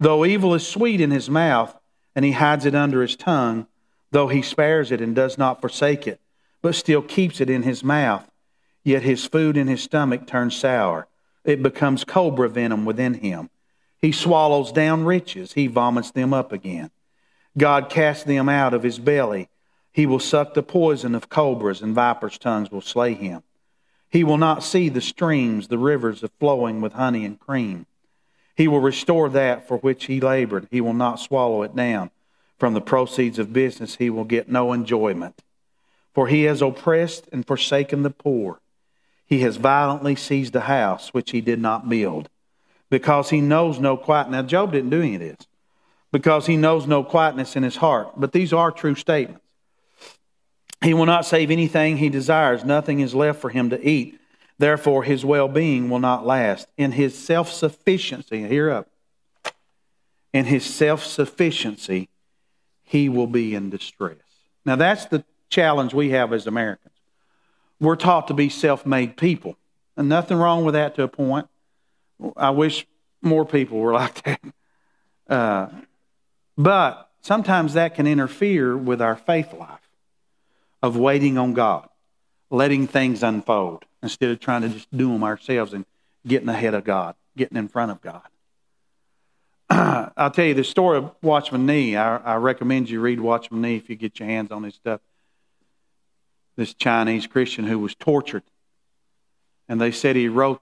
Though 0.02 0.26
evil 0.26 0.56
is 0.56 0.68
sweet 0.68 1.00
in 1.00 1.12
his 1.12 1.30
mouth, 1.30 1.78
and 2.16 2.26
he 2.26 2.32
hides 2.32 2.66
it 2.66 2.74
under 2.74 3.04
his 3.04 3.16
tongue, 3.16 3.68
though 4.10 4.30
he 4.30 4.42
spares 4.42 4.92
it 4.92 5.00
and 5.00 5.16
does 5.16 5.38
not 5.38 5.62
forsake 5.62 6.08
it, 6.08 6.20
but 6.64 6.74
still 6.74 7.04
keeps 7.04 7.40
it 7.40 7.52
in 7.52 7.62
his 7.62 7.84
mouth, 7.84 8.28
yet 8.84 9.04
his 9.04 9.28
food 9.28 9.56
in 9.56 9.68
his 9.68 9.84
stomach 9.84 10.26
turns 10.26 10.56
sour. 10.56 11.08
It 11.46 11.62
becomes 11.62 12.04
cobra 12.04 12.50
venom 12.50 12.84
within 12.84 13.14
him. 13.14 13.52
He 14.00 14.12
swallows 14.12 14.72
down 14.72 15.06
riches, 15.06 15.54
he 15.54 15.68
vomits 15.68 16.10
them 16.10 16.34
up 16.34 16.52
again. 16.52 16.90
God 17.56 17.88
casts 17.88 18.24
them 18.24 18.50
out 18.50 18.74
of 18.74 18.82
his 18.82 18.98
belly. 18.98 19.50
He 19.92 20.08
will 20.08 20.20
suck 20.20 20.56
the 20.56 20.64
poison 20.64 21.14
of 21.14 21.30
cobras, 21.30 21.84
and 21.84 21.94
vipers' 21.94 22.40
tongues 22.40 22.72
will 22.72 22.82
slay 22.82 23.14
him. 23.14 23.44
He 24.10 24.24
will 24.24 24.38
not 24.38 24.64
see 24.64 24.90
the 24.90 25.00
streams, 25.00 25.68
the 25.68 25.78
rivers 25.78 26.24
of 26.24 26.32
flowing 26.40 26.82
with 26.82 26.94
honey 26.94 27.24
and 27.24 27.40
cream. 27.40 27.86
He 28.62 28.68
will 28.68 28.80
restore 28.80 29.28
that 29.30 29.68
for 29.68 29.78
which 29.78 30.06
he 30.06 30.22
labored. 30.22 30.68
He 30.70 30.82
will 30.82 30.94
not 30.94 31.20
swallow 31.20 31.64
it 31.64 31.76
down. 31.76 32.12
From 32.60 32.76
the 32.76 32.80
proceeds 32.80 33.40
of 33.40 33.52
business, 33.52 33.96
he 33.96 34.12
will 34.12 34.24
get 34.24 34.50
no 34.50 34.72
enjoyment. 34.72 35.42
For 36.14 36.28
he 36.28 36.44
has 36.44 36.62
oppressed 36.62 37.28
and 37.32 37.44
forsaken 37.44 38.04
the 38.04 38.12
poor. 38.12 38.60
He 39.26 39.40
has 39.40 39.58
violently 39.58 40.16
seized 40.16 40.56
a 40.56 40.60
house 40.60 41.12
which 41.12 41.32
he 41.32 41.42
did 41.42 41.60
not 41.60 41.90
build, 41.90 42.30
because 42.92 43.32
he 43.32 43.42
knows 43.42 43.80
no 43.80 43.98
quiet. 43.98 44.30
Now, 44.30 44.44
Job 44.44 44.74
didn't 44.74 44.92
do 44.92 45.02
any 45.02 45.16
of 45.16 45.22
this, 45.22 45.48
because 46.12 46.46
he 46.46 46.56
knows 46.56 46.86
no 46.86 47.04
quietness 47.04 47.56
in 47.56 47.64
his 47.64 47.78
heart. 47.78 48.12
But 48.16 48.32
these 48.32 48.54
are 48.54 48.70
true 48.70 48.94
statements. 48.94 49.42
He 50.84 50.94
will 50.94 51.08
not 51.08 51.26
save 51.26 51.50
anything 51.50 51.98
he 51.98 52.10
desires, 52.10 52.64
nothing 52.64 53.00
is 53.00 53.16
left 53.16 53.42
for 53.42 53.50
him 53.50 53.72
to 53.72 53.90
eat. 53.90 54.21
Therefore, 54.62 55.02
his 55.02 55.26
well 55.26 55.48
being 55.48 55.90
will 55.90 55.98
not 55.98 56.24
last. 56.24 56.68
In 56.78 56.92
his 56.92 57.18
self 57.18 57.52
sufficiency, 57.52 58.48
hear 58.48 58.70
up, 58.70 58.92
in 60.34 60.46
his 60.46 60.64
self 60.64 61.04
sufficiency, 61.04 62.10
he 62.84 63.10
will 63.10 63.26
be 63.26 63.56
in 63.56 63.72
distress. 63.72 64.20
Now, 64.64 64.76
that's 64.76 65.06
the 65.06 65.24
challenge 65.50 65.96
we 65.96 66.12
have 66.12 66.32
as 66.32 66.46
Americans. 66.46 66.94
We're 67.80 67.96
taught 67.96 68.28
to 68.28 68.36
be 68.36 68.50
self 68.50 68.86
made 68.86 69.18
people, 69.18 69.58
and 69.98 70.08
nothing 70.08 70.38
wrong 70.38 70.64
with 70.64 70.76
that 70.76 70.94
to 70.94 71.02
a 71.02 71.08
point. 71.08 71.48
I 72.38 72.52
wish 72.52 72.86
more 73.20 73.48
people 73.48 73.80
were 73.80 73.94
like 74.04 74.22
that. 74.22 74.42
Uh, 75.28 75.70
but 76.56 77.10
sometimes 77.22 77.74
that 77.74 77.96
can 77.96 78.06
interfere 78.06 78.78
with 78.78 79.02
our 79.02 79.16
faith 79.16 79.54
life 79.54 79.90
of 80.84 80.98
waiting 80.98 81.40
on 81.40 81.54
God, 81.54 81.90
letting 82.52 82.86
things 82.86 83.24
unfold 83.24 83.86
instead 84.04 84.30
of 84.30 84.40
trying 84.40 84.62
to 84.64 84.70
just 84.70 84.88
do 84.96 85.12
them 85.12 85.24
ourselves 85.24 85.74
and 85.74 85.86
getting 86.26 86.50
ahead 86.50 86.74
of 86.74 86.84
God, 86.84 87.16
getting 87.36 87.58
in 87.58 87.68
front 87.68 87.92
of 87.92 88.02
God. 88.02 88.22
I'll 90.18 90.32
tell 90.32 90.46
you 90.46 90.54
the 90.54 90.64
story 90.64 90.98
of 90.98 91.12
Watchman 91.22 91.66
Nee. 91.66 91.96
I, 91.96 92.18
I, 92.18 92.36
recommend 92.36 92.90
you 92.90 93.00
read 93.00 93.20
Watchman 93.20 93.62
Nee 93.62 93.78
if 93.78 93.90
you 93.90 93.96
get 93.96 94.20
your 94.20 94.28
hands 94.28 94.52
on 94.52 94.64
this 94.64 94.76
stuff. 94.76 95.00
This 96.58 96.74
Chinese 96.74 97.28
Christian 97.28 97.66
who 97.66 97.80
was 97.80 97.96
tortured, 97.96 98.44
and 99.70 99.80
they 99.80 99.92
said 99.92 100.16
he 100.16 100.28
wrote 100.28 100.62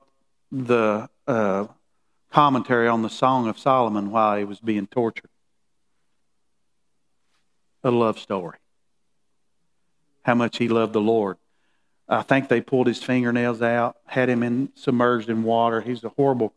the 0.51 1.09
uh, 1.27 1.65
commentary 2.31 2.87
on 2.87 3.01
the 3.01 3.09
Song 3.09 3.47
of 3.47 3.57
Solomon 3.57 4.11
while 4.11 4.37
he 4.37 4.43
was 4.43 4.59
being 4.59 4.85
tortured. 4.85 5.29
A 7.83 7.89
love 7.89 8.19
story. 8.19 8.57
How 10.21 10.35
much 10.35 10.57
he 10.57 10.67
loved 10.67 10.93
the 10.93 11.01
Lord. 11.01 11.37
I 12.09 12.23
think 12.23 12.47
they 12.47 12.59
pulled 12.59 12.87
his 12.87 13.03
fingernails 13.03 13.61
out, 13.61 13.97
had 14.07 14.29
him 14.29 14.41
in, 14.41 14.69
submerged 14.73 15.29
in 15.29 15.43
water. 15.43 15.81
He's 15.81 16.03
a 16.03 16.09
horrible. 16.09 16.53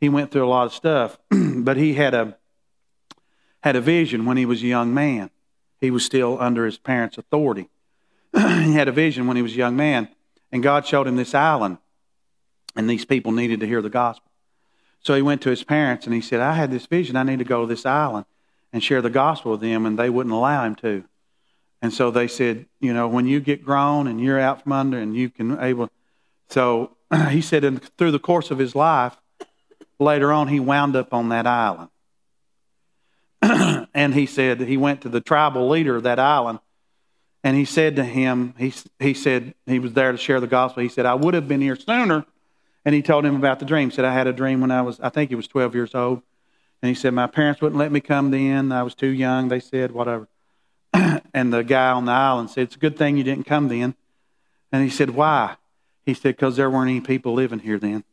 He 0.00 0.08
went 0.08 0.30
through 0.30 0.46
a 0.46 0.48
lot 0.48 0.66
of 0.66 0.72
stuff, 0.72 1.18
but 1.30 1.76
he 1.76 1.94
had 1.94 2.14
a 2.14 2.36
had 3.62 3.76
a 3.76 3.80
vision 3.80 4.24
when 4.24 4.36
he 4.36 4.46
was 4.46 4.62
a 4.62 4.66
young 4.66 4.92
man. 4.92 5.30
He 5.80 5.90
was 5.90 6.04
still 6.04 6.40
under 6.40 6.64
his 6.66 6.78
parents' 6.78 7.18
authority. 7.18 7.68
he 8.36 8.74
had 8.74 8.88
a 8.88 8.92
vision 8.92 9.26
when 9.26 9.36
he 9.36 9.42
was 9.42 9.52
a 9.52 9.56
young 9.56 9.76
man, 9.76 10.08
and 10.50 10.62
God 10.62 10.86
showed 10.86 11.06
him 11.06 11.16
this 11.16 11.34
island, 11.34 11.78
and 12.74 12.88
these 12.88 13.04
people 13.04 13.32
needed 13.32 13.60
to 13.60 13.66
hear 13.66 13.82
the 13.82 13.90
gospel. 13.90 14.30
So 15.00 15.14
he 15.14 15.22
went 15.22 15.42
to 15.42 15.50
his 15.50 15.64
parents 15.64 16.06
and 16.06 16.14
he 16.14 16.20
said, 16.20 16.40
I 16.40 16.54
had 16.54 16.70
this 16.70 16.86
vision. 16.86 17.16
I 17.16 17.24
need 17.24 17.40
to 17.40 17.44
go 17.44 17.62
to 17.62 17.66
this 17.66 17.84
island 17.84 18.24
and 18.72 18.82
share 18.82 19.02
the 19.02 19.10
gospel 19.10 19.52
with 19.52 19.60
them, 19.60 19.84
and 19.84 19.98
they 19.98 20.08
wouldn't 20.08 20.34
allow 20.34 20.64
him 20.64 20.76
to. 20.76 21.04
And 21.82 21.92
so 21.92 22.12
they 22.12 22.28
said, 22.28 22.66
you 22.80 22.94
know, 22.94 23.08
when 23.08 23.26
you 23.26 23.40
get 23.40 23.64
grown 23.64 24.06
and 24.06 24.20
you're 24.20 24.38
out 24.38 24.62
from 24.62 24.72
under 24.72 24.98
and 24.98 25.16
you 25.16 25.28
can 25.28 25.58
able. 25.60 25.90
So 26.48 26.96
he 27.30 27.42
said, 27.42 27.64
in, 27.64 27.78
through 27.78 28.12
the 28.12 28.20
course 28.20 28.52
of 28.52 28.58
his 28.58 28.74
life, 28.74 29.16
later 29.98 30.32
on, 30.32 30.48
he 30.48 30.60
wound 30.60 30.94
up 30.94 31.12
on 31.12 31.30
that 31.30 31.46
island. 31.46 31.88
and 33.92 34.14
he 34.14 34.26
said 34.26 34.60
he 34.60 34.76
went 34.76 35.00
to 35.02 35.08
the 35.08 35.20
tribal 35.20 35.68
leader 35.68 35.96
of 35.96 36.04
that 36.04 36.20
island, 36.20 36.60
and 37.42 37.56
he 37.56 37.64
said 37.64 37.96
to 37.96 38.04
him, 38.04 38.54
he 38.56 38.72
he 39.00 39.14
said 39.14 39.52
he 39.66 39.80
was 39.80 39.94
there 39.94 40.12
to 40.12 40.18
share 40.18 40.38
the 40.38 40.46
gospel. 40.46 40.84
He 40.84 40.88
said, 40.88 41.06
I 41.06 41.14
would 41.14 41.34
have 41.34 41.48
been 41.48 41.60
here 41.60 41.74
sooner. 41.74 42.24
And 42.84 42.94
he 42.94 43.02
told 43.02 43.24
him 43.24 43.36
about 43.36 43.58
the 43.58 43.64
dream. 43.64 43.90
He 43.90 43.94
said, 43.94 44.04
I 44.04 44.12
had 44.12 44.26
a 44.26 44.32
dream 44.32 44.60
when 44.60 44.70
I 44.70 44.82
was, 44.82 44.98
I 45.00 45.08
think 45.08 45.30
he 45.30 45.36
was 45.36 45.46
12 45.46 45.74
years 45.74 45.94
old. 45.94 46.22
And 46.82 46.88
he 46.88 46.94
said, 46.94 47.14
My 47.14 47.28
parents 47.28 47.60
wouldn't 47.60 47.78
let 47.78 47.92
me 47.92 48.00
come 48.00 48.30
then. 48.30 48.72
I 48.72 48.82
was 48.82 48.94
too 48.94 49.08
young, 49.08 49.48
they 49.48 49.60
said, 49.60 49.92
whatever. 49.92 50.28
and 51.34 51.52
the 51.52 51.62
guy 51.62 51.90
on 51.90 52.04
the 52.04 52.12
island 52.12 52.50
said, 52.50 52.64
It's 52.64 52.76
a 52.76 52.78
good 52.78 52.96
thing 52.96 53.16
you 53.16 53.24
didn't 53.24 53.46
come 53.46 53.68
then. 53.68 53.94
And 54.70 54.82
he 54.82 54.90
said, 54.90 55.10
Why? 55.10 55.56
He 56.04 56.14
said, 56.14 56.36
Because 56.36 56.56
there 56.56 56.70
weren't 56.70 56.90
any 56.90 57.00
people 57.00 57.34
living 57.34 57.58
here 57.58 57.78
then. 57.78 58.04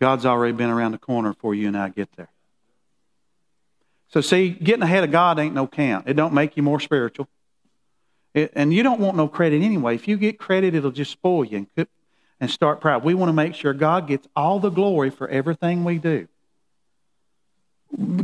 God's 0.00 0.26
already 0.26 0.52
been 0.52 0.70
around 0.70 0.92
the 0.92 0.98
corner 0.98 1.32
before 1.32 1.54
you 1.54 1.68
and 1.68 1.76
I 1.76 1.88
get 1.88 2.10
there. 2.16 2.28
So, 4.08 4.20
see, 4.20 4.50
getting 4.50 4.82
ahead 4.82 5.02
of 5.04 5.10
God 5.10 5.38
ain't 5.38 5.54
no 5.54 5.66
count. 5.66 6.08
It 6.08 6.14
don't 6.14 6.34
make 6.34 6.56
you 6.56 6.62
more 6.62 6.78
spiritual. 6.78 7.28
It, 8.32 8.52
and 8.54 8.72
you 8.72 8.82
don't 8.82 9.00
want 9.00 9.16
no 9.16 9.28
credit 9.28 9.62
anyway. 9.62 9.94
If 9.94 10.08
you 10.08 10.16
get 10.16 10.38
credit, 10.38 10.74
it'll 10.74 10.90
just 10.90 11.10
spoil 11.10 11.44
you 11.44 11.66
and, 11.76 11.86
and 12.40 12.50
start 12.50 12.80
proud. 12.80 13.04
We 13.04 13.14
want 13.14 13.28
to 13.28 13.34
make 13.34 13.54
sure 13.54 13.72
God 13.72 14.06
gets 14.06 14.28
all 14.36 14.60
the 14.60 14.70
glory 14.70 15.10
for 15.10 15.28
everything 15.28 15.84
we 15.84 15.98
do 15.98 16.28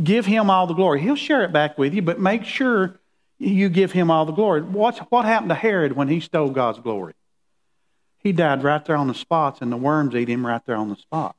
give 0.03 0.25
him 0.25 0.49
all 0.49 0.67
the 0.67 0.73
glory. 0.73 1.01
He'll 1.01 1.15
share 1.15 1.43
it 1.43 1.53
back 1.53 1.77
with 1.77 1.93
you, 1.93 2.01
but 2.01 2.19
make 2.19 2.43
sure 2.43 2.99
you 3.37 3.69
give 3.69 3.91
him 3.91 4.11
all 4.11 4.25
the 4.25 4.31
glory. 4.31 4.61
What's, 4.61 4.99
what 4.99 5.25
happened 5.25 5.49
to 5.49 5.55
Herod 5.55 5.93
when 5.93 6.07
he 6.07 6.19
stole 6.19 6.49
God's 6.49 6.79
glory? 6.79 7.13
He 8.19 8.31
died 8.31 8.63
right 8.63 8.83
there 8.85 8.95
on 8.95 9.07
the 9.07 9.15
spot, 9.15 9.61
and 9.61 9.71
the 9.71 9.77
worms 9.77 10.13
ate 10.13 10.27
him 10.27 10.45
right 10.45 10.61
there 10.65 10.75
on 10.75 10.89
the 10.89 10.95
spot. 10.95 11.35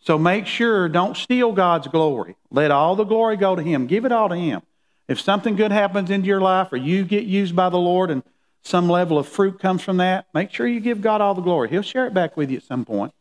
So 0.00 0.18
make 0.18 0.46
sure, 0.46 0.88
don't 0.88 1.16
steal 1.16 1.52
God's 1.52 1.88
glory. 1.88 2.36
Let 2.50 2.70
all 2.70 2.96
the 2.96 3.04
glory 3.04 3.36
go 3.36 3.56
to 3.56 3.62
him. 3.62 3.86
Give 3.86 4.04
it 4.04 4.12
all 4.12 4.28
to 4.28 4.36
him. 4.36 4.62
If 5.08 5.20
something 5.20 5.56
good 5.56 5.72
happens 5.72 6.10
into 6.10 6.26
your 6.26 6.40
life 6.40 6.72
or 6.72 6.76
you 6.76 7.04
get 7.04 7.24
used 7.24 7.54
by 7.54 7.68
the 7.68 7.78
Lord 7.78 8.10
and 8.10 8.22
some 8.62 8.88
level 8.88 9.18
of 9.18 9.28
fruit 9.28 9.60
comes 9.60 9.82
from 9.82 9.98
that, 9.98 10.26
make 10.32 10.52
sure 10.52 10.66
you 10.66 10.80
give 10.80 11.00
God 11.00 11.20
all 11.20 11.34
the 11.34 11.42
glory. 11.42 11.68
He'll 11.68 11.82
share 11.82 12.06
it 12.06 12.14
back 12.14 12.36
with 12.36 12.50
you 12.50 12.56
at 12.58 12.64
some 12.64 12.84
point. 12.84 13.12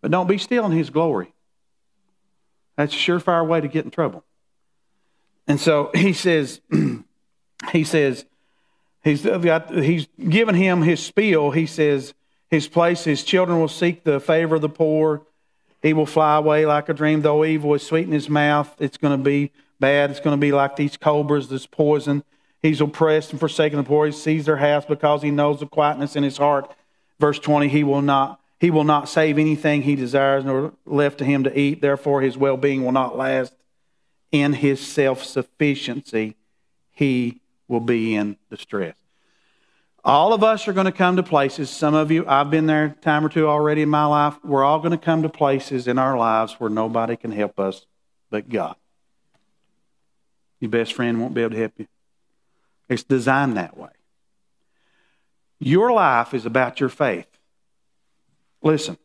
But 0.00 0.10
don't 0.10 0.28
be 0.28 0.38
stealing 0.38 0.72
his 0.72 0.90
glory. 0.90 1.32
That's 2.78 2.94
a 2.94 2.96
surefire 2.96 3.44
way 3.44 3.60
to 3.60 3.66
get 3.66 3.84
in 3.84 3.90
trouble. 3.90 4.22
And 5.48 5.60
so 5.60 5.90
he 5.94 6.12
says, 6.12 6.60
he 7.72 7.82
says, 7.82 8.24
he's 9.02 9.22
got, 9.22 9.74
he's 9.74 10.06
given 10.28 10.54
him 10.54 10.82
his 10.82 11.04
spiel. 11.04 11.50
He 11.50 11.66
says, 11.66 12.14
his 12.48 12.68
place, 12.68 13.02
his 13.02 13.24
children 13.24 13.58
will 13.58 13.66
seek 13.66 14.04
the 14.04 14.20
favor 14.20 14.54
of 14.54 14.62
the 14.62 14.68
poor. 14.68 15.22
He 15.82 15.92
will 15.92 16.06
fly 16.06 16.36
away 16.36 16.66
like 16.66 16.88
a 16.88 16.94
dream, 16.94 17.22
though 17.22 17.44
evil 17.44 17.74
is 17.74 17.84
sweet 17.84 18.06
in 18.06 18.12
his 18.12 18.28
mouth. 18.28 18.72
It's 18.78 18.96
going 18.96 19.18
to 19.18 19.22
be 19.22 19.50
bad. 19.80 20.12
It's 20.12 20.20
going 20.20 20.36
to 20.36 20.40
be 20.40 20.52
like 20.52 20.76
these 20.76 20.96
cobras, 20.96 21.48
this 21.48 21.66
poison. 21.66 22.22
He's 22.62 22.80
oppressed 22.80 23.32
and 23.32 23.40
forsaken 23.40 23.78
the 23.78 23.82
poor. 23.82 24.06
He 24.06 24.12
sees 24.12 24.46
their 24.46 24.56
house 24.56 24.84
because 24.84 25.22
he 25.22 25.32
knows 25.32 25.58
the 25.58 25.66
quietness 25.66 26.14
in 26.14 26.22
his 26.22 26.36
heart. 26.36 26.72
Verse 27.18 27.40
20, 27.40 27.66
he 27.66 27.82
will 27.82 28.02
not 28.02 28.40
he 28.60 28.70
will 28.70 28.84
not 28.84 29.08
save 29.08 29.38
anything 29.38 29.82
he 29.82 29.94
desires, 29.94 30.44
nor 30.44 30.72
left 30.84 31.18
to 31.18 31.24
him 31.24 31.44
to 31.44 31.58
eat. 31.58 31.80
Therefore, 31.80 32.20
his 32.20 32.36
well 32.36 32.56
being 32.56 32.84
will 32.84 32.92
not 32.92 33.16
last. 33.16 33.54
In 34.30 34.52
his 34.52 34.84
self 34.84 35.24
sufficiency, 35.24 36.36
he 36.90 37.40
will 37.66 37.80
be 37.80 38.14
in 38.14 38.36
distress. 38.50 38.96
All 40.04 40.32
of 40.32 40.44
us 40.44 40.68
are 40.68 40.72
going 40.72 40.86
to 40.86 40.92
come 40.92 41.16
to 41.16 41.22
places. 41.22 41.70
Some 41.70 41.94
of 41.94 42.10
you, 42.10 42.26
I've 42.26 42.50
been 42.50 42.66
there 42.66 42.84
a 42.84 42.90
time 42.90 43.24
or 43.24 43.28
two 43.28 43.48
already 43.48 43.82
in 43.82 43.88
my 43.88 44.04
life. 44.04 44.36
We're 44.44 44.64
all 44.64 44.78
going 44.80 44.92
to 44.92 44.98
come 44.98 45.22
to 45.22 45.28
places 45.28 45.88
in 45.88 45.98
our 45.98 46.16
lives 46.16 46.54
where 46.58 46.70
nobody 46.70 47.16
can 47.16 47.30
help 47.30 47.58
us 47.58 47.86
but 48.30 48.48
God. 48.48 48.76
Your 50.60 50.70
best 50.70 50.92
friend 50.92 51.20
won't 51.20 51.34
be 51.34 51.42
able 51.42 51.52
to 51.52 51.58
help 51.58 51.72
you. 51.78 51.86
It's 52.88 53.02
designed 53.02 53.56
that 53.56 53.76
way. 53.76 53.90
Your 55.58 55.92
life 55.92 56.34
is 56.34 56.46
about 56.46 56.80
your 56.80 56.88
faith. 56.88 57.26
Listen, 58.62 58.98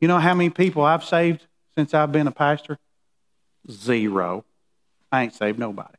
you 0.00 0.08
know 0.08 0.18
how 0.18 0.34
many 0.34 0.50
people 0.50 0.82
I've 0.82 1.04
saved 1.04 1.46
since 1.76 1.94
I've 1.94 2.12
been 2.12 2.26
a 2.26 2.32
pastor? 2.32 2.78
Zero. 3.70 4.44
I 5.10 5.22
ain't 5.22 5.34
saved 5.34 5.58
nobody. 5.58 5.94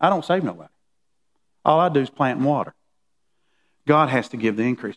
I 0.00 0.10
don't 0.10 0.24
save 0.24 0.44
nobody. 0.44 0.70
All 1.64 1.80
I 1.80 1.88
do 1.88 2.00
is 2.00 2.10
plant 2.10 2.38
and 2.38 2.46
water. 2.46 2.74
God 3.86 4.08
has 4.08 4.28
to 4.28 4.36
give 4.36 4.56
the 4.56 4.62
increase. 4.62 4.96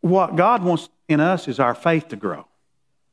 What 0.00 0.36
God 0.36 0.62
wants 0.62 0.88
in 1.08 1.20
us 1.20 1.48
is 1.48 1.60
our 1.60 1.74
faith 1.74 2.08
to 2.08 2.16
grow. 2.16 2.46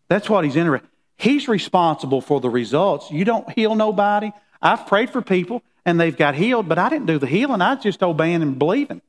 That's 0.08 0.30
what 0.30 0.46
He's 0.46 0.56
interested. 0.56 0.90
He's 1.18 1.48
responsible 1.48 2.22
for 2.22 2.40
the 2.40 2.50
results. 2.50 3.12
You 3.12 3.26
don't 3.26 3.50
heal 3.52 3.76
nobody. 3.76 4.32
I've 4.62 4.88
prayed 4.88 5.10
for 5.10 5.22
people 5.22 5.64
and 5.86 6.00
they've 6.00 6.16
got 6.16 6.36
healed, 6.36 6.70
but 6.70 6.78
I 6.78 6.90
didn't 6.90 7.08
do 7.08 7.18
the 7.18 7.28
healing. 7.28 7.62
I 7.62 7.74
was 7.74 7.84
just 7.84 8.04
obeying 8.04 8.42
and 8.42 8.60
believing. 8.60 9.02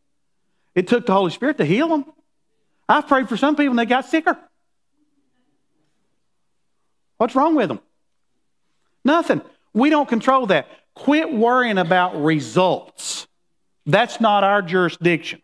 It 0.74 0.88
took 0.88 1.06
the 1.06 1.12
Holy 1.12 1.30
Spirit 1.30 1.58
to 1.58 1.64
heal 1.64 1.88
them. 1.88 2.04
I've 2.88 3.06
prayed 3.06 3.28
for 3.28 3.36
some 3.36 3.54
people 3.54 3.70
and 3.70 3.78
they 3.78 3.86
got 3.86 4.06
sicker. 4.06 4.36
What's 7.18 7.34
wrong 7.34 7.54
with 7.54 7.68
them? 7.68 7.80
Nothing. 9.04 9.42
We 9.74 9.90
don't 9.90 10.08
control 10.08 10.46
that. 10.46 10.68
Quit 10.94 11.32
worrying 11.32 11.78
about 11.78 12.22
results. 12.22 13.26
That's 13.86 14.20
not 14.20 14.44
our 14.44 14.62
jurisdiction. 14.62 15.40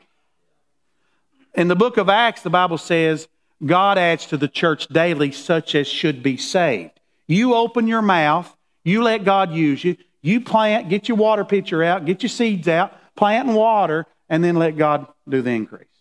In 1.54 1.68
the 1.68 1.76
book 1.76 1.96
of 1.96 2.08
Acts, 2.08 2.42
the 2.42 2.50
Bible 2.50 2.78
says, 2.78 3.28
God 3.64 3.98
adds 3.98 4.26
to 4.26 4.36
the 4.36 4.48
church 4.48 4.88
daily 4.88 5.30
such 5.32 5.74
as 5.74 5.86
should 5.86 6.22
be 6.22 6.36
saved. 6.36 6.98
You 7.26 7.54
open 7.54 7.86
your 7.86 8.02
mouth, 8.02 8.54
you 8.82 9.02
let 9.02 9.24
God 9.24 9.52
use 9.52 9.82
you, 9.84 9.96
You 10.24 10.40
plant, 10.40 10.88
get 10.88 11.06
your 11.06 11.18
water 11.18 11.44
pitcher 11.44 11.84
out, 11.84 12.06
get 12.06 12.22
your 12.22 12.30
seeds 12.30 12.66
out, 12.66 12.94
plant 13.14 13.48
and 13.48 13.54
water, 13.54 14.06
and 14.30 14.42
then 14.42 14.56
let 14.56 14.74
God 14.78 15.06
do 15.28 15.42
the 15.42 15.50
increase. 15.50 15.93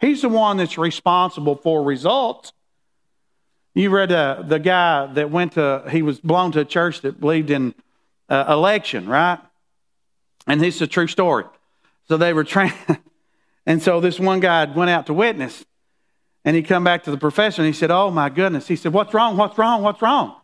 He's 0.00 0.22
the 0.22 0.28
one 0.28 0.56
that's 0.56 0.78
responsible 0.78 1.56
for 1.56 1.82
results. 1.82 2.52
You 3.74 3.90
read 3.90 4.10
uh, 4.10 4.42
the 4.42 4.58
guy 4.58 5.06
that 5.06 5.30
went 5.30 5.52
to, 5.52 5.84
he 5.90 6.02
was 6.02 6.18
blown 6.18 6.52
to 6.52 6.60
a 6.60 6.64
church 6.64 7.02
that 7.02 7.20
believed 7.20 7.50
in 7.50 7.74
uh, 8.28 8.46
election, 8.48 9.06
right? 9.06 9.38
And 10.46 10.60
this 10.60 10.76
is 10.76 10.82
a 10.82 10.86
true 10.86 11.06
story. 11.06 11.44
So 12.08 12.16
they 12.16 12.32
were 12.32 12.44
trying, 12.44 12.72
and 13.66 13.82
so 13.82 14.00
this 14.00 14.18
one 14.18 14.40
guy 14.40 14.64
went 14.64 14.90
out 14.90 15.06
to 15.06 15.14
witness, 15.14 15.64
and 16.44 16.56
he 16.56 16.62
come 16.62 16.82
back 16.82 17.04
to 17.04 17.10
the 17.10 17.18
professor 17.18 17.62
and 17.62 17.66
he 17.66 17.78
said, 17.78 17.90
"Oh 17.90 18.10
my 18.10 18.30
goodness!" 18.30 18.66
He 18.66 18.74
said, 18.74 18.92
"What's 18.92 19.14
wrong? 19.14 19.36
What's 19.36 19.58
wrong? 19.58 19.82
What's 19.82 20.02
wrong?" 20.02 20.34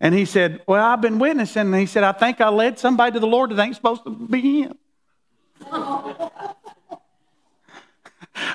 And 0.00 0.14
he 0.14 0.24
said, 0.24 0.60
"Well, 0.66 0.84
I've 0.84 1.00
been 1.00 1.18
witnessing." 1.18 1.62
And 1.62 1.74
he 1.76 1.86
said, 1.86 2.02
"I 2.02 2.12
think 2.12 2.40
I 2.40 2.48
led 2.48 2.78
somebody 2.78 3.12
to 3.12 3.20
the 3.20 3.26
Lord 3.26 3.50
that 3.50 3.62
ain't 3.62 3.76
supposed 3.76 4.04
to 4.04 4.10
be 4.10 4.62
him." 4.62 4.76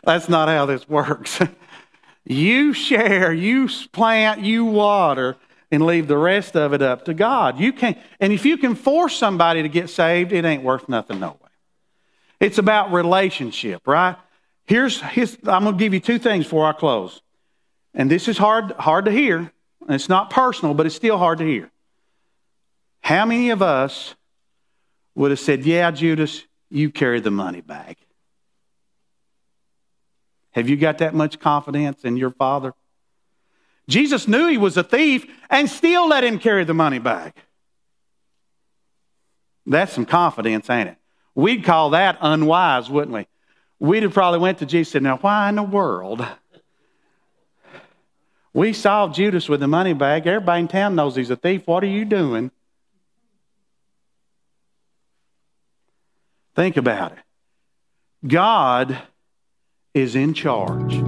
That's 0.07 0.29
not 0.29 0.47
how 0.47 0.65
this 0.65 0.87
works. 0.87 1.41
you 2.25 2.71
share, 2.71 3.33
you 3.33 3.67
plant, 3.91 4.39
you 4.39 4.63
water, 4.63 5.35
and 5.69 5.85
leave 5.85 6.07
the 6.07 6.17
rest 6.17 6.55
of 6.55 6.71
it 6.71 6.81
up 6.81 7.03
to 7.05 7.13
God. 7.13 7.59
You 7.59 7.73
can 7.73 7.97
and 8.21 8.31
if 8.31 8.45
you 8.45 8.57
can 8.57 8.73
force 8.75 9.17
somebody 9.17 9.63
to 9.63 9.67
get 9.67 9.89
saved, 9.89 10.31
it 10.31 10.45
ain't 10.45 10.63
worth 10.63 10.87
nothing 10.87 11.19
no 11.19 11.31
way. 11.31 11.49
It's 12.39 12.57
about 12.57 12.93
relationship, 12.93 13.85
right? 13.85 14.15
Here's 14.65 15.01
his 15.01 15.37
I'm 15.43 15.65
gonna 15.65 15.75
give 15.75 15.93
you 15.93 15.99
two 15.99 16.19
things 16.19 16.45
before 16.45 16.65
I 16.65 16.71
close. 16.71 17.21
And 17.93 18.09
this 18.09 18.29
is 18.29 18.37
hard, 18.37 18.71
hard 18.79 19.05
to 19.05 19.11
hear. 19.11 19.39
And 19.39 19.95
It's 19.95 20.07
not 20.07 20.29
personal, 20.29 20.73
but 20.73 20.85
it's 20.85 20.95
still 20.95 21.17
hard 21.17 21.39
to 21.39 21.45
hear. 21.45 21.69
How 23.01 23.25
many 23.25 23.49
of 23.49 23.61
us 23.61 24.15
would 25.15 25.31
have 25.31 25.39
said, 25.41 25.65
Yeah, 25.65 25.91
Judas, 25.91 26.45
you 26.69 26.91
carry 26.91 27.19
the 27.19 27.31
money 27.31 27.59
bag? 27.59 27.97
Have 30.57 30.69
you 30.69 30.75
got 30.75 30.97
that 30.97 31.13
much 31.13 31.39
confidence 31.39 32.03
in 32.03 32.17
your 32.17 32.31
father? 32.31 32.73
Jesus 33.87 34.27
knew 34.27 34.47
he 34.47 34.57
was 34.57 34.75
a 34.75 34.83
thief 34.83 35.23
and 35.51 35.69
still 35.69 36.09
let 36.09 36.23
him 36.23 36.39
carry 36.39 36.63
the 36.63 36.73
money 36.73 36.97
bag. 36.97 37.33
That's 39.67 39.93
some 39.93 40.07
confidence, 40.07 40.67
ain't 40.67 40.89
it? 40.89 40.97
We'd 41.35 41.63
call 41.63 41.91
that 41.91 42.17
unwise, 42.21 42.89
wouldn't 42.89 43.13
we? 43.13 43.27
We'd 43.77 44.01
have 44.01 44.15
probably 44.15 44.39
went 44.39 44.57
to 44.57 44.65
Jesus 44.65 44.95
and 44.95 45.03
said, 45.03 45.03
Now, 45.03 45.17
why 45.17 45.47
in 45.49 45.55
the 45.57 45.61
world? 45.61 46.25
We 48.51 48.73
saw 48.73 49.09
Judas 49.09 49.47
with 49.47 49.59
the 49.59 49.67
money 49.67 49.93
bag. 49.93 50.25
Everybody 50.25 50.61
in 50.61 50.67
town 50.69 50.95
knows 50.95 51.15
he's 51.15 51.29
a 51.29 51.35
thief. 51.35 51.67
What 51.67 51.83
are 51.83 51.87
you 51.87 52.03
doing? 52.03 52.49
Think 56.55 56.77
about 56.77 57.11
it. 57.11 57.19
God 58.27 58.99
is 59.97 60.15
in 60.15 60.31
charge. 60.31 61.06